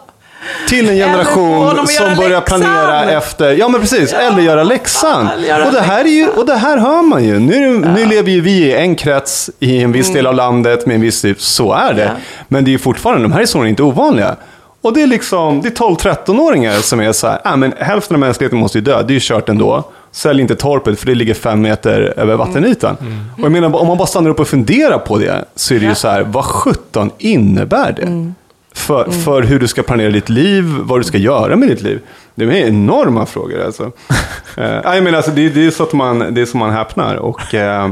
till 0.67 0.89
en 0.89 0.95
generation 0.95 1.87
som 1.87 2.15
börjar 2.15 2.41
planera 2.41 3.11
efter, 3.11 3.51
ja 3.51 3.69
men 3.69 3.81
precis, 3.81 4.13
eller 4.13 4.41
göra 4.41 4.63
läxan. 4.63 5.29
göra 5.47 5.65
och, 5.65 5.73
det 5.73 5.81
här 5.81 6.05
är 6.05 6.09
ju, 6.09 6.27
och 6.27 6.45
det 6.45 6.55
här 6.55 6.77
hör 6.77 7.01
man 7.01 7.23
ju. 7.23 7.39
Nu, 7.39 7.79
nu 7.79 8.05
lever 8.05 8.31
ju 8.31 8.41
vi 8.41 8.51
i 8.51 8.75
en 8.75 8.95
krets 8.95 9.49
i 9.59 9.81
en 9.83 9.91
viss 9.91 10.13
del 10.13 10.27
av 10.27 10.35
landet 10.35 10.85
med 10.85 10.95
en 10.95 11.01
viss 11.01 11.21
typ, 11.21 11.41
så 11.41 11.73
är 11.73 11.93
det. 11.93 12.03
Mm. 12.03 12.15
Ja. 12.15 12.43
Men 12.47 12.63
det 12.65 12.69
är 12.69 12.73
ju 12.73 12.79
fortfarande, 12.79 13.23
de 13.23 13.31
här 13.31 13.39
historierna 13.39 13.67
är 13.67 13.69
inte 13.69 13.83
ovanliga. 13.83 14.35
Och 14.81 14.93
det 14.93 15.01
är 15.01 15.07
liksom, 15.07 15.61
det 15.61 15.67
är 15.67 15.71
12-13-åringar 15.71 16.73
som 16.73 16.99
är 16.99 17.11
så 17.11 17.27
här, 17.27 17.41
äh, 17.45 17.57
men 17.57 17.73
hälften 17.77 18.15
av 18.15 18.19
mänskligheten 18.19 18.59
måste 18.59 18.77
ju 18.77 18.83
dö, 18.83 19.03
det 19.03 19.11
är 19.11 19.15
ju 19.15 19.19
kört 19.21 19.49
ändå. 19.49 19.83
Sälj 20.11 20.41
inte 20.41 20.55
torpet 20.55 20.99
för 20.99 21.05
det 21.05 21.15
ligger 21.15 21.33
fem 21.33 21.61
meter 21.61 22.13
över 22.17 22.35
vattenytan. 22.35 22.97
Och 23.37 23.43
jag 23.43 23.51
menar, 23.51 23.75
om 23.75 23.87
man 23.87 23.97
bara 23.97 24.07
stannar 24.07 24.29
upp 24.29 24.39
och 24.39 24.47
funderar 24.47 24.97
på 24.97 25.17
det, 25.17 25.45
så 25.55 25.73
är 25.73 25.79
det 25.79 25.85
ju 25.85 25.95
så 25.95 26.07
här, 26.07 26.21
vad 26.21 26.45
sjutton 26.45 27.11
innebär 27.17 27.91
det? 27.91 28.33
För, 28.73 29.11
för 29.11 29.41
hur 29.41 29.59
du 29.59 29.67
ska 29.67 29.83
planera 29.83 30.11
ditt 30.11 30.29
liv, 30.29 30.65
vad 30.81 30.99
du 30.99 31.03
ska 31.03 31.17
göra 31.17 31.55
med 31.55 31.69
ditt 31.69 31.81
liv. 31.81 31.99
Det 32.35 32.45
är 32.45 32.51
enorma 32.51 33.25
frågor 33.25 33.65
alltså. 33.65 33.91
jag 34.55 35.03
menar, 35.03 35.17
alltså 35.17 35.31
det, 35.31 35.49
det 35.49 35.65
är 35.65 35.71
så 35.71 35.83
att 35.83 35.93
man, 35.93 36.33
det 36.33 36.41
är 36.41 36.45
som 36.45 36.59
man 36.59 36.71
häpnar. 36.71 37.15
Och, 37.15 37.53
eh, 37.53 37.91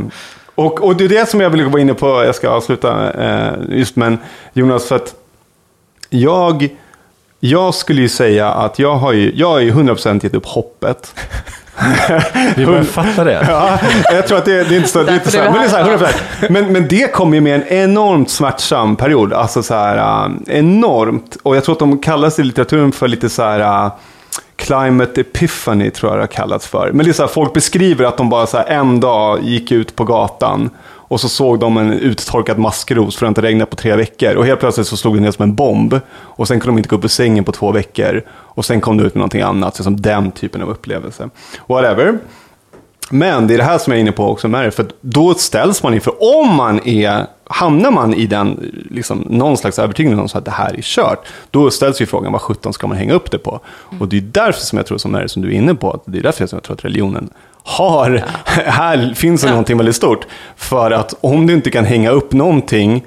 och, 0.56 0.84
och 0.84 0.96
det 0.96 1.04
är 1.04 1.10
det 1.10 1.30
som 1.30 1.42
jag 1.42 1.50
vill 1.50 1.66
vara 1.66 1.82
inne 1.82 1.94
på, 1.94 2.08
jag 2.08 2.36
ska 2.36 2.50
avsluta 2.50 3.14
eh, 3.14 3.54
just, 3.70 3.96
men 3.96 4.18
Jonas, 4.54 4.88
för 4.88 4.96
att 4.96 5.16
jag, 6.10 6.70
jag 7.40 7.76
skulle 7.76 8.02
ju 8.02 8.10
säga 8.10 8.50
att 8.50 8.80
jag 8.80 8.96
har 8.96 9.14
ju, 9.14 9.32
jag 9.36 9.48
har 9.48 9.60
ju 9.60 9.72
100% 9.72 10.24
gett 10.24 10.34
upp 10.34 10.46
hoppet. 10.46 11.16
Vi 12.56 12.66
börjar 12.66 12.84
fatta 12.84 13.24
det. 13.24 13.46
Ja, 13.48 13.80
jag 14.12 14.28
tror 14.28 14.38
att 14.38 14.46
det, 14.46 14.64
det 14.64 14.76
är 14.76 14.78
inte 14.78 14.90
så, 14.90 15.04
det 15.04 15.12
är 15.12 15.16
inte 15.16 15.32
så 15.32 15.38
men, 15.38 15.54
det 15.54 15.60
är 15.60 15.70
så 15.70 15.76
här, 15.76 15.92
det 15.92 15.98
100%. 15.98 16.12
men, 16.50 16.74
men 16.74 16.88
det 16.88 17.14
kommer 17.14 17.36
ju 17.36 17.42
med 17.42 17.56
en 17.56 17.68
enormt 17.68 18.30
smärtsam 18.30 18.96
period. 18.96 19.34
Alltså 19.34 19.64
så 19.64 19.74
här, 19.74 19.98
äh, 19.98 20.58
enormt. 20.58 21.38
Och 21.44 21.56
jag 21.56 21.64
tror 21.64 21.76
att 21.76 21.80
de 21.80 21.98
kallas 21.98 22.40
i 22.40 22.44
litteraturen 22.44 22.92
för 22.92 23.08
lite 23.08 23.30
så 23.30 23.44
här 23.44 23.60
äh, 23.60 23.92
Climate 24.56 25.22
epiphany 25.22 25.90
tror 25.92 26.12
jag 26.12 26.18
det 26.18 26.24
har 26.24 26.28
kallats 26.28 26.68
för. 26.68 26.92
Men 26.94 27.06
det 27.06 27.12
är 27.12 27.14
så 27.14 27.24
här, 27.24 27.30
folk 27.30 27.54
beskriver 27.54 28.06
att 28.06 28.18
de 28.18 28.30
bara 28.30 28.48
så 28.48 28.58
här, 28.58 28.66
en 28.66 29.00
dag 29.00 29.44
gick 29.44 29.72
ut 29.72 29.96
på 29.96 30.04
gatan 30.04 30.70
och 31.08 31.22
så 31.22 31.30
såg 31.30 31.60
de 31.60 31.78
en 31.78 31.94
uttorkad 31.94 32.58
maskros 32.58 33.18
för 33.18 33.26
att 33.26 33.28
det 33.36 33.40
inte 33.40 33.42
regnat 33.42 33.70
på 33.70 33.76
tre 33.76 33.96
veckor. 33.96 34.36
Och 34.36 34.46
helt 34.46 34.60
plötsligt 34.60 34.88
så 34.88 34.98
slog 34.98 35.16
det 35.16 35.22
ner 35.22 35.32
som 35.32 35.44
en 35.44 35.56
bomb. 35.56 36.00
Och 36.14 36.48
sen 36.48 36.60
kunde 36.60 36.72
de 36.72 36.78
inte 36.78 36.90
gå 36.90 36.96
upp 36.96 37.04
ur 37.04 37.10
sängen 37.10 37.44
på 37.44 37.52
två 37.52 37.72
veckor. 37.72 38.24
Och 38.30 38.66
sen 38.66 38.82
kom 38.82 38.98
det 38.98 39.04
ut 39.04 39.14
med 39.14 39.20
någonting 39.20 39.42
annat, 39.42 39.76
så 39.76 39.84
som 39.84 40.02
den 40.02 40.32
typen 40.32 40.62
av 40.62 40.70
upplevelse. 40.70 41.30
Whatever. 41.68 42.20
Men 43.10 43.48
det 43.48 43.54
är 43.54 43.58
det 43.58 43.64
här 43.64 43.78
som 43.78 43.92
jag 43.92 43.98
är 43.98 44.02
inne 44.02 44.12
på 44.12 44.30
också 44.30 44.48
med 44.48 44.66
det, 44.66 44.72
för 44.72 44.86
då 45.02 45.34
ställs 45.34 45.84
man 45.84 45.94
inför, 45.94 46.14
om 46.42 46.56
man 46.56 46.88
är, 46.88 47.26
hamnar 47.44 47.92
man 47.92 48.14
i 48.14 48.28
den, 48.28 48.72
liksom, 48.90 49.26
någon 49.30 49.58
slags 49.58 49.80
övertygelse 49.80 50.22
om 50.22 50.28
att 50.34 50.46
det 50.46 50.52
här 50.52 50.78
är 50.78 50.82
kört, 50.82 51.28
då 51.52 51.72
ställs 51.72 52.02
ju 52.02 52.06
frågan, 52.06 52.32
vad 52.32 52.42
sjutton 52.42 52.74
ska 52.74 52.88
man 52.88 52.98
hänga 52.98 53.14
upp 53.14 53.32
det 53.32 53.38
på? 53.38 53.60
Och 54.00 54.08
det 54.08 54.18
är 54.18 54.22
därför 54.22 54.62
som 54.62 54.78
jag 54.78 54.86
tror, 54.86 54.98
som, 54.98 55.16
är 55.16 55.28
som 55.28 55.42
du 55.42 55.48
är 55.48 55.52
inne 55.52 55.76
på, 55.76 55.92
att 55.92 56.02
det 56.06 56.18
är 56.18 56.24
därför 56.24 56.48
som 56.48 56.58
jag 56.58 56.64
tror 56.64 56.76
att 56.76 56.86
religionen 56.86 57.30
har, 57.68 58.24
här 58.66 59.14
finns 59.16 59.42
det 59.42 59.50
någonting 59.50 59.78
väldigt 59.78 59.96
stort. 59.96 60.28
För 60.56 60.92
att 60.92 61.14
om 61.22 61.48
du 61.48 61.54
inte 61.54 61.70
kan 61.70 61.86
hänga 61.86 62.10
upp 62.10 62.34
någonting 62.34 63.06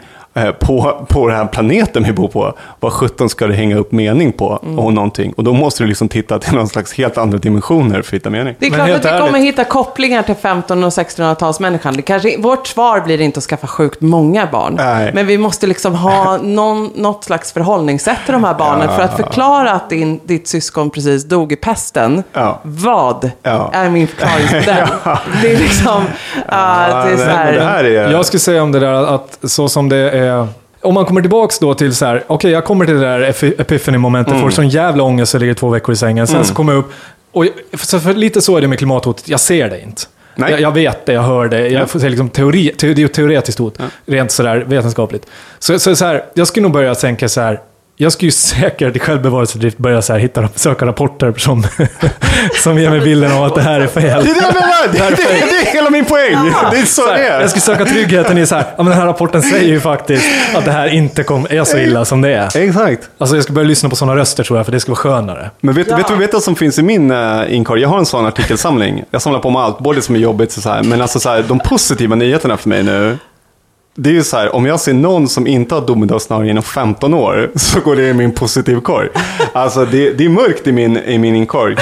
på, 0.53 1.07
på 1.09 1.27
den 1.29 1.37
här 1.37 1.47
planeten 1.47 2.03
vi 2.05 2.13
bor 2.13 2.29
på, 2.29 2.55
vad 2.81 2.93
sjutton 2.93 3.29
ska 3.29 3.47
du 3.47 3.55
hänga 3.55 3.77
upp 3.77 3.93
mening 3.93 4.33
på 4.33 4.47
och 4.77 4.93
någonting? 4.93 5.33
Och 5.37 5.45
då 5.45 5.53
måste 5.53 5.83
du 5.83 5.87
liksom 5.89 6.09
titta 6.09 6.39
till 6.39 6.55
någon 6.55 6.69
slags 6.69 6.93
helt 6.95 7.19
andra 7.19 7.39
dimensioner 7.39 7.93
för 7.95 7.99
att 8.01 8.15
hitta 8.15 8.31
mening. 8.31 8.55
Det 8.59 8.67
är 8.67 8.71
klart 8.71 8.91
att 8.91 9.05
vi 9.05 9.09
ärligt- 9.09 9.21
kommer 9.27 9.39
hitta 9.39 9.65
kopplingar 9.65 10.23
till 10.23 10.33
1500 10.35 10.87
och 10.87 10.93
1600-talsmänniskan. 10.93 11.93
Det 11.97 12.03
kanske, 12.03 12.39
vårt 12.39 12.67
svar 12.67 13.01
blir 13.01 13.21
inte 13.21 13.39
att 13.39 13.45
skaffa 13.45 13.67
sjukt 13.67 14.01
många 14.01 14.47
barn. 14.53 14.75
Nej. 14.77 15.11
Men 15.15 15.27
vi 15.27 15.39
måste 15.39 15.67
liksom 15.67 15.95
ha 15.95 16.37
någon, 16.43 16.91
något 16.95 17.25
slags 17.25 17.53
förhållningssätt 17.53 18.19
till 18.25 18.33
de 18.33 18.45
här 18.45 18.55
barnen 18.55 18.89
för 18.89 19.03
att 19.03 19.17
förklara 19.17 19.71
att 19.73 19.91
din, 19.91 20.21
ditt 20.25 20.49
syskon 20.49 20.91
precis 20.91 21.25
dog 21.25 21.53
i 21.53 21.57
pesten. 21.57 22.23
Ja. 22.33 22.61
Vad 22.63 23.31
Ja. 23.43 23.71
är 23.73 23.91
min 23.91 24.07
förklaringsmodell? 24.09 24.89
Det 25.43 25.53
är 25.55 25.59
liksom... 25.59 26.03
ah, 26.49 26.87
det 27.05 27.11
är 27.13 27.17
så 27.17 27.23
här, 27.25 27.45
men 27.45 27.55
det 27.55 27.65
här 27.65 27.85
är... 27.85 28.11
Jag 28.11 28.27
skulle 28.27 28.41
säga 28.41 28.63
om 28.63 28.73
det 28.73 28.81
där 28.81 28.93
att 29.15 29.39
så 29.43 29.69
som 29.69 29.89
det 29.89 29.97
är... 29.97 30.30
Om 30.83 30.95
man 30.95 31.05
kommer 31.05 31.21
tillbaks 31.21 31.59
då 31.59 31.75
till 31.75 31.95
så 31.95 32.05
här, 32.07 32.25
okej 32.27 32.51
jag 32.51 32.65
kommer 32.65 32.87
till 32.87 32.95
det 32.95 33.01
där 33.01 33.21
epi- 33.33 33.55
epiphany-momentet, 33.61 34.31
Mm. 34.31 34.43
får 34.43 34.51
sån 34.51 34.69
jävla 34.69 35.03
ångest 35.03 35.35
och 35.35 35.41
ligger 35.41 35.55
två 35.55 35.69
veckor 35.69 35.93
i 35.93 35.97
sängen. 35.97 36.27
Sen 36.27 36.45
så 36.45 36.55
kommer 36.55 36.73
jag 36.73 36.79
upp, 36.81 36.91
och 37.33 37.47
så 37.79 38.01
för 38.01 38.15
lite 38.15 38.41
så 38.41 38.57
är 38.57 38.61
det 38.61 38.69
med 38.69 38.79
klimathotet, 38.79 39.29
jag 39.29 39.41
ser 39.41 39.71
det 39.71 39.81
inte. 39.83 40.03
Jag, 40.37 40.61
jag 40.61 40.75
vet 40.75 41.07
det, 41.07 41.13
jag 41.13 41.23
hör 41.23 41.49
det, 41.49 41.69
jag 41.69 41.89
säga 41.91 42.09
liksom 42.09 42.29
teori, 42.29 42.69
te, 42.79 42.87
det 42.87 42.93
är 42.93 43.03
ju 43.03 43.09
teoretiskt 43.09 43.59
hot, 43.59 43.79
rent 44.07 44.31
sådär 44.31 44.65
vetenskapligt. 44.67 45.27
Så, 45.59 45.79
så, 45.79 45.97
så 45.97 46.05
här, 46.05 46.25
jag 46.35 46.47
skulle 46.47 46.63
nog 46.63 46.73
börja 46.73 46.95
tänka 46.95 47.29
så 47.29 47.41
här, 47.41 47.61
jag 48.01 48.13
skulle 48.13 48.27
ju 48.27 48.33
säkert 48.33 48.97
i 48.97 48.99
självbevarelsedrift 48.99 49.79
börja 49.79 50.03
så 50.03 50.13
här, 50.13 50.21
hitta, 50.21 50.49
söka 50.55 50.87
rapporter 50.87 51.35
som, 51.37 51.65
som 52.63 52.79
ger 52.79 52.91
mig 52.91 53.01
bilden 53.01 53.33
av 53.33 53.45
att 53.45 53.55
det 53.55 53.63
här 53.63 53.81
är 53.81 53.87
fel. 53.87 54.25
Det 54.25 54.31
är 54.31 54.35
det 54.35 54.41
jag 54.41 54.55
menar! 54.55 54.71
Det, 54.93 54.99
det, 54.99 55.17
det 55.17 55.69
är 55.69 55.73
hela 55.75 55.91
min 55.91 56.05
poäng! 56.05 56.53
Det 56.71 56.79
är 56.79 56.83
så 56.85 57.03
Så 57.03 57.07
det 57.07 57.13
här, 57.13 57.19
är. 57.19 57.41
jag 57.41 57.51
ska 57.51 57.61
söka 57.61 57.85
tryggheten 57.85 58.39
i 58.39 58.47
så 58.47 58.55
här, 58.55 58.65
ja 58.77 58.83
men 58.83 58.87
den 58.91 58.99
här 58.99 59.07
rapporten 59.07 59.43
säger 59.43 59.69
ju 59.69 59.81
faktiskt 59.81 60.27
att 60.55 60.65
det 60.65 60.73
här 60.73 60.87
inte 60.87 61.23
kom, 61.23 61.47
är 61.51 61.65
så 61.65 61.79
illa 61.79 62.05
som 62.05 62.21
det 62.21 62.35
är. 62.35 62.57
Exakt. 62.57 63.09
Alltså 63.19 63.37
jag 63.37 63.45
ska 63.45 63.53
börja 63.53 63.69
lyssna 63.69 63.89
på 63.89 63.97
sådana 63.97 64.17
röster 64.21 64.45
tror 64.45 64.59
jag, 64.59 64.67
för 64.67 64.73
det 64.73 64.81
ska 64.81 64.91
vara 64.93 64.97
skönare. 64.99 65.51
Men 65.61 65.75
vet, 65.75 65.87
Ja. 65.91 65.97
vet, 65.97 66.09
du- 66.09 66.15
vet 66.15 66.31
du 66.31 66.35
vad 66.35 66.43
som 66.43 66.57
finns 66.57 66.79
i 66.79 66.83
min 66.83 67.11
uh, 67.11 67.55
inkorg? 67.55 67.81
Jag 67.83 67.89
har 67.89 67.99
en 67.99 68.07
sån 68.07 68.27
artikelsamling. 68.27 69.05
Jag 69.11 69.23
samlar 69.23 69.41
på 69.41 69.51
mig 69.51 69.63
allt, 69.63 69.79
både 69.79 69.99
det 69.99 70.03
som 70.03 70.15
är 70.15 70.19
jobbigt 70.21 70.57
och 70.57 70.63
så 70.63 70.71
här. 70.71 70.83
Men 70.83 71.01
alltså 71.03 71.21
så 71.21 71.29
här, 71.29 71.45
de 71.49 71.59
positiva 71.59 72.17
nyheterna 72.17 72.57
för 72.57 72.69
mig 72.69 72.83
nu. 72.83 73.19
Det 74.03 74.11
är 74.11 74.15
ju 74.15 74.23
så 74.23 74.37
här, 74.37 74.55
om 74.55 74.67
jag 74.67 74.81
ser 74.81 74.95
någon 74.95 75.29
som 75.29 75.47
inte 75.47 75.75
har 75.75 75.83
domedagsnarr 75.87 76.45
inom 76.45 76.63
15 76.63 77.15
år 77.15 77.51
så 77.59 77.81
går 77.81 77.97
det 77.97 78.09
i 78.09 78.13
min 78.15 78.33
positivkorg. 78.35 79.09
Alltså 79.53 79.85
det, 79.85 80.13
det 80.13 80.25
är 80.25 80.29
mörkt 80.29 80.67
i 80.67 80.73
min, 80.73 80.97
i 80.97 81.19
min 81.19 81.37
inkorg. 81.37 81.77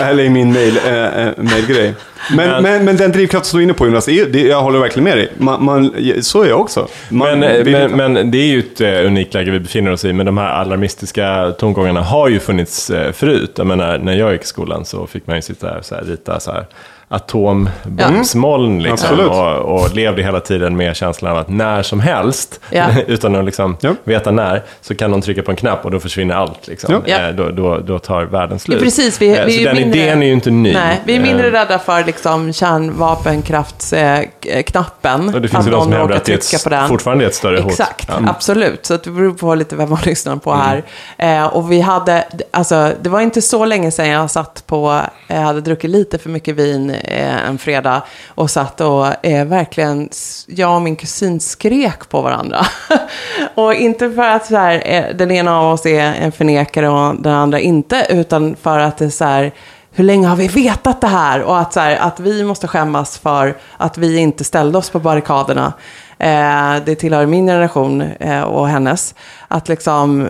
Eller 0.00 0.22
i 0.22 0.28
min 0.28 0.52
mail, 0.52 0.78
äh, 0.86 0.94
äh, 1.26 1.32
mailgrej. 1.36 1.94
Men, 2.36 2.50
men, 2.50 2.62
Men- 2.62 2.84
men, 2.84 2.96
den 2.96 3.12
drivkraft 3.12 3.46
som 3.46 3.56
du 3.58 3.62
är 3.62 3.64
inne 3.64 3.72
på 3.74 3.86
Jonas, 3.86 4.04
det 4.06 4.20
är, 4.20 4.26
det, 4.26 4.40
jag 4.40 4.62
håller 4.62 4.78
verkligen 4.78 5.04
med 5.04 5.16
dig. 5.18 5.32
Man, 5.36 5.64
man, 5.64 5.92
så 6.20 6.42
är 6.42 6.48
jag 6.48 6.60
också. 6.60 6.88
Man, 7.08 7.38
Men, 7.40 7.64
vill- 7.64 7.72
men, 7.96 8.12
men 8.14 8.30
det 8.30 8.38
är 8.38 8.46
ju 8.46 8.58
ett 8.58 8.80
eh, 8.80 9.06
unikt 9.06 9.34
läge 9.34 9.50
vi 9.50 9.60
befinner 9.60 9.90
oss 9.92 10.04
i, 10.04 10.12
men 10.12 10.26
de 10.26 10.38
här 10.38 10.48
alarmistiska 10.48 11.52
tongångarna 11.58 12.02
har 12.02 12.28
ju 12.28 12.38
funnits 12.40 12.90
eh, 12.90 13.12
förut. 13.12 13.52
Jag 13.56 13.66
menar, 13.66 13.98
när 13.98 14.12
jag 14.16 14.32
gick 14.32 14.42
i 14.42 14.46
skolan 14.46 14.84
så 14.84 15.06
fick 15.06 15.26
man 15.26 15.36
ju 15.36 15.42
sitta 15.42 15.66
här 15.68 15.78
och 15.78 15.84
så 15.84 15.94
här, 15.94 16.02
rita 16.04 16.40
så 16.40 16.52
här 16.52 16.66
atombombsmoln 17.08 18.82
liksom, 18.82 19.08
Absolut. 19.10 19.30
och, 19.30 19.56
och 19.82 19.94
levde 19.94 20.22
hela 20.22 20.40
tiden 20.40 20.76
med 20.76 20.96
känslan 20.96 21.32
av 21.32 21.38
att 21.38 21.48
när 21.48 21.82
som 21.82 22.00
helst, 22.00 22.60
Ja. 22.70 22.86
utan 23.06 23.36
att 23.36 23.44
liksom 23.44 23.76
Ja. 23.80 23.94
veta 24.04 24.30
när, 24.30 24.62
så 24.80 24.94
kan 24.94 25.10
någon 25.10 25.22
trycka 25.22 25.42
på 25.42 25.50
en 25.50 25.56
knapp 25.56 25.84
och 25.84 25.90
då 25.90 26.00
försvinner 26.00 26.34
allt. 26.34 26.66
Liksom. 26.68 27.02
Ja. 27.06 27.16
Eh, 27.18 27.28
Då, 27.34 27.50
då, 27.50 27.78
då 27.78 27.98
tar 27.98 28.22
världen 28.24 28.58
slut. 28.58 28.78
Ja, 28.78 28.84
precis, 28.84 29.22
vi- 29.22 29.36
Eh, 29.38 29.44
vi 29.46 29.52
så 29.52 29.56
är 29.56 29.60
ju 29.60 29.64
den 29.64 29.76
mindre- 29.76 30.00
idén 30.00 30.22
är 30.22 30.26
ju 30.26 30.32
inte 30.32 30.50
ny. 30.50 30.72
Nej, 30.74 31.00
vi 31.04 31.16
är 31.16 31.20
mindre 31.20 31.46
Eh, 31.46 31.50
rädda 31.52 31.78
för 31.78 32.04
liksom 32.04 32.52
kärnvapenkraftsknappen. 32.52 35.34
Och 35.34 35.40
det 35.40 35.48
finns 35.48 35.66
ju 35.66 35.70
de 35.70 35.82
som 35.82 35.92
hävdar 35.92 36.16
att 36.16 36.24
det 36.24 36.32
är 36.72 36.88
fortfarande 36.88 37.24
är 37.24 37.28
ett 37.28 37.34
större 37.34 37.60
hot. 37.60 37.72
Exakt, 37.72 38.04
Ja. 38.08 38.16
Mm. 38.16 38.28
absolut. 38.30 38.86
Så 38.86 38.94
att 38.94 39.04
det 39.04 39.10
beror 39.10 39.32
på 39.34 39.54
lite 39.54 39.76
vem 39.76 39.90
man 39.90 39.98
lyssnar 40.04 40.36
på 40.36 40.54
här. 40.54 40.82
Eh, 41.18 41.44
och 41.46 41.72
vi 41.72 41.80
hade, 41.80 42.24
alltså 42.50 42.92
det 43.02 43.08
var 43.08 43.20
inte 43.20 43.42
så 43.42 43.64
länge 43.64 43.90
sedan 43.90 44.08
jag 44.08 44.30
satt 44.30 44.62
på, 44.66 45.00
jag 45.26 45.36
hade 45.40 45.60
druckit 45.60 45.90
lite 45.90 46.18
för 46.18 46.30
mycket 46.30 46.54
vin 46.56 46.90
eh, 46.90 46.95
Eh, 47.04 47.48
en 47.48 47.58
fredag 47.58 48.02
och 48.28 48.50
satt 48.50 48.80
och 48.80 49.26
eh, 49.26 49.46
verkligen, 49.46 50.08
jag 50.46 50.74
och 50.74 50.82
min 50.82 50.96
kusin 50.96 51.40
skrek 51.40 52.08
på 52.08 52.22
varandra. 52.22 52.66
och 53.54 53.74
inte 53.74 54.10
för 54.10 54.22
att 54.22 54.46
så 54.46 54.56
här, 54.56 54.82
eh, 54.84 55.16
den 55.16 55.30
ena 55.30 55.60
av 55.60 55.72
oss 55.72 55.86
är 55.86 56.00
en 56.00 56.32
förnekare 56.32 56.88
och 56.88 57.22
den 57.22 57.32
andra 57.32 57.60
inte, 57.60 58.06
utan 58.10 58.56
för 58.56 58.78
att 58.78 58.98
det 58.98 59.04
är 59.04 59.10
så 59.10 59.24
här, 59.24 59.52
hur 59.92 60.04
länge 60.04 60.26
har 60.26 60.36
vi 60.36 60.48
vetat 60.48 61.00
det 61.00 61.06
här? 61.06 61.42
Och 61.42 61.58
att, 61.58 61.72
så 61.72 61.80
här, 61.80 61.96
att 61.96 62.20
vi 62.20 62.44
måste 62.44 62.68
skämmas 62.68 63.18
för 63.18 63.56
att 63.76 63.98
vi 63.98 64.16
inte 64.16 64.44
ställde 64.44 64.78
oss 64.78 64.90
på 64.90 64.98
barrikaderna. 64.98 65.72
Eh, 66.18 66.76
det 66.84 66.94
tillhör 66.94 67.26
min 67.26 67.46
generation 67.46 68.00
eh, 68.00 68.42
och 68.42 68.68
hennes. 68.68 69.14
Att 69.48 69.68
liksom... 69.68 70.26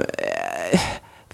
Eh, 0.73 0.81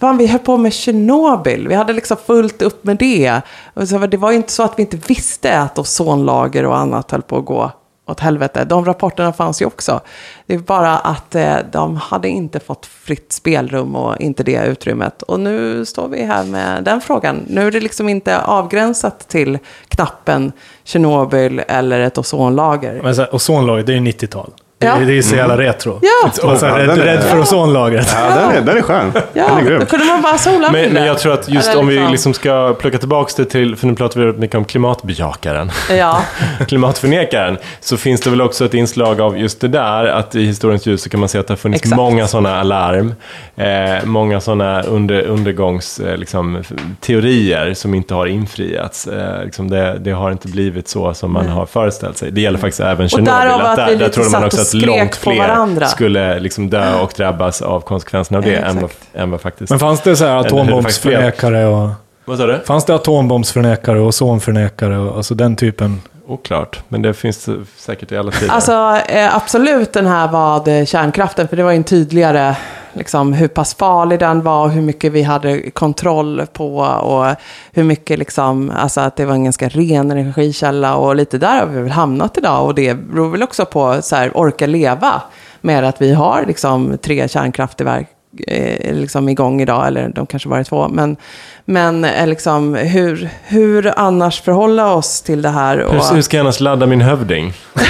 fan, 0.03 0.19
vi 0.19 0.27
höll 0.27 0.41
på 0.41 0.57
med 0.57 0.73
Tjernobyl. 0.73 1.69
Vi 1.69 1.75
hade 1.75 1.93
liksom 1.93 2.17
fullt 2.17 2.63
upp 2.63 2.85
med 2.85 2.97
det. 2.97 3.41
Och 3.75 3.89
så, 3.89 3.99
det 3.99 4.17
var 4.17 4.31
ju 4.31 4.37
inte 4.37 4.53
så 4.53 4.63
att 4.63 4.79
vi 4.79 4.83
inte 4.83 4.97
visste 4.97 5.59
att 5.59 5.79
ozonlager 5.79 6.67
och 6.67 6.79
annat 6.79 7.11
höll 7.11 7.23
på 7.23 7.37
att 7.37 7.45
gå 7.45 7.71
åt 8.07 8.21
helvete. 8.21 8.65
De 8.65 8.85
rapporterna 8.85 9.33
fanns 9.33 9.63
ju 9.63 9.67
också. 9.67 10.01
Det 10.47 10.55
är 10.55 10.59
bara 10.59 10.99
att 10.99 11.35
eh, 11.35 11.57
de 11.73 11.97
hade 11.97 12.29
inte 12.29 12.61
fått 12.61 12.87
fritt 12.87 13.33
spelrum 13.33 13.97
och 13.97 14.21
inte 14.21 14.43
det 14.43 14.67
utrymmet. 14.67 15.23
Och 15.23 15.41
nu 15.41 15.85
står 15.85 16.09
vi 16.09 16.23
här 16.23 16.45
med 16.45 16.85
den 16.85 17.01
frågan. 17.01 17.41
Nu 17.47 17.67
är 17.67 17.71
det 17.71 17.81
liksom 17.81 18.09
inte 18.09 18.41
avgränsat 18.41 19.29
till 19.29 19.59
knappen 19.89 20.53
Tjernobyl 20.85 21.63
eller 21.69 22.01
ett 22.01 22.19
ozonlager. 22.19 23.01
Men 23.03 23.15
så 23.15 23.23
här, 23.23 23.35
ozonlager, 23.35 23.83
det 23.83 23.93
är 23.93 23.97
ju 23.97 24.13
90-tal. 24.13 24.51
Det, 24.83 24.89
Ja. 24.89 24.97
är- 24.97 25.07
det 25.07 25.19
är 25.19 25.23
så 25.23 25.37
jävla 25.37 25.59
retro. 25.59 26.01
Ja. 26.03 26.31
Och 26.53 26.59
så 26.59 26.67
här, 26.67 26.81
Ja, 26.81 26.87
rädd, 26.89 26.99
rädd 26.99 27.23
för 27.23 27.41
ozonlagret. 27.41 28.15
Ja, 28.15 28.35
den 28.37 28.51
är, 28.57 28.61
den 28.61 28.77
är 28.77 28.83
skön. 28.83 29.13
Ja, 29.33 29.47
Den 29.49 29.59
är 29.59 29.63
grym. 29.63 29.81
då 29.81 29.87
kunde 29.87 30.05
man 30.07 30.23
bara 30.23 30.39
sola 30.39 30.71
Men, 30.73 30.91
men 30.93 31.05
jag 31.07 31.19
tror 31.19 31.33
att 31.35 31.49
just 31.49 31.69
Eller 31.69 31.81
om 31.81 31.87
vi 31.89 32.07
liksom 32.11 32.35
ska 32.35 32.75
plocka 32.81 32.99
tillbaka 32.99 33.33
det 33.37 33.45
till, 33.45 33.77
för 33.77 33.87
nu 33.87 33.95
pratar 33.95 34.21
vi 34.21 34.33
mycket 34.39 34.57
om 34.57 34.65
klimatbejakaren, 34.65 35.71
Ja, 35.99 36.21
klimatförnekaren, 36.69 37.59
så 37.81 37.97
finns 37.97 38.21
det 38.21 38.31
väl 38.31 38.41
också 38.43 38.65
ett 38.65 38.75
inslag 38.75 39.21
av 39.21 39.39
just 39.39 39.61
det 39.61 39.69
där, 39.69 40.05
att 40.07 40.35
i 40.35 40.45
historiens 40.47 40.87
ljus 40.87 41.03
så 41.03 41.11
kan 41.11 41.21
man 41.21 41.29
se 41.29 41.39
att 41.39 41.47
det 41.47 41.53
har 41.53 41.57
funnits 41.57 41.83
Exakt. 41.83 41.97
många 41.97 42.27
sådana 42.27 42.61
alarm, 42.61 43.15
eh, 43.57 44.05
många 44.05 44.41
sådana 44.41 44.83
under, 44.83 45.23
undergångs, 45.23 46.01
eh, 46.01 46.17
liksom, 46.17 46.63
teorier 47.01 47.75
som 47.75 47.95
inte 47.95 48.15
har 48.15 48.27
infriats. 48.27 49.07
Eh, 49.07 49.45
liksom 49.45 49.71
det, 49.71 49.99
det 49.99 50.11
har 50.11 50.31
inte 50.31 50.49
blivit 50.49 50.89
så 50.89 51.15
som 51.15 51.33
man 51.33 51.49
har 51.49 51.67
föreställt 51.67 52.19
sig. 52.19 52.31
Det 52.31 52.41
gäller 52.41 52.59
faktiskt 52.59 52.81
även 52.81 53.09
Tjernobyl. 53.09 53.35
därav 53.35 53.61
att 53.61 53.77
där, 53.77 53.87
vi 53.87 53.93
där 53.93 53.99
lite 53.99 54.11
trodde 54.15 54.31
man 54.31 54.45
också 54.45 54.57
och 54.57 54.63
att 54.63 54.69
långt 54.75 55.17
fler 55.17 55.39
varandra. 55.39 55.87
skulle 55.87 56.41
liksom 56.41 56.71
dö 56.71 56.95
och 57.01 57.13
drabbas 57.17 57.63
av 57.63 57.81
konsekvenserna 57.81 58.39
av 58.39 58.45
det 58.45 58.53
Ja, 58.53 58.59
än, 58.59 58.81
vad, 58.81 58.91
än 59.15 59.31
vad 59.31 59.41
faktiskt... 59.41 59.71
Men 59.71 59.79
fanns 59.79 60.01
det 60.01 60.17
så 60.17 60.25
här 60.25 60.37
atombombsförnekare 60.37 61.67
och... 61.67 61.89
vad 62.25 62.39
sa 62.39 62.47
du? 62.47 62.61
Fanns 62.65 62.85
det 62.85 62.95
atombombsförnekare 62.95 64.01
och 64.01 64.07
ozonförnekare 64.07 64.99
och 64.99 65.17
alltså 65.17 65.35
den 65.35 65.57
typen? 65.57 66.01
Oklart, 66.27 66.81
men 66.89 67.03
det 67.03 67.15
finns 67.15 67.49
säkert 67.77 68.13
i 68.13 68.17
alla 68.17 68.31
tider. 68.31 68.53
alltså 68.55 68.97
eh, 69.09 69.37
absolut 69.37 69.93
den 69.93 70.07
här 70.07 70.29
vad 70.29 70.69
eh, 70.69 70.85
kärnkraften, 70.85 71.49
för 71.49 71.57
det 71.57 71.63
var 71.63 71.71
ju 71.71 71.77
en 71.77 71.85
tydligare 71.85 72.57
liksom, 72.93 73.33
hur 73.33 73.49
pass 73.49 73.75
farlig 73.75 74.19
den 74.19 74.43
var, 74.43 74.69
hur 74.69 74.83
mycket 74.83 75.13
vi 75.13 75.23
hade 75.23 75.71
kontroll 75.71 76.47
på 76.53 76.77
och 76.79 77.37
hur 77.73 77.85
mycket 77.85 78.19
liksom, 78.19 78.73
alltså 78.77 79.01
att 79.01 79.17
det 79.17 79.25
var 79.25 79.35
en 79.35 79.45
ganska 79.45 79.69
ren 79.69 80.11
energikälla. 80.11 80.97
Och 80.97 81.17
lite 81.17 81.39
där 81.39 81.61
har 81.61 81.67
vi 81.67 81.81
väl 81.81 81.91
hamnat 81.91 82.39
idag. 82.39 82.67
Och 82.67 82.75
det 82.75 82.95
beror 82.95 83.31
väl 83.31 83.43
också 83.43 83.65
på 83.65 84.03
så 84.03 84.17
här, 84.17 84.37
orka 84.37 84.67
leva 84.67 85.23
med 85.61 85.85
att 85.85 86.03
vi 86.03 86.13
har 86.13 86.45
liksom 86.47 86.99
tre 87.03 87.29
kärnkraftverk 87.29 88.09
eh, 88.47 88.95
liksom 88.95 89.29
igång 89.29 89.61
idag, 89.63 89.87
eller 89.87 90.09
de 90.09 90.27
kanske 90.27 90.49
bara 90.49 90.61
är 90.61 90.65
två. 90.65 90.89
Men, 90.89 91.17
men 91.65 92.05
eh, 92.05 92.27
liksom, 92.27 92.75
hur, 92.75 93.29
hur 93.45 93.93
annars 93.97 94.41
förhålla 94.41 94.93
oss 94.95 95.23
till 95.23 95.43
det 95.43 95.49
här? 95.49 95.79
Och, 95.79 96.05
hur, 96.05 96.23
ska 96.23 96.37
jag 96.37 96.45
annars 96.45 96.61
ladda 96.61 96.87
min 96.87 97.01
hövding? 97.01 97.53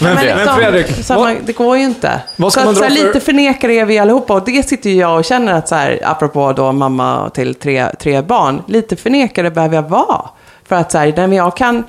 Men, 0.00 0.14
men, 0.14 0.26
men 0.26 0.36
liksom, 0.38 0.56
Fredrik, 0.56 1.04
så 1.04 1.14
man, 1.14 1.36
det 1.46 1.52
går 1.52 1.76
ju 1.76 1.82
inte. 1.82 2.20
vad 2.36 2.52
ska 2.52 2.60
så 2.60 2.66
man 2.66 2.74
så 2.74 2.80
dra 2.80 2.88
här, 2.88 2.96
för- 2.96 3.06
Lite 3.06 3.20
förnekare 3.20 3.72
är 3.72 3.84
vi 3.84 3.98
allihopa 3.98 4.34
och 4.34 4.44
det 4.44 4.68
sitter 4.68 4.90
ju 4.90 4.96
jag 4.96 5.18
och 5.18 5.24
känner 5.24 5.52
att 5.52 5.68
så 5.68 5.74
här, 5.74 6.00
apropå 6.02 6.52
då 6.52 6.72
mamma 6.72 7.30
till 7.30 7.54
tre, 7.54 7.86
tre 8.00 8.22
barn, 8.22 8.62
lite 8.66 8.96
förnekare 8.96 9.50
behöver 9.50 9.74
jag 9.74 9.88
vara. 9.88 10.20
För 10.68 10.76
att 10.76 10.92
så 10.92 10.98
här, 10.98 11.32
jag 11.32 11.56
kan, 11.56 11.84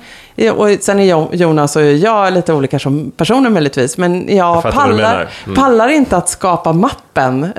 och 0.50 0.68
sen 0.80 1.00
är 1.00 1.04
jag, 1.04 1.34
Jonas 1.34 1.76
och 1.76 1.82
jag 1.82 2.32
lite 2.32 2.52
olika 2.52 2.78
som 2.78 3.10
personer 3.10 3.50
möjligtvis, 3.50 3.98
men 3.98 4.36
jag, 4.36 4.62
du 4.62 4.70
pallar. 4.70 5.28
Mm. 5.44 5.56
pallar 5.56 5.88
inte 5.88 6.16
att 6.16 6.28
skapa 6.28 6.72
mappen. 6.72 7.40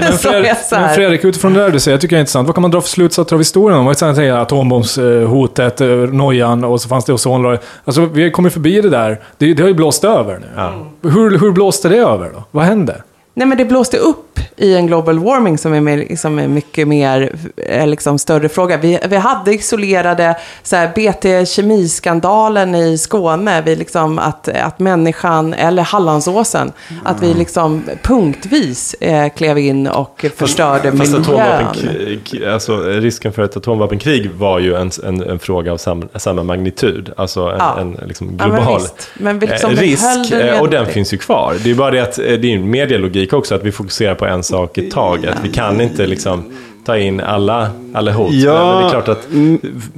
men, 0.00 0.12
Fredrik, 0.12 0.52
men 0.70 0.94
Fredrik, 0.94 1.24
utifrån 1.24 1.54
det 1.54 1.60
där 1.60 1.70
du 1.70 1.80
säger, 1.80 1.94
jag 1.94 2.00
tycker 2.00 2.16
det 2.16 2.18
är 2.18 2.20
intressant. 2.20 2.46
Vad 2.46 2.54
kan 2.54 2.62
man 2.62 2.70
dra 2.70 2.80
för 2.80 2.88
slutsatser 2.88 3.36
av 3.36 3.40
historien? 3.40 3.78
om? 3.78 3.94
Säger 3.94 4.14
säger 4.14 4.34
atombombshotet, 4.34 5.80
eh, 5.80 5.88
nojan 5.88 6.64
och 6.64 6.80
så 6.80 6.88
fanns 6.88 7.04
det 7.04 7.12
ozonlagret. 7.12 7.62
Alltså 7.84 8.06
vi 8.06 8.22
har 8.22 8.30
kommit 8.30 8.52
förbi 8.52 8.80
det 8.80 8.90
där. 8.90 9.20
Det, 9.38 9.54
det 9.54 9.62
har 9.62 9.68
ju 9.68 9.74
blåst 9.74 10.04
över 10.04 10.38
nu. 10.38 10.46
Ja. 10.56 10.72
Hur, 11.02 11.38
hur 11.38 11.50
blåste 11.50 11.88
det 11.88 11.96
över 11.96 12.30
då? 12.34 12.44
Vad 12.50 12.64
hände? 12.64 13.02
Nej, 13.38 13.46
men 13.46 13.58
det 13.58 13.64
blåste 13.64 13.96
upp 13.96 14.40
i 14.56 14.74
en 14.74 14.86
global 14.86 15.18
warming 15.18 15.58
som 15.58 15.72
är, 15.74 15.80
mer, 15.80 16.16
som 16.16 16.38
är 16.38 16.48
mycket 16.48 16.88
mer, 16.88 17.32
eh, 17.56 17.86
liksom, 17.86 18.18
större 18.18 18.48
fråga. 18.48 18.76
Vi, 18.76 18.98
vi 19.08 19.16
hade 19.16 19.54
isolerade, 19.54 20.36
så 20.62 20.76
här, 20.76 20.88
BT 20.94 21.46
Kemiskandalen 21.46 22.74
i 22.74 22.98
Skåne, 22.98 23.62
vi 23.62 23.76
liksom, 23.76 24.18
att, 24.18 24.48
att 24.48 24.78
människan, 24.78 25.54
eller 25.54 25.82
Hallandsåsen, 25.82 26.72
att 27.04 27.22
vi 27.22 27.34
liksom 27.34 27.82
punktvis 28.02 28.94
eh, 29.00 29.28
klev 29.28 29.58
in 29.58 29.86
och 29.86 30.24
förstörde 30.36 30.92
Fast 30.92 31.12
miljön. 31.18 32.52
alltså, 32.54 32.76
risken 32.82 33.32
för 33.32 33.42
ett 33.42 33.56
atomvapenkrig 33.56 34.30
var 34.30 34.58
ju 34.58 34.74
en, 34.74 34.90
en, 35.04 35.22
en 35.22 35.38
fråga 35.38 35.72
av 35.72 35.76
sam, 35.76 36.08
samma 36.14 36.42
magnitud. 36.42 37.12
Alltså 37.16 37.40
en, 37.42 37.56
Ja. 37.58 37.78
en 37.80 37.98
liksom 38.06 38.36
Ja, 38.38 38.46
men 38.48 38.56
global 38.56 38.80
visst. 38.80 39.10
Men 39.14 39.38
vi 39.38 39.46
liksom 39.46 39.70
risk. 39.70 40.32
eh, 40.32 40.60
Och 40.60 40.70
den 40.70 40.86
finns 40.86 41.12
ju 41.14 41.18
kvar. 41.18 41.54
Det 41.64 41.70
är 41.70 41.74
bara 41.74 41.90
det 41.90 42.00
att 42.00 42.16
det 42.16 42.32
är 42.34 42.54
en 42.54 42.70
medialogik 42.70 43.27
också, 43.32 43.54
att 43.54 43.64
vi 43.64 43.72
fokuserar 43.72 44.14
på 44.14 44.26
en 44.26 44.42
sak 44.42 44.78
i 44.78 44.90
taget. 44.90 45.36
Vi 45.42 45.48
kan 45.48 45.80
inte 45.80 46.06
liksom 46.06 46.44
ta 46.84 46.98
in 46.98 47.20
alla, 47.20 47.70
alla 47.94 48.12
hot. 48.12 48.32
Ja, 48.32 48.72
Men 48.74 48.82
det 48.82 48.86
är 48.88 48.90
klart 48.90 49.08
att 49.08 49.28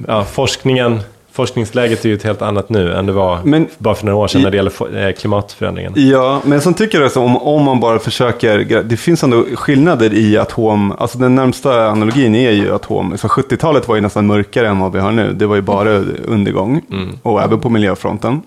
ja, 0.09 0.25
forskningen, 0.25 1.01
forskningsläget 1.33 2.05
är 2.05 2.09
ju 2.09 2.15
ett 2.15 2.23
helt 2.23 2.43
annat 2.43 2.69
nu 2.69 2.93
än 2.95 3.07
det 3.07 3.13
var 3.13 3.39
Men- 3.45 3.67
bara 3.79 3.95
för 3.95 4.07
några 4.07 4.19
år 4.19 4.29
sedan 4.29 4.43
när 4.43 4.51
det 4.51 4.57
gäller 4.57 5.07
eh, 5.09 5.13
klimatförändringen. 5.13 5.93
Ja, 5.97 6.41
men 6.45 6.61
sen 6.61 6.75
tycker 6.75 6.99
jag 6.99 7.05
alltså 7.05 7.21
om, 7.21 7.37
om 7.37 7.65
man 7.65 7.81
bara 7.81 7.99
försöker, 7.99 8.83
det 8.83 8.97
finns 8.97 9.23
ändå 9.25 9.45
skillnader 9.55 10.15
i 10.15 10.39
atom, 10.39 10.93
alltså 10.99 11.19
den 11.19 11.35
närmsta 11.35 11.89
analogin 11.91 12.35
är 12.35 12.51
ju 12.51 12.75
atom, 12.75 13.19
så 13.19 13.29
70-talet 13.29 13.89
var 13.89 13.95
ju 13.95 14.01
nästan 14.01 14.27
mörkare 14.27 14.69
än 14.69 14.79
vad 14.79 14.93
vi 14.93 14.99
har 15.01 15.13
nu, 15.13 15.33
det 15.33 15.47
var 15.47 15.57
ju 15.57 15.63
bara 15.63 15.91
undergång, 16.25 16.81
och 17.23 17.43
även 17.43 17.61
på 17.61 17.69
miljöfronten. 17.69 18.43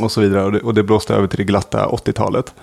Och 0.00 0.10
så 0.12 0.20
vidare, 0.20 0.44
och 0.44 0.52
det, 0.52 0.60
och 0.60 0.74
det 0.74 0.82
blåste 0.82 1.14
över 1.14 1.26
till 1.26 1.38
det 1.38 1.44
glatta 1.44 1.86
80-talet. 1.86 2.54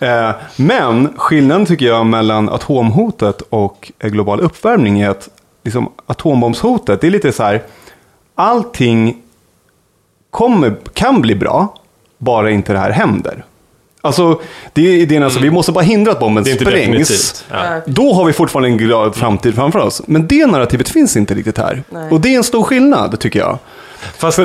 Eh, 0.00 0.30
men 0.56 1.08
skillnaden 1.16 1.66
tycker 1.66 1.86
jag 1.86 2.06
mellan 2.06 2.48
atomhotet 2.48 3.42
och 3.50 3.92
global 3.98 4.40
uppvärmning 4.40 5.00
är 5.00 5.10
att 5.10 5.28
liksom, 5.64 5.92
atombombshotet, 6.06 7.00
det 7.00 7.06
är 7.06 7.10
lite 7.10 7.32
så 7.32 7.42
här, 7.42 7.62
allting 8.34 9.22
kommer, 10.30 10.76
kan 10.92 11.20
bli 11.20 11.34
bra, 11.34 11.74
bara 12.18 12.50
inte 12.50 12.72
det 12.72 12.78
här 12.78 12.90
händer. 12.90 13.44
Alltså, 14.00 14.40
det 14.72 14.88
är 14.88 14.92
idén 14.92 15.22
alltså, 15.22 15.40
vi 15.40 15.50
måste 15.50 15.72
bara 15.72 15.84
hindra 15.84 16.12
att 16.12 16.20
bomben 16.20 16.44
Det 16.44 16.50
är 16.50 16.52
inte 16.52 16.64
sprängs. 16.64 17.44
Ja. 17.50 17.80
Då 17.86 18.12
har 18.12 18.24
vi 18.24 18.32
fortfarande 18.32 18.68
en 18.68 18.76
glad 18.76 19.14
framtid 19.14 19.54
framför 19.54 19.78
oss. 19.78 20.02
Men 20.06 20.26
det 20.26 20.46
narrativet 20.46 20.88
finns 20.88 21.16
inte 21.16 21.34
riktigt 21.34 21.58
här. 21.58 21.82
Nej. 21.90 22.10
Och 22.10 22.20
det 22.20 22.28
är 22.28 22.36
en 22.36 22.44
stor 22.44 22.62
skillnad, 22.62 23.20
tycker 23.20 23.38
jag. 23.38 23.58
Fast 24.18 24.38
eh, 24.38 24.44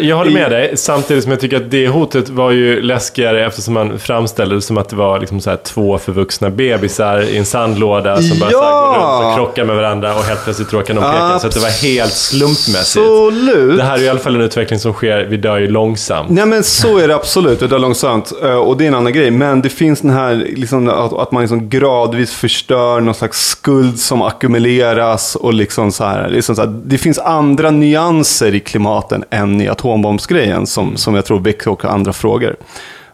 jag 0.00 0.16
håller 0.16 0.30
med 0.30 0.50
dig, 0.50 0.76
samtidigt 0.76 1.22
som 1.22 1.32
jag 1.32 1.40
tycker 1.40 1.56
att 1.56 1.70
det 1.70 1.88
hotet 1.88 2.28
var 2.28 2.50
ju 2.50 2.82
läskigare 2.82 3.46
eftersom 3.46 3.74
man 3.74 3.98
framställde 3.98 4.54
det 4.54 4.62
som 4.62 4.78
att 4.78 4.88
det 4.88 4.96
var 4.96 5.20
liksom 5.20 5.40
så 5.40 5.50
här 5.50 5.56
två 5.56 5.98
förvuxna 5.98 6.50
bebisar 6.50 7.20
i 7.22 7.36
en 7.36 7.44
sandlåda 7.44 8.22
som 8.22 8.38
bara 8.38 8.50
så 8.50 8.62
här 8.62 8.70
går 8.72 8.94
Ja! 8.94 9.20
runt 9.22 9.30
och 9.30 9.34
krockar 9.36 9.64
med 9.64 9.76
varandra 9.76 10.14
och 10.14 10.22
helt 10.24 10.44
plötsligt 10.44 10.72
råkar 10.72 10.94
någon 10.94 11.04
peka. 11.04 11.38
Så 11.38 11.46
att 11.46 11.54
det 11.54 11.60
var 11.60 11.82
helt 11.82 12.12
slumpmässigt. 12.12 13.06
Absolut. 13.06 13.76
Det 13.76 13.82
här 13.84 13.98
är 13.98 14.02
i 14.02 14.08
alla 14.08 14.18
fall 14.20 14.34
en 14.34 14.40
utveckling 14.40 14.78
som 14.78 14.92
sker, 14.92 15.24
vi 15.24 15.36
dör 15.36 15.58
ju 15.58 15.68
långsamt. 15.70 16.30
Nej 16.30 16.46
men 16.46 16.64
så 16.64 16.98
är 16.98 17.08
det 17.08 17.14
absolut, 17.14 17.60
det 17.60 17.66
dör 17.66 17.78
långsamt. 17.78 18.32
Eh, 18.42 18.54
Och 18.54 18.76
det 18.76 18.84
är 18.84 18.88
en 18.88 18.94
annan 18.94 19.12
grej. 19.12 19.30
Men 19.30 19.62
det 19.62 19.68
finns 19.68 20.00
den 20.00 20.10
här, 20.10 20.34
liksom, 20.56 20.88
att, 20.88 21.12
att 21.12 21.32
man 21.32 21.42
liksom 21.42 21.68
gradvis 21.68 22.32
förstör 22.34 23.00
någon 23.00 23.14
slags 23.14 23.46
skuld 23.48 23.98
som 24.00 24.22
ackumuleras. 24.22 25.36
Och 25.36 25.54
liksom 25.54 25.92
så 25.92 26.04
här, 26.04 26.28
liksom 26.28 26.56
så 26.56 26.62
här, 26.62 26.80
det 26.84 26.98
finns 26.98 27.18
andra 27.18 27.70
nyanser 27.70 28.54
i 28.54 28.60
klimaten 29.00 29.24
än 29.30 29.60
i 29.60 29.68
atombombsgrejen. 29.68 30.66
Som, 30.66 30.96
som 30.96 31.14
jag 31.14 31.24
tror 31.24 31.40
väcker 31.40 31.70
också 31.70 31.88
andra 31.88 32.12
frågor. 32.12 32.56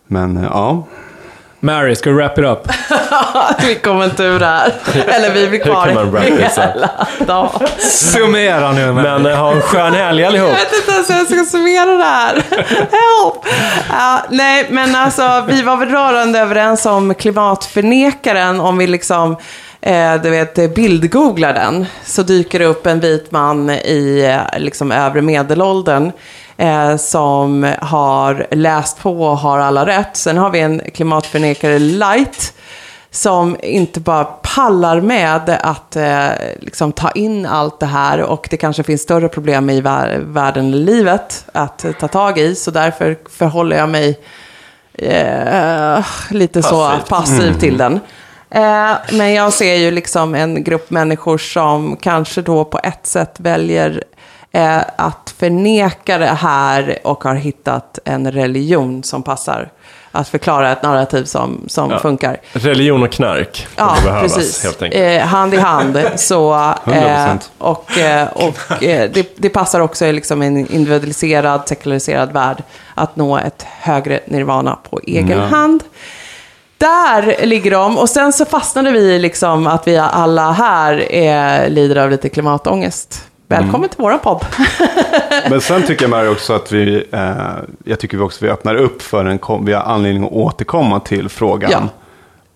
Men 0.06 0.36
eh, 0.36 0.44
ja. 0.44 0.84
Mary, 1.60 1.94
ska 1.94 2.10
du 2.10 2.16
wrap 2.16 2.38
it 2.38 2.44
up? 2.44 2.58
vi 3.68 3.74
kommer 3.74 4.04
inte 4.04 4.22
ur 4.22 4.38
det 4.38 4.46
här. 4.46 4.72
Eller 5.06 5.34
vi 5.34 5.48
blir 5.48 5.58
Hur 5.58 5.72
kvar 5.72 5.86
kan 5.86 5.94
man 5.94 6.10
wrap 6.10 6.24
this 6.24 6.58
up? 6.58 6.64
hela 6.74 6.90
dagen. 7.26 7.68
Summera 7.78 8.72
nu 8.72 8.92
Mary. 8.92 9.02
Men 9.02 9.26
eh, 9.26 9.38
ha 9.38 9.52
en 9.52 9.60
skön 9.60 9.94
helg 9.94 10.24
allihop! 10.24 10.48
Jag 10.48 10.56
vet 10.56 10.72
inte 10.76 10.92
ens 10.92 11.10
hur 11.10 11.14
jag 11.14 11.26
ska 11.26 11.58
summera 11.58 11.96
det 11.96 12.04
här. 12.04 12.34
Help! 12.78 13.46
Ja, 13.90 14.22
nej, 14.30 14.66
men 14.70 14.94
alltså 14.94 15.44
vi 15.48 15.62
var 15.62 15.76
väl 15.76 15.88
rörande 15.88 16.38
överens 16.38 16.86
om 16.86 17.14
klimatförnekaren. 17.14 18.60
Om 18.60 18.78
vi 18.78 18.86
liksom, 18.86 19.36
eh, 19.80 20.14
du 20.22 20.30
vet, 20.30 20.74
bildgooglar 20.74 21.52
den. 21.52 21.86
Så 22.04 22.22
dyker 22.22 22.58
det 22.58 22.64
upp 22.64 22.86
en 22.86 23.00
vit 23.00 23.30
man 23.30 23.70
i 23.70 24.24
eh, 24.52 24.58
liksom 24.58 24.92
övre 24.92 25.22
medelåldern. 25.22 26.12
Eh, 26.58 26.96
som 26.96 27.74
har 27.80 28.46
läst 28.50 28.98
på 29.02 29.22
och 29.24 29.38
har 29.38 29.58
alla 29.58 29.86
rätt. 29.86 30.16
Sen 30.16 30.38
har 30.38 30.50
vi 30.50 30.60
en 30.60 30.82
klimatförnekare 30.94 31.78
light 31.78 32.52
som 33.10 33.56
inte 33.62 34.00
bara 34.00 34.24
pallar 34.24 35.00
med 35.00 35.58
att 35.62 35.96
eh, 35.96 36.28
liksom 36.60 36.92
ta 36.92 37.10
in 37.10 37.46
allt 37.46 37.80
det 37.80 37.86
här 37.86 38.20
och 38.22 38.46
det 38.50 38.56
kanske 38.56 38.82
finns 38.82 39.02
större 39.02 39.28
problem 39.28 39.70
i 39.70 39.80
vär- 39.80 40.18
världen 40.32 40.66
eller 40.66 40.84
livet 40.84 41.44
att 41.52 41.84
ta 42.00 42.08
tag 42.08 42.38
i. 42.38 42.54
Så 42.54 42.70
därför 42.70 43.16
förhåller 43.30 43.76
jag 43.76 43.88
mig 43.88 44.20
eh, 44.94 46.04
lite 46.30 46.62
så 46.62 46.88
Passivt. 46.88 47.08
passiv 47.08 47.60
till 47.60 47.76
den. 47.76 48.00
Eh, 48.56 48.92
men 49.12 49.34
jag 49.34 49.52
ser 49.52 49.74
ju 49.74 49.90
liksom 49.90 50.34
en 50.34 50.64
grupp 50.64 50.90
människor 50.90 51.38
som 51.38 51.96
kanske 51.96 52.42
då 52.42 52.64
på 52.64 52.80
ett 52.82 53.06
sätt 53.06 53.34
väljer 53.38 54.04
eh, 54.52 54.78
att 54.96 55.34
förneka 55.38 56.18
det 56.18 56.26
här 56.26 56.98
och 57.04 57.24
har 57.24 57.34
hittat 57.34 57.98
en 58.04 58.32
religion 58.32 59.02
som 59.02 59.22
passar. 59.22 59.70
Att 60.12 60.28
förklara 60.28 60.72
ett 60.72 60.82
narrativ 60.82 61.24
som, 61.24 61.64
som 61.68 61.90
Ja. 61.90 61.98
funkar. 61.98 62.36
Religion 62.52 63.02
och 63.02 63.10
knark 63.12 63.66
Ja, 63.76 63.96
behövas 64.04 64.34
precis. 64.34 64.64
helt 64.64 64.82
enkelt. 64.82 65.22
Eh, 65.22 65.26
hand 65.28 65.54
i 65.54 65.56
hand. 65.56 66.00
Så, 66.16 66.54
eh, 66.86 66.92
100%. 66.92 67.38
och 67.58 67.90
och 68.34 68.58
det, 68.80 69.36
det 69.36 69.48
passar 69.48 69.80
också 69.80 70.06
i 70.06 70.12
liksom 70.12 70.42
en 70.42 70.56
individualiserad, 70.56 71.68
sekulariserad 71.68 72.32
värld 72.32 72.62
att 72.94 73.16
nå 73.16 73.38
ett 73.38 73.62
högre 73.80 74.20
nirvana 74.26 74.78
på 74.90 75.00
egen 75.06 75.38
Ja. 75.38 75.44
hand. 75.46 75.82
Där 76.78 77.46
ligger 77.46 77.70
de. 77.70 77.98
Och 77.98 78.08
sen 78.08 78.32
så 78.32 78.44
fastnade 78.44 78.90
vi 78.90 79.18
liksom 79.18 79.66
att 79.66 79.88
vi 79.88 79.96
alla 79.98 80.52
här 80.52 81.12
är, 81.12 81.68
lider 81.70 81.96
av 81.96 82.10
lite 82.10 82.28
klimatångest. 82.28 83.22
Välkommen 83.48 83.74
Mm. 83.74 83.88
till 83.88 84.00
våran 84.02 84.18
podd. 84.18 84.44
Men 85.50 85.60
sen 85.60 85.82
tycker 85.82 86.02
jag 86.04 86.10
med 86.10 86.28
också 86.30 86.52
att 86.52 86.72
vi, 86.72 87.04
eh, 87.12 87.30
jag 87.84 88.00
tycker 88.00 88.16
vi 88.16 88.22
också 88.22 88.44
vi 88.44 88.50
öppnar 88.50 88.74
upp 88.74 89.02
för 89.02 89.24
en, 89.24 89.38
kom- 89.38 89.64
vi 89.64 89.72
har 89.72 89.82
anledning 89.82 90.24
att 90.24 90.32
återkomma 90.32 91.00
till 91.00 91.28
frågan. 91.28 91.70
Ja. 91.70 91.80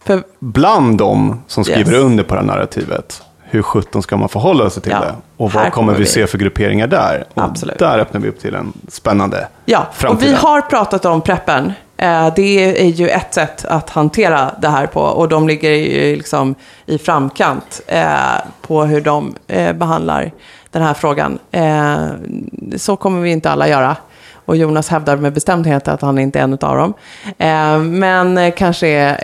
För, 0.05 0.23
Bland 0.39 0.99
de 0.99 1.43
som 1.47 1.65
skriver 1.65 1.93
Yes. 1.93 2.01
under 2.03 2.25
på 2.25 2.35
det 2.35 2.41
här 2.41 2.47
narrativet, 2.47 3.23
hur 3.43 3.63
sjutton 3.63 4.03
ska 4.03 4.17
man 4.17 4.29
förhålla 4.29 4.71
sig 4.71 4.83
till 4.83 4.93
Ja, 4.93 5.01
det? 5.01 5.15
Och 5.37 5.53
vad 5.53 5.73
kommer 5.73 5.93
vi 5.93 5.99
vi. 5.99 6.07
se 6.07 6.27
för 6.27 6.39
grupperingar 6.39 6.87
där? 6.87 7.25
Och 7.35 7.43
Absolut. 7.43 7.79
Där 7.79 7.99
öppnar 7.99 8.21
vi 8.21 8.29
upp 8.29 8.41
till 8.41 8.55
en 8.55 8.73
spännande 8.89 9.49
ja, 9.65 9.87
och 9.89 9.95
framtid. 9.95 10.29
vi 10.29 10.35
har 10.35 10.61
pratat 10.61 11.05
om 11.05 11.21
preppen. 11.21 11.73
Eh, 12.01 12.33
det 12.37 12.81
är 12.81 12.91
ju 12.91 13.09
ett 13.09 13.35
sätt 13.35 13.65
att 13.65 13.91
hantera 13.91 14.55
det 14.61 14.69
här 14.69 14.87
på. 14.87 15.01
Och 15.01 15.29
de 15.29 15.49
ligger 15.49 15.71
ju 15.71 16.17
liksom 16.17 16.55
i 16.87 16.99
framkant 16.99 17.81
eh, 17.87 18.35
på 18.61 18.85
hur 18.85 19.01
de 19.01 19.35
eh, 19.49 19.73
behandlar 19.73 20.33
den 20.71 20.83
här 20.83 20.95
frågan. 20.95 21.39
Så 22.77 22.97
kommer 22.97 23.21
vi 23.21 23.31
inte 23.31 23.51
alla 23.51 23.69
göra. 23.69 23.97
Och 24.45 24.57
Jonas 24.57 24.89
hävdar 24.89 25.17
med 25.17 25.33
bestämdhet 25.33 25.89
att 25.89 26.03
han 26.03 26.19
inte 26.19 26.39
är 26.39 26.43
en 26.43 26.53
av 26.53 26.77
dem. 26.77 26.95
Men 27.85 28.53
kanske 28.53 29.17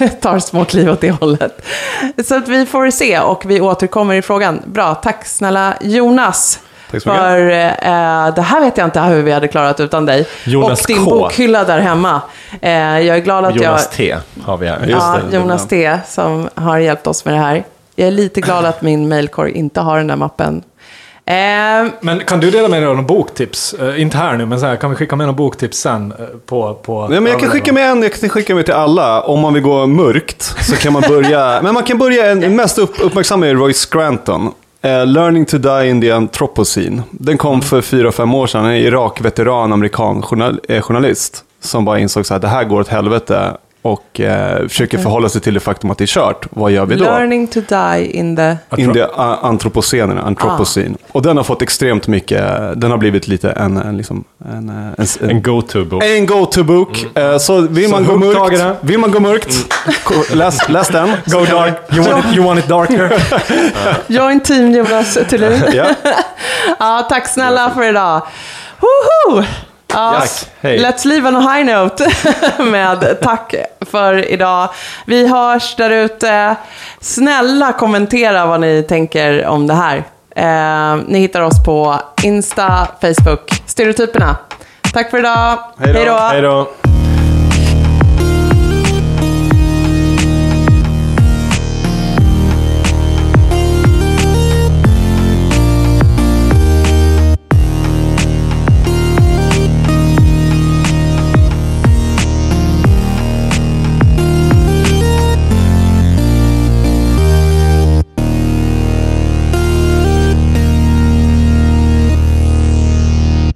tar 0.20 0.38
små 0.38 0.64
kliv 0.64 0.90
åt 0.90 1.00
det 1.00 1.10
hållet. 1.10 1.64
Så 2.24 2.36
att 2.36 2.48
vi 2.48 2.66
får 2.66 2.90
se 2.90 3.20
och 3.20 3.50
vi 3.50 3.60
återkommer 3.60 4.14
i 4.14 4.22
frågan. 4.22 4.60
Bra, 4.66 4.94
tack 4.94 5.26
snälla 5.26 5.74
Jonas. 5.80 6.60
För 7.00 7.50
eh, 7.50 8.34
det 8.34 8.42
här 8.42 8.60
vet 8.60 8.76
jag 8.78 8.86
inte 8.86 9.00
hur 9.00 9.22
vi 9.22 9.32
hade 9.32 9.48
klarat 9.48 9.80
utan 9.80 10.06
dig. 10.06 10.26
Jonas 10.44 10.80
och 10.80 10.86
din 10.86 11.04
K. 11.04 11.10
bokhylla 11.10 11.64
där 11.64 11.80
hemma. 11.80 12.20
Eh, 12.60 12.72
jag 12.72 13.16
är 13.16 13.20
glad 13.20 13.44
att 13.44 13.56
Jonas 13.56 13.82
jag... 13.84 13.92
T 13.92 14.16
har 14.44 14.56
vi 14.56 14.66
här. 14.68 14.78
Just 14.80 14.90
Ja, 14.90 15.18
det, 15.30 15.36
Jonas. 15.36 15.68
T 15.68 15.98
som 16.06 16.48
har 16.54 16.78
hjälpt 16.78 17.06
oss 17.06 17.24
med 17.24 17.34
det 17.34 17.40
här. 17.40 17.64
Jag 17.96 18.06
är 18.08 18.12
lite 18.12 18.40
glad 18.40 18.64
att 18.64 18.82
min 18.82 19.08
mailkorg 19.08 19.52
inte 19.52 19.80
har 19.80 19.96
den 19.98 20.06
där 20.06 20.16
mappen. 20.16 20.62
Eh, 21.26 21.34
Men 22.00 22.20
kan 22.26 22.40
du 22.40 22.50
dela 22.50 22.68
med 22.68 22.82
dig 22.82 22.88
av 22.88 22.96
någon 22.96 23.06
boktips? 23.06 23.74
Eh, 23.74 24.02
inte 24.02 24.16
här 24.16 24.36
nu, 24.36 24.46
men 24.46 24.60
så 24.60 24.66
här, 24.66 24.76
kan 24.76 24.90
vi 24.90 24.96
skicka 24.96 25.16
med 25.16 25.26
någon 25.26 25.36
boktips 25.36 25.78
sen? 25.78 26.12
eh, 26.18 26.26
på, 26.46 26.74
på 26.74 27.08
Nej, 27.08 27.20
men 27.20 27.32
jag 27.32 27.40
kan 27.40 27.50
skicka 27.50 27.72
med 27.72 27.90
en, 27.90 28.02
jag 28.02 28.12
kan 28.12 28.28
skicka 28.28 28.54
med 28.54 28.64
till 28.64 28.74
alla. 28.74 29.20
Om 29.22 29.40
man 29.40 29.54
vill 29.54 29.62
gå 29.62 29.86
mörkt 29.86 30.42
så 30.42 30.76
kan 30.76 30.92
man 30.92 31.02
börja, 31.08 31.60
men 31.62 31.74
man 31.74 31.82
kan 31.82 31.98
börja, 31.98 32.30
en, 32.30 32.56
mest 32.56 32.78
upp, 32.78 32.94
uppmärksamma 33.00 33.46
är 33.46 33.54
Roy 33.54 33.72
Scranton. 33.72 34.52
Eh, 34.84 35.06
Learning 35.06 35.46
to 35.46 35.58
Die 35.58 35.88
in 35.88 36.00
the 36.00 36.10
Anthropocene. 36.10 37.02
Den 37.10 37.38
kom 37.38 37.62
för 37.62 37.80
fyra, 37.80 38.12
fem 38.12 38.34
år 38.34 38.46
sedan. 38.46 38.64
En 38.64 38.76
Irak-veteran, 38.76 39.72
amerikan 39.72 40.22
journal, 40.22 40.60
eh, 40.68 40.82
journalist. 40.82 41.44
Som 41.60 41.84
bara 41.84 41.98
insåg 41.98 42.26
så 42.26 42.34
här, 42.34 42.40
det 42.40 42.48
här 42.48 42.64
går 42.64 42.80
åt 42.80 42.88
helvete. 42.88 43.56
Och 43.84 44.20
eh, 44.20 44.68
försöker 44.68 44.98
förhålla 44.98 45.28
sig 45.28 45.40
till 45.40 45.54
det 45.54 45.60
faktum 45.60 45.90
att 45.90 45.98
det 45.98 46.04
är 46.04 46.06
kört. 46.06 46.46
Vad 46.50 46.70
gör 46.72 46.86
vi 46.86 46.94
då? 46.96 47.04
learning 47.04 47.46
to 47.46 47.60
die 47.68 48.06
in 48.16 48.36
the... 48.36 48.56
In 48.76 48.92
the 48.92 49.02
antropocenerna, 49.42 50.22
Anthropocene. 50.22 50.96
Och 51.12 51.22
den 51.22 51.36
har 51.36 51.44
fått 51.44 51.62
extremt 51.62 52.06
mycket, 52.08 52.40
den 52.80 52.90
har 52.90 52.98
blivit 52.98 53.28
lite 53.28 53.50
en, 53.50 53.76
en, 53.76 53.96
liksom, 53.96 54.24
en, 54.44 54.68
en, 54.68 54.94
en, 55.20 55.30
En 55.30 55.42
go-to-bok. 55.42 56.02
en 56.04 56.26
go-to-bok. 56.26 57.06
Eh, 57.18 57.38
Så 57.38 57.60
vill 57.60 57.90
man, 57.90 58.04
gå 58.04 58.16
mörkt, 58.16 58.62
vill 58.80 58.98
man 58.98 59.10
gå 59.10 59.20
mörkt, 59.20 59.74
ko- 60.04 60.34
läs, 60.34 60.68
läs 60.68 60.88
den. 60.88 61.08
Go 61.26 61.44
dark. 61.44 61.74
You 61.92 62.04
want 62.10 62.24
it, 62.24 62.36
you 62.36 62.46
want 62.46 62.58
it 62.58 62.68
darker? 62.68 63.12
Join 64.12 64.40
team 64.40 64.72
Jonas 64.74 65.18
Thulin. 65.30 65.62
Ja. 65.72 65.86
Ja, 66.78 67.06
tack 67.08 67.28
snälla 67.28 67.70
för 67.74 67.88
idag. 67.88 68.22
Woho! 68.80 69.42
Ja, 69.94 70.16
Tack, 70.20 70.30
hej. 70.60 70.78
Let's 70.78 71.06
leave 71.06 71.28
on 71.28 71.36
a 71.36 71.52
high 71.52 71.64
note 71.74 72.10
med 72.62 73.20
tack 73.22 73.54
för 73.80 74.30
idag. 74.30 74.68
Vi 75.06 75.28
hörs 75.28 75.76
där 75.76 75.90
ute. 75.90 76.56
Snälla 77.00 77.72
kommentera 77.72 78.46
vad 78.46 78.60
ni 78.60 78.82
tänker 78.82 79.46
om 79.46 79.66
det 79.66 79.74
här. 79.74 80.04
Eh, 80.36 81.02
ni 81.06 81.18
hittar 81.18 81.40
oss 81.40 81.64
på 81.64 82.00
Insta, 82.22 82.88
Facebook, 83.00 83.62
Stereotyperna. 83.66 84.36
Tack 84.92 85.10
för 85.10 85.18
idag. 85.18 85.58
Hej 85.78 86.04
då. 86.04 86.18
Hej 86.18 86.42
då. 86.42 86.68